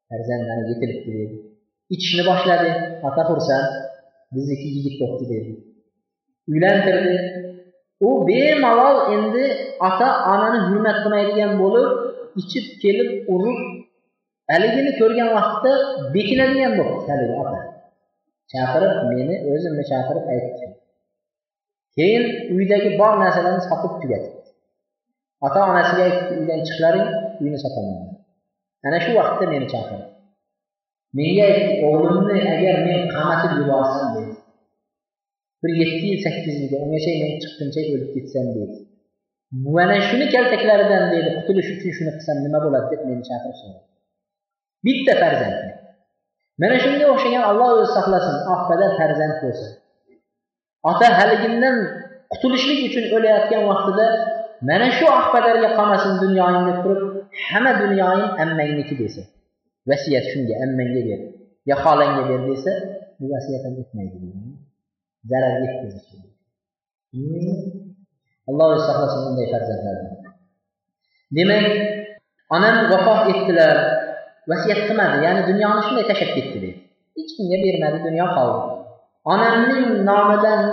farzand 0.10 0.44
mana 0.50 0.64
yetilibdi 0.72 1.12
dedi 1.20 1.36
ichishni 1.94 2.24
boshladi. 2.30 2.70
Ota 3.08 3.24
xursand 3.30 3.68
bizniki 4.36 4.68
yigit 4.76 4.96
bo'libdi 5.02 5.26
dedi. 5.34 5.52
Uylantirdi. 6.52 7.16
U 8.08 8.10
bemalol 8.28 8.97
endi 9.16 9.45
ota 9.88 10.08
onani 10.34 10.60
hurmat 10.68 10.97
qilmaydigan 11.04 11.52
bo'lib 11.62 11.89
ichib 12.41 12.66
kelib 12.84 13.10
urib 13.34 13.60
haligini 14.52 14.91
ko'rgan 15.00 15.30
vaqtda 15.38 15.72
bekinadigan 16.16 16.74
bo'libdi 16.80 17.10
haligi 17.14 17.36
ota. 17.43 17.60
Chaqirib 18.52 18.93
meni 19.12 19.36
o'zimni 19.52 19.84
chaqirib 19.91 20.26
aytdi. 20.34 20.66
Keyin 21.95 22.24
uydagi 22.56 22.89
bor 23.00 23.14
narsalarni 23.24 23.64
sotib 23.70 23.93
tugatdi. 24.02 24.32
Ota 25.45 25.60
onasiga 25.72 26.04
aytdi 26.10 26.32
uydan 26.39 26.62
chiqlaring 26.68 27.08
uyni 27.41 27.58
sotaman. 27.64 28.00
Ana 28.88 28.97
shu 29.04 29.12
vaqtda 29.20 29.45
meni 29.54 29.68
chaqirdi. 29.74 30.06
Menga 31.18 31.43
aytdi 31.50 31.74
o'g'limni 31.89 32.39
agar 32.56 32.76
men 32.88 33.00
qamatib 33.14 33.52
yuborsam 33.60 34.08
dedi. 34.16 34.34
Bir 35.62 35.72
yetti 35.82 36.05
yil 36.10 36.20
sakkiz 36.26 36.55
yilga 36.62 36.78
ungacha 36.86 37.12
men 37.22 37.32
chiqquncha 37.43 37.82
o'lib 37.93 38.10
ketsam 38.16 38.47
deydi. 38.55 38.78
Mana 39.76 39.97
shuni 40.07 40.26
kaltaklaridan 40.34 41.03
deydi 41.14 41.30
qutulish 41.38 41.70
uchun 41.76 41.91
shuni 41.97 42.12
qilsam 42.18 42.38
nima 42.45 42.60
bo'ladi 42.66 42.88
deb 42.93 43.01
meni 43.10 43.24
chaqirib 43.30 43.57
so'radi. 43.62 43.82
Bitta 44.86 45.14
farzandni 45.22 45.72
mana 46.62 46.76
shunga 46.84 47.05
o'xshagan 47.14 47.43
olloh 47.51 47.68
o'zi 47.74 47.88
saqlasin 47.97 48.36
oqpada 48.55 48.88
farzand 48.99 49.36
bo'lsin. 49.43 49.72
Ota 50.91 51.07
haligindan 51.20 51.76
qutulishlik 52.32 52.80
uchun 52.88 53.05
o'layotgan 53.16 53.64
vaqtida 53.72 54.05
mana 54.70 54.88
shu 54.97 55.05
oqpadarga 55.20 55.70
qolmasin 55.78 56.14
dunyoying 56.24 56.64
deb 56.70 56.80
turib 56.86 57.10
hamma 57.47 57.72
dunyoying 57.84 58.32
ammangniki 58.43 58.95
desa 59.01 59.22
vasiyat 59.89 60.26
shunga 60.32 60.55
ammangga 60.66 61.01
ber 61.10 61.20
yo 61.70 61.76
xolangga 61.84 62.24
ber 62.30 62.41
desa 62.49 62.72
bu 63.20 63.26
vasiyat 63.34 63.62
ham 63.66 63.74
zərər 65.28 65.55
yetkizicidir. 65.65 66.30
Hmm. 67.13 67.80
Allah 68.49 68.76
saxlasın 68.86 69.26
bunday 69.28 69.49
fərzəndlərdən. 69.51 70.36
Demək, 71.38 71.65
anam 72.55 72.78
vəfat 72.91 73.32
etdilər, 73.34 73.80
vəsiyyət 74.49 74.88
qılmadı, 74.88 75.20
yəni 75.26 75.43
dünyanı 75.49 75.84
şunday 75.88 76.07
təşəkkür 76.09 76.45
etdi. 76.45 76.72
Heç 77.20 77.36
kimə 77.38 77.59
vermədi, 77.65 78.01
dünya 78.07 78.28
qaldı. 78.34 78.80
Anamın 79.34 80.05
namıdan 80.05 80.63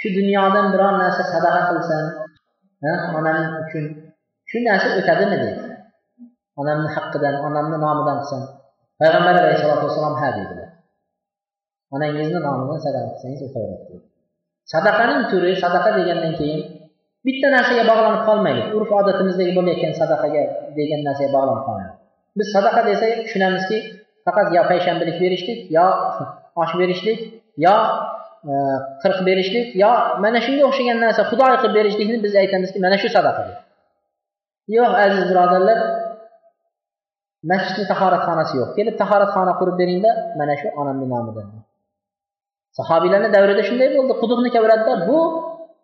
şu 0.00 0.08
dünyadan 0.16 0.72
bir 0.72 0.82
an 0.88 0.98
nəsə 1.02 1.28
sədaqə 1.30 1.62
qılsan, 1.68 2.10
hə, 2.82 2.94
anamın 3.20 3.60
üçün 3.66 3.88
şu 4.50 4.64
nəsə 4.66 4.96
ötədimi? 5.02 5.52
Anamın 6.58 6.90
haqqından, 6.96 7.40
anamın 7.48 7.80
namıdan 7.86 8.22
qılsan. 8.22 8.46
Peyğəmbər 9.02 9.40
əleyhissalatu 9.42 9.88
vesselam 9.88 10.18
hə 10.22 10.32
dedilər. 10.38 10.63
Onangizni 11.94 12.38
nomidan 12.46 12.78
sadaqa 12.86 13.08
qilsangiz 13.12 13.40
o'taveradi 13.46 13.96
sadaqaning 14.72 15.22
turi 15.30 15.50
sadaqa 15.64 15.90
degandan 15.98 16.32
keyin 16.40 16.60
bitta 17.26 17.48
narsaga 17.56 17.84
bog'lanib 17.90 18.22
qolmaylik 18.28 18.66
urf 18.78 18.90
odatimizdagi 19.00 19.52
bo'layotgan 19.58 19.92
sadaqaga 20.00 20.42
degan 20.78 21.00
narsaga 21.08 21.30
bog'lanib 21.36 21.62
qolmaylik 21.68 21.96
biz 22.38 22.46
sadaqa 22.56 22.80
desak 22.88 23.10
tushunamizki 23.24 23.76
faqat 24.26 24.46
yo 24.56 24.62
payshanbalik 24.70 25.16
berishlik 25.24 25.58
yo 25.76 25.86
osh 26.62 26.72
berishlik 26.80 27.18
yo 27.66 27.76
e, 28.50 28.54
qirq 29.02 29.18
berishlik 29.28 29.66
yo 29.82 29.92
mana 30.24 30.38
shunga 30.46 30.62
o'xshagan 30.70 30.98
narsa 31.04 31.22
xudoy 31.30 31.54
qilib 31.60 31.74
berishlikni 31.78 32.16
biz 32.24 32.32
aytamizki 32.42 32.78
mana 32.86 32.96
shu 33.02 33.08
sadaqa 33.16 33.42
deb 33.48 33.56
yo'q 34.76 34.92
aziz 35.04 35.22
birodarlar 35.30 35.78
masjidni 37.50 37.84
tahoratxonasi 37.92 38.58
yo'q. 38.60 38.70
Kelib 38.78 38.96
tahoratxona 39.02 39.52
qurib 39.60 39.76
beringda 39.80 40.10
mana 40.40 40.54
shu 40.60 40.66
onamni 40.80 41.06
nomidan. 41.14 41.46
Sahobiylarni 42.78 43.28
davrida 43.36 43.62
shunday 43.68 43.88
bo'ldi. 43.96 44.12
Quduqni 44.22 44.50
kaviradida 44.56 44.94
bu 45.08 45.18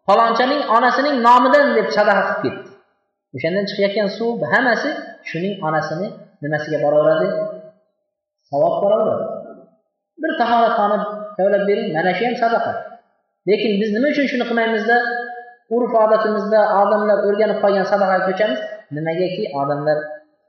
falonchaning 0.07 0.61
onasining 0.77 1.17
nomidan 1.27 1.67
deb 1.79 1.87
sadaqa 1.97 2.23
qilib 2.29 2.43
ketdi. 2.45 2.71
O'shandan 3.37 3.65
chiqayotgan 3.71 4.09
suv 4.19 4.33
hammasi 4.53 4.91
shuning 5.31 5.55
onasini 5.69 6.09
nimasiga 6.43 6.79
boraveradi? 6.85 7.27
Savob 8.51 8.75
boraveradi. 8.83 9.25
Bir 10.23 10.33
tahoratxona 10.41 10.99
kavlab 11.37 11.63
bering 11.71 11.89
mana 11.97 12.13
shu 12.19 12.23
ham 12.29 12.37
sadaqa. 12.45 12.73
Lekin 13.49 13.73
biz 13.81 13.91
nima 13.97 14.09
uchun 14.13 14.27
shuni 14.33 14.45
qilmaymizda 14.49 14.97
urf 15.77 15.93
odatimizda 16.05 16.61
odamlar 16.83 17.19
o'rganib 17.27 17.59
qolgan 17.65 17.87
sadaqaga 17.93 18.25
ko'chamiz 18.29 18.61
nimagaki 18.97 19.43
odamlar 19.61 19.99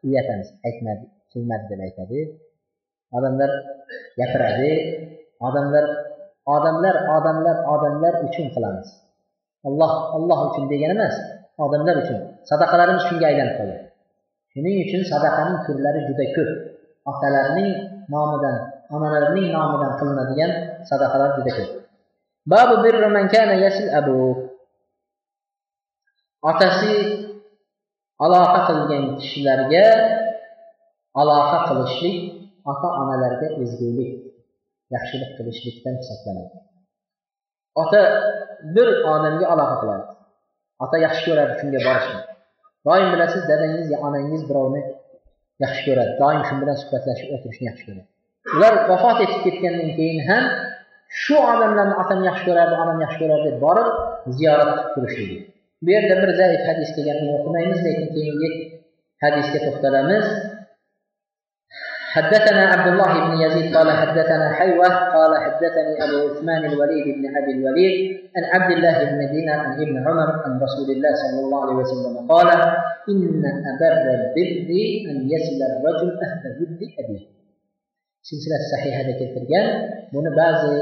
uyatamiz. 0.08 0.48
Aytmadi 0.68 1.04
qilmadi 1.32 1.66
deb 1.72 1.80
aytadi. 1.88 2.20
Odamlar 3.18 3.50
gapiradi. 4.20 4.72
Odamlar 5.48 5.86
odamlar 6.56 6.96
odamlar 7.16 7.58
odamlar 7.74 8.14
uchun 8.28 8.48
qilamiz. 8.56 8.88
Alloh 9.68 9.94
alloh 10.18 10.40
uchun 10.50 10.64
degani 10.72 10.94
emas 10.98 11.16
odamlar 11.66 11.96
uchun. 12.04 12.20
Sadaqalarimiz 12.50 13.04
shunga 13.10 13.26
aylanib 13.32 13.56
qolgan 13.60 13.82
shuning 14.52 14.78
uchun 14.86 15.02
sadaqaning 15.12 15.58
turlari 15.66 16.00
juda 16.08 16.26
ko'p. 16.36 16.50
Otalarning 17.12 17.72
nomidan 18.14 18.56
onalarning 18.96 19.48
nomidan 19.56 19.92
qilinadigan 20.00 20.52
sadaqalar 20.90 21.30
juda 21.38 21.52
ko'p. 21.58 21.72
Babu 22.52 22.76
abu. 24.00 24.18
Otasi 26.50 26.94
aloqa 28.24 28.60
qilgan 28.68 29.04
kishilarga 29.22 29.88
aloqa 31.22 31.58
qilishlik 31.70 32.18
ota 32.72 32.88
onalarga 33.02 33.48
ezgulik. 33.62 34.31
Yaxshilik 34.96 35.32
qilishlikdan 35.38 35.96
hisoblanadi 36.02 36.58
ota 37.82 38.02
bir 38.76 38.88
odamga 39.14 39.46
aloqa 39.54 39.76
qiladi. 39.82 40.06
Ota 40.84 40.98
yaxshi 41.06 41.24
ko'radi 41.28 41.54
shunga 41.60 41.80
borishni. 41.88 42.20
Doim 42.88 43.08
bilasiz 43.14 43.44
dadangiz 43.52 43.86
yo 43.94 43.98
onangiz 44.08 44.42
birovni 44.50 44.82
yaxshi 45.64 45.82
ko'radi. 45.88 46.12
Doim 46.22 46.42
shu 46.48 46.54
bilan 46.62 46.78
suhbatlashib 46.82 47.28
o'tirishni 47.36 47.66
yaxshi 47.70 47.84
ko'radi. 47.88 48.04
Ular 48.56 48.74
vafot 48.92 49.18
etib 49.26 49.42
ketgandan 49.46 49.90
keyin 49.98 50.20
ham 50.30 50.44
shu 51.22 51.36
odamlarni 51.52 51.96
otam 52.04 52.20
yaxshi 52.30 52.44
ko'radi 52.50 52.74
onam 52.84 52.98
yaxshi 53.06 53.20
ko'radi 53.24 53.44
deb 53.50 53.58
borib 53.66 53.90
ziyorat 54.38 54.70
qilib 54.74 54.90
turishligi 54.96 55.40
bu 55.84 55.90
yerda 55.96 56.16
bir 56.22 56.32
zaif 56.40 56.62
hadis 56.70 56.90
deganni 56.98 57.30
o'qimaymiz 57.38 57.80
lekin 57.88 58.08
keyingi 58.16 58.50
hadisga 59.24 59.60
to'xtalamiz. 59.66 60.26
حدثنا 62.16 62.62
عبد 62.74 62.88
الله 62.94 63.12
بن 63.28 63.42
يزيد 63.42 63.76
قال 63.76 63.92
حدثنا 63.92 64.54
حيوة 64.54 64.88
قال 65.16 65.32
حدثني 65.46 65.94
أبو 66.04 66.16
عثمان 66.30 66.66
الوليد 66.66 67.06
بن 67.18 67.24
أبي 67.38 67.52
الوليد 67.58 67.96
عن 68.36 68.44
عبد 68.54 68.72
الله 68.76 69.04
بن 69.04 69.20
دينار 69.32 69.60
عن 69.60 69.74
ابن 69.82 69.98
عمر 70.08 70.30
عن 70.46 70.52
رسول 70.66 70.88
الله 70.96 71.12
صلى 71.24 71.40
الله 71.46 71.62
عليه 71.66 71.78
وسلم 71.84 72.28
قال 72.32 72.48
إن 73.10 73.44
أبر 73.72 73.94
البر 74.18 74.52
أن 75.12 75.18
يصل 75.34 75.60
الرجل 75.70 76.10
أهل 76.26 76.44
ود 76.62 76.82
أبيه. 77.00 77.24
سلسلة 78.22 78.60
صحيحة 78.74 79.04
keltirgan 79.20 79.68
buni 80.14 80.30
ba'zi 80.40 80.76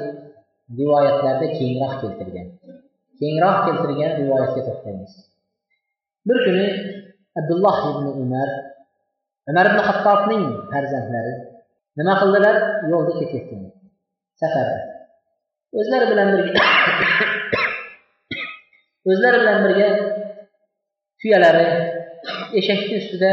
rivoyatlarda 0.80 1.48
keyinroq 1.58 1.94
keltirgan 2.02 2.48
keyinroq 3.20 3.58
keltirgan 3.66 4.12
rivoyatga 4.22 4.62
to'xtaymiz 4.68 5.14
bir 6.28 6.38
kuni 6.46 6.66
abdulloh 7.40 7.76
ibn 7.92 8.06
umar 8.24 8.50
umar 9.50 9.66
ibn 9.72 9.80
hattobning 9.88 10.45
farzandlari 10.72 11.34
nima 11.97 12.14
qildilar? 12.22 12.56
Yo'lda 12.91 13.12
ketayotgan. 13.20 13.62
Safarda 14.41 14.78
o'zlari 15.80 16.06
bilan 16.12 16.28
birga 16.34 16.60
o'zlari 19.10 19.38
bilan 19.41 19.58
birga 19.66 19.89
tuyalari 21.20 21.68
eshakni 22.60 22.95
ustida 23.02 23.32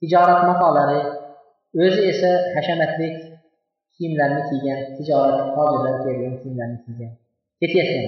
tijorat 0.00 0.40
matolari 0.48 1.00
o'zi 1.82 2.00
esa 2.12 2.30
hashamatli 2.54 3.08
kiyimlarni 3.94 4.42
kiygan 4.48 4.80
tijorat 4.96 5.38
hozirlar 5.56 5.94
kelgan 6.04 6.34
kiyimlarni 6.40 6.78
kiygan 6.84 7.12
ketayotgan. 7.60 8.06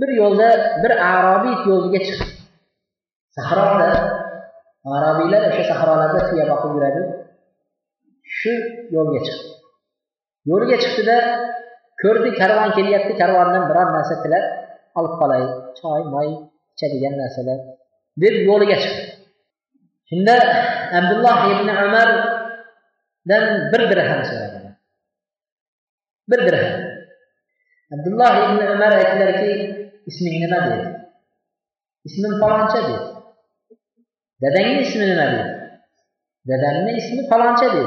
Bir 0.00 0.10
yo'lda 0.20 0.48
bir 0.82 0.92
arobiy 1.12 1.56
yo'liga 1.68 2.00
chiqib 2.06 2.30
sahroda 3.36 3.90
arobiylar 4.94 5.42
o'sha 5.50 5.64
sahrolarda 5.70 6.20
tuya 6.28 6.44
boqib 6.52 6.72
yuradi. 6.76 7.02
Shu 8.38 8.52
yo'lga 8.96 9.20
chiqdi. 9.26 9.50
Yo'lga 10.50 10.76
chiqdida 10.82 11.16
ko'rdi 12.02 12.30
karvon 12.40 12.70
kelyapti 12.76 13.12
karvondan 13.20 13.62
biror 13.70 13.88
narsa 13.96 14.14
tilab 14.22 14.44
olib 14.98 15.14
qolay 15.20 15.42
choy 15.78 16.02
moy 16.14 16.28
ichadigan 16.74 17.14
narsalar 17.22 17.58
deb 18.22 18.34
yo'liga 18.48 18.76
chiqdi. 18.82 19.04
Shunda 20.10 20.36
abdulloh 20.98 21.38
ibn 21.52 21.68
umardan 21.84 23.44
bir 23.72 23.82
dirham 23.90 24.20
so'radi. 24.30 24.58
Bir 26.30 26.40
dirham. 26.46 26.74
Abdulloh 27.94 28.32
ibn 28.44 28.60
umar 28.74 28.92
aytdilarki 29.00 29.52
isming 30.10 30.36
nima 30.42 30.58
dedi? 30.66 30.86
Ismim 32.08 32.32
faloncha 32.40 32.80
dedi. 32.88 33.15
Dədənin 34.44 34.82
ismi 34.84 35.06
nədir? 35.16 35.46
Dədənin 36.50 36.98
ismi 37.00 37.22
falancadır. 37.30 37.86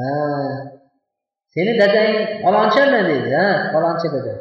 Hə. 0.00 0.08
Seni 1.54 1.76
dədəyin 1.78 2.40
falanca 2.42 2.86
nədir? 2.90 3.28
Hə, 3.32 3.44
falanca 3.74 4.10
dədə. 4.14 4.34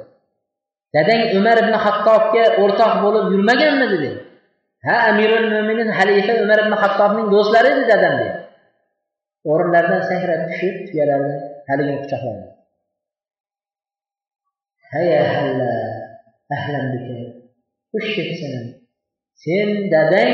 Dədəng 0.95 1.35
Ömər 1.37 1.61
ibn 1.61 1.75
Xattabga 1.83 2.47
ortaq 2.63 3.03
olub 3.09 3.29
yürməgənmi 3.35 3.87
dedi? 3.93 4.09
Hə, 4.85 4.95
Əmirül 5.11 5.49
Möminin 5.53 5.93
xəlifə 5.95 6.39
Ömər 6.41 6.65
ibn 6.65 6.75
Xattabın 6.81 7.29
dostlarıdır 7.31 7.87
dədəm 7.91 8.17
dedi. 8.21 8.33
Orunlardan 9.53 10.01
səhrə 10.09 10.39
düşüb 10.49 10.81
tüyələrini 10.89 11.35
həligini 11.69 11.99
qucaqladı. 12.03 12.47
Həyə 14.95 15.19
həllə, 15.29 15.69
əhləm 16.55 16.89
bikə, 16.95 17.19
xoş 17.93 18.09
şəxsənəm, 18.15 18.65
sen 19.43 19.67
dadang 19.93 20.31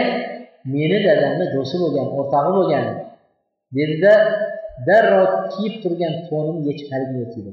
meni 0.73 0.97
dadamni 1.07 1.45
do'sti 1.55 1.75
bo'lgan 1.83 2.07
o'rtog'i 2.17 2.51
bo'lgan. 2.57 2.85
Dedida 3.75 4.13
darrov 4.87 5.29
kiyib 5.53 5.75
turgan 5.83 6.13
to'nini 6.27 6.61
yechib 6.69 6.87
haligiga 6.93 7.27
kiydi 7.33 7.51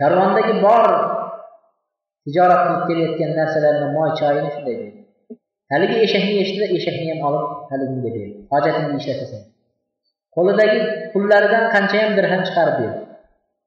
karvondagi 0.00 0.54
bor 0.64 0.84
tijorat 2.24 2.60
qilib 2.64 2.82
kelayotgan 2.88 3.30
narsalarni 3.38 3.86
moy 3.96 4.10
choyini 4.20 4.50
shunday 4.54 4.76
dedi 4.80 5.00
haligi 5.72 5.96
eshakni 6.06 6.34
eshitdi 6.42 6.66
eshakni 6.78 7.06
ham 7.10 7.20
olib 7.28 7.44
haligiga 7.70 8.00
berdi. 8.06 8.22
Hojatingni 8.52 8.96
ishlatasan. 9.00 9.42
Qo'lidagi 10.36 10.78
pullaridan 11.12 11.64
qanchayam 11.74 12.12
dirham 12.18 12.42
chiqarib 12.46 12.76
berdi. 12.80 13.00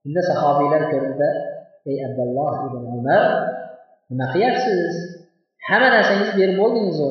Shunda 0.02 0.22
sahobiylar 0.30 0.82
ko'rdida 0.92 1.30
ey 1.90 1.98
abdulloh 2.08 2.54
ibn 2.68 2.84
umar 2.98 3.24
nima 4.10 4.26
qilyapsiz 4.34 4.92
hamma 5.70 5.88
narsangizni 5.96 6.34
berib 6.40 6.58
bo'ldingizu 6.62 7.08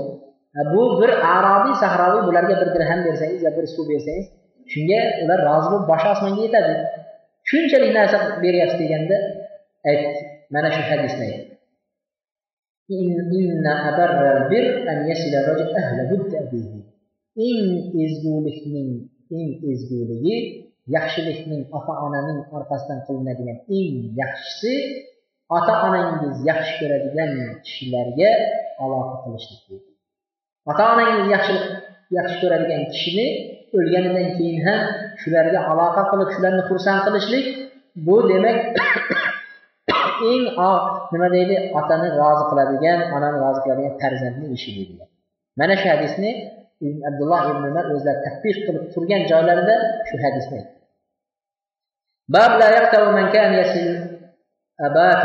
bu 0.75 0.83
bir 1.01 1.11
arobiy 1.35 1.75
sahroviy 1.83 2.23
bularga 2.29 2.55
bir 2.61 2.69
dirham 2.75 3.01
bersangiz 3.07 3.41
yo 3.47 3.51
bir 3.57 3.67
suv 3.75 3.85
bersangiz 3.93 4.27
shunga 4.73 5.01
ular 5.23 5.41
rozi 5.49 5.69
bo'lib 5.73 5.87
boshi 5.91 6.07
osmonga 6.15 6.43
yetadi. 6.47 6.75
Shunchalik 7.49 7.93
narsa 7.99 8.19
beryapsiz 8.43 8.79
deganda 8.83 9.17
ayt 9.91 10.03
mana 10.55 10.69
shu 10.75 10.83
hadisni 10.91 11.25
ayt 11.29 11.43
eng 17.49 17.67
ezgulikning 18.05 18.91
eng 19.39 19.51
ezguligi 19.71 20.37
yaxshilikning 20.95 21.63
ota 21.79 21.95
onaning 22.07 22.41
orqasidan 22.57 22.99
qilinadigan 23.07 23.59
eng 23.79 23.97
yaxshisi 24.21 24.73
ota 25.57 25.75
onangiz 25.87 26.37
yaxshi 26.51 26.75
ko'radigan 26.81 27.31
kishilarga 27.65 28.31
aloqa 28.83 29.15
qilishlik 29.23 29.83
ota 30.71 30.83
onangiz 30.95 31.27
yaxshi 31.35 31.55
yaxshi 32.17 32.37
ko'radigan 32.43 32.83
kishini 32.93 33.27
o'lganidan 33.77 34.29
keyin 34.37 34.59
ham 34.67 34.81
shularga 35.23 35.59
aloqa 35.73 36.03
qilib 36.11 36.29
shularni 36.35 36.63
xursand 36.71 37.01
qilishlik 37.07 37.47
bu 38.07 38.17
demak 38.31 38.59
eng 40.31 40.45
nima 41.13 41.29
deydi 41.37 41.57
otani 41.79 42.09
rozi 42.21 42.45
qiladigan 42.51 42.99
onani 43.17 43.39
rozi 43.45 43.61
qiladigan 43.65 43.95
farzandni 44.03 44.47
ishi 44.57 44.71
deydilar 44.77 45.09
mana 45.61 45.75
shu 45.81 45.87
hadisni 45.93 46.31
abdulloh 47.09 47.41
ibn 47.53 47.63
umar 47.71 47.85
o'zlari 47.95 48.21
tadbiq 48.27 48.57
qilib 48.67 48.85
turgan 48.95 49.23
joylarida 49.31 49.77
shu 50.09 50.17
hadisni 50.25 50.61
أباك 54.83 55.23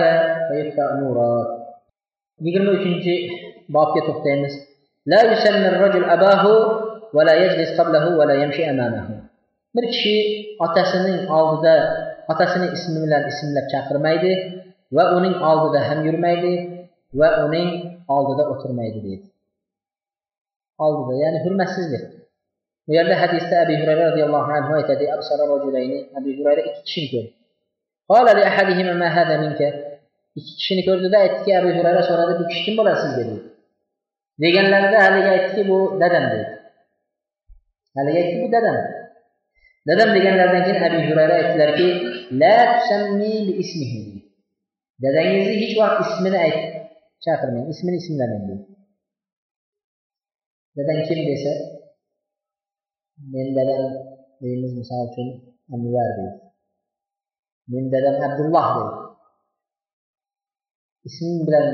فيفتأ 0.49 0.93
نورك. 0.93 1.47
يقولون 2.41 2.83
شنجي 2.83 3.29
باب 3.69 3.97
يتوختيمس 3.97 4.51
لا 5.05 5.31
يسمى 5.31 5.67
الرجل 5.67 6.03
أباه 6.03 6.43
ولا 7.13 7.33
يجلس 7.33 7.81
قبله 7.81 8.17
ولا 8.17 8.33
يمشي 8.33 8.69
أمامه. 8.69 9.23
مرتشي 9.75 10.17
أتسني 10.61 11.29
أوغدا 11.29 11.75
أتسني 12.29 12.73
اسم 12.73 13.05
لله 13.05 13.27
اسم 13.27 13.47
لك 13.57 13.67
شاكر 13.71 13.97
مايدي 13.97 14.61
وأونين 14.91 15.33
أوغدا 15.33 15.93
هم 15.93 16.07
يرميدي 16.07 16.85
وأونين 17.13 18.03
أوغدا 18.09 18.45
أوتر 18.45 18.71
مايدي. 18.71 19.23
أوغدا 20.81 21.15
يعني 21.23 21.49
هم 21.49 21.57
مسجد. 21.57 22.17
ويقول 22.87 23.13
حديث 23.13 23.43
أبي 23.43 23.77
هريرة 23.77 24.11
رضي 24.11 24.23
الله 24.23 24.43
عنه 24.43 24.79
أبي 26.17 26.43
هريرة 26.43 26.79
إتشينجر 26.79 27.27
ikki 30.37 30.53
kishini 30.59 30.81
ko'rdida 30.87 31.17
aytdiki 31.25 31.51
abu 31.59 31.69
hurayra 31.77 32.01
so'radi 32.09 32.33
bu 32.39 32.43
kishi 32.49 32.61
kim 32.65 32.75
bo'ladi 32.79 32.99
sizga 33.03 33.23
dedi 33.29 33.37
deganlarida 34.41 34.97
haligi 35.05 35.29
aytdiki 35.35 35.63
bu 35.69 35.77
dadam 36.01 36.25
dedi. 36.31 36.45
Haligi 37.95 38.17
aytdi 38.21 38.37
bu 38.43 38.47
dadam. 38.55 38.77
Dadam 39.87 40.09
deganlaridan 40.15 40.63
keyin 40.65 40.83
abu 40.87 40.99
hurayra 41.09 41.33
aytdilarki 41.41 41.87
la 42.41 42.55
ismihi. 43.63 44.01
Dadangizni 45.03 45.55
hech 45.61 45.73
vaqt 45.81 45.99
ismini 46.05 46.37
ayt 46.45 46.59
chaqirmang 47.23 47.65
ismini 47.73 47.97
ismlamang 48.01 48.43
dedi. 48.49 48.63
Dadang 50.77 50.99
kim 51.07 51.19
desa 51.29 51.53
men 53.33 53.47
dadam 53.57 53.83
deymiz 54.41 54.71
misol 54.79 55.01
uchun 55.09 55.27
anvar 55.73 56.09
deydi 56.17 56.46
men 57.71 57.83
dadam 57.93 58.15
abdulloh 58.27 58.67
deydi 58.75 58.95
isming 61.07 61.39
bilan 61.47 61.67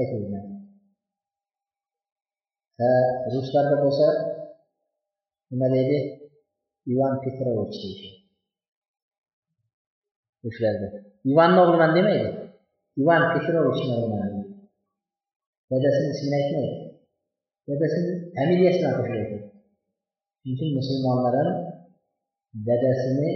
aytilgan 0.00 0.46
ruslarda 3.32 3.76
bo'lsa 3.84 4.06
nima 5.50 5.68
deydi 5.74 5.98
ivan 6.92 7.14
petrovich 7.24 7.76
deyishadi 7.82 8.18
o'shalarda 10.46 10.88
ivanni 11.30 11.58
o'g'liman 11.64 11.90
demaydi 11.98 12.30
ivan 13.02 13.22
petrovichni 13.32 13.92
o'g'liman 13.96 14.30
dadasini 15.70 16.08
ismini 16.14 16.36
aytmaydi 16.40 16.76
dadasini 17.68 18.12
familiyasini 18.36 18.90
qo'shib 18.98 19.14
aytadi 19.20 19.38
shuning 20.40 20.54
uchun 20.54 20.70
musulmonlar 20.78 21.34
ham 21.40 21.50
dadasini 22.68 23.30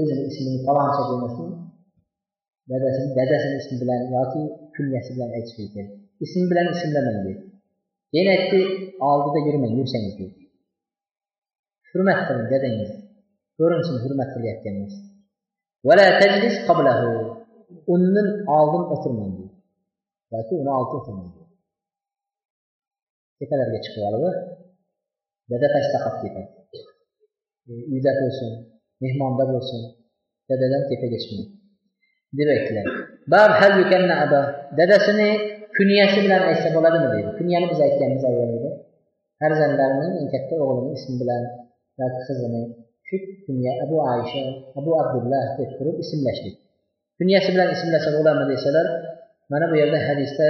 öz 0.00 0.10
ismini 0.28 0.64
falanca 0.66 1.02
deməsin, 1.10 1.50
dədəsinin, 2.70 3.12
dədəsinin 3.18 3.60
ismi 3.62 3.80
bilən, 3.82 4.06
ya 4.14 4.22
ki, 4.32 4.42
künyəsi 4.76 5.14
bilən 5.16 5.34
heç 5.38 5.52
birdir. 5.58 5.90
İsmi 6.24 6.46
bilən 6.50 6.70
isimləməyir. 6.72 7.38
Yenə 8.16 8.34
ki, 8.50 8.60
aldı 9.08 9.30
da 9.36 9.44
girməyin, 9.46 9.78
yüksəniz 9.82 10.18
deyir. 10.18 10.34
Hürmət 11.94 12.20
qılın, 12.28 12.50
dediniz. 12.52 12.92
Görün 13.60 13.86
sizin 13.86 14.02
hürmət 14.08 14.34
qılıyətkəniz. 14.34 14.98
Və 15.86 15.98
lə 16.00 16.06
təclis 16.20 16.60
qabləhu. 16.68 17.14
Onun 17.94 18.28
aldın 18.56 18.84
oturmayın 18.94 19.34
deyir. 19.38 19.54
Ya 20.32 20.42
ki, 20.48 20.54
onu 20.60 20.70
altı 20.78 20.96
oturmayın 20.96 21.32
deyir. 21.36 21.50
Ne 23.40 23.48
kadar 23.48 23.72
geçik 23.76 23.98
varlığı? 24.02 24.34
Dede 25.50 25.68
taş 25.74 25.86
takap 25.92 26.22
gider. 26.22 26.46
E, 27.68 27.72
İzzet 27.96 28.18
olsun, 28.26 28.73
mehmonda 29.03 29.43
bo'lsin, 29.51 29.81
dadadan 30.49 30.81
tepaga 30.89 31.17
chiqmaydi. 31.23 31.59
deb 32.37 32.47
aytdilar. 32.55 32.85
Bab 33.31 33.51
hal 33.59 33.73
yukanna 33.81 34.15
aba. 34.25 34.41
Dadasini 34.77 35.29
kunyasi 35.77 36.17
bilan 36.25 36.41
aytsa 36.49 36.69
bo'ladimi 36.75 37.07
deydi. 37.13 37.29
Kunyani 37.39 37.65
biz 37.71 37.79
aytganmiz 37.87 38.23
avvalida. 38.29 38.71
Farzandlarining 39.39 40.13
eng 40.21 40.29
katta 40.33 40.55
o'g'lini 40.63 40.91
ismi 40.97 41.15
bilan 41.21 41.43
yoki 41.99 42.21
qizini 42.27 42.61
shu 43.07 43.15
kunya 43.45 43.71
Abu 43.83 43.97
Aisha, 44.13 44.43
Abu 44.79 44.91
Abdullah 45.01 45.43
deb 45.59 45.69
turib 45.77 45.97
ismlashdik. 46.03 46.55
Kunyasi 47.19 47.49
bilan 47.55 47.69
ismlasa 47.75 48.09
bo'ladimi 48.15 48.45
desalar, 48.53 48.87
mana 49.51 49.65
bu 49.71 49.75
yerda 49.81 49.99
hadisda 50.07 50.49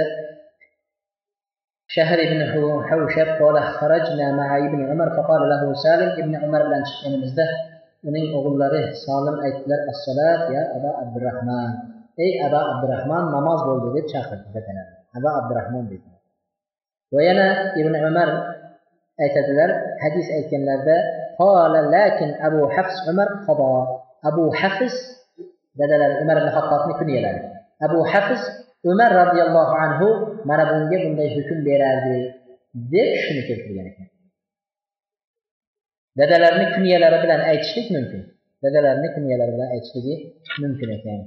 شهر 1.96 2.18
بن 2.32 2.40
حوشب 2.88 3.28
قال 3.40 3.56
خرجنا 3.78 4.26
مع 4.40 4.48
ابن 4.66 4.80
عمر 4.90 5.08
فقال 5.16 5.42
له 5.52 5.62
سالم 5.84 6.10
ابن 6.22 6.34
عمر 6.42 6.62
bilan 6.66 6.82
chiqqanimizda 6.88 7.44
uning 8.07 8.27
o'g'illari 8.37 8.83
Solim 9.05 9.37
aytdilar 9.45 9.81
assalat 9.91 10.41
ya 10.55 10.61
Aba 10.77 10.91
Abdurrahman. 11.03 11.71
Ey 12.23 12.31
Aba 12.47 12.59
Abdurrahman 12.71 13.23
namoz 13.35 13.59
bo'ldi 13.67 13.87
deb 13.97 14.05
chaqirdi 14.13 14.47
dedilar 14.55 14.87
Aba 15.17 15.29
Abdurrahman 15.39 15.83
dedi. 15.91 16.09
Va 17.13 17.21
yana 17.27 17.47
Ibn 17.81 17.93
Umar 18.09 18.29
aytadilar 19.23 19.69
hadis 20.03 20.27
aytganlarida 20.37 20.97
qala 21.39 21.79
lakin 21.95 22.29
Abu 22.47 22.61
Hafs 22.75 22.95
Umar 23.11 23.29
qado 23.47 23.69
Abu 24.29 24.43
Hafs 24.59 24.95
dadalari 25.79 26.15
Umar 26.23 26.35
ibn 26.41 26.49
Xattobni 26.55 26.93
kunyalari 26.99 27.41
Abu 27.85 27.99
Hafs 28.11 28.41
Umar 28.91 29.11
radhiyallohu 29.21 29.73
anhu 29.85 30.07
mana 30.49 30.63
bunga 30.69 30.97
bunday 31.03 31.29
hukm 31.35 31.57
berardi 31.67 32.17
deb 32.93 33.09
shuni 33.23 33.41
keltirgan 33.47 33.87
ekan. 33.91 34.07
Dadalarni 36.19 36.65
kunyalari 36.75 37.17
bilan 37.23 37.41
aytishlik 37.51 37.87
mumkin. 37.95 38.21
Dadalarni 38.63 39.07
kunyalari 39.15 39.51
bilan 39.55 39.69
aytishligi 39.75 40.15
mumkin 40.61 40.89
ekan. 40.97 41.21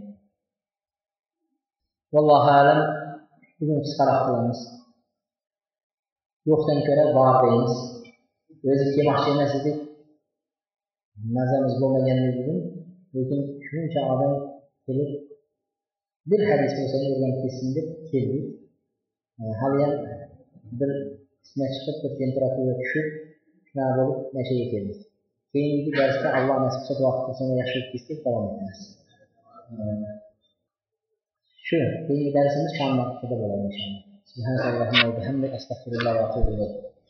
Vallohu 2.14 2.50
alam. 2.60 2.80
Bugun 3.58 3.78
qisqaroq 3.84 4.20
qilamiz 4.26 4.60
yo'qdan 6.48 6.78
ko'ra 6.86 7.04
bor 7.16 7.34
deymiz. 7.42 7.74
O'zi 8.70 8.84
kelmoqchi 8.94 9.28
emas 9.34 9.52
edik. 9.58 9.78
Mazamiz 11.36 11.74
bo'lmagan 11.80 12.18
bugun. 12.38 12.58
Lekin 13.14 13.40
shuncha 13.66 14.00
odam 14.12 14.32
kelib 14.84 15.10
bir 16.30 16.40
hadis 16.48 16.72
bo'lsa 16.78 16.96
o'rganib 17.10 17.38
ketsin 17.42 17.68
deb 17.76 17.88
keldik. 18.10 18.46
Haliyam 19.60 19.92
bir 20.78 20.90
qismi 21.42 21.66
chiqib 21.74 21.96
bir 22.02 22.12
temperatura 22.20 22.74
tushib 22.80 23.06
nazil 23.78 24.10
nəşr 24.36 24.56
etdiniz. 24.64 24.98
Keyingi 25.52 25.92
dərsdə 25.98 26.28
Allah 26.38 26.56
nəsib 26.64 26.82
etsə 26.82 27.04
vaxtı 27.04 27.36
sonra 27.38 27.54
yaşayıb 27.62 27.88
bizdə 27.94 28.18
davam 28.24 28.46
edəriz. 28.52 28.82
Şu, 31.68 31.80
keyingi 32.06 32.32
dərsimiz 32.36 32.76
şam 32.78 32.92
vaxtında 33.00 33.40
bo'ladi 33.40 33.64
inşallah. 33.70 34.02
Subhanallah, 34.30 34.72
Allahumma 34.72 35.06
ve 35.08 35.20
bihamdik, 35.20 35.54
estağfirullah 35.58 36.14
ve 36.18 36.22
etûbü 36.26 36.54
ilayk. 36.54 36.87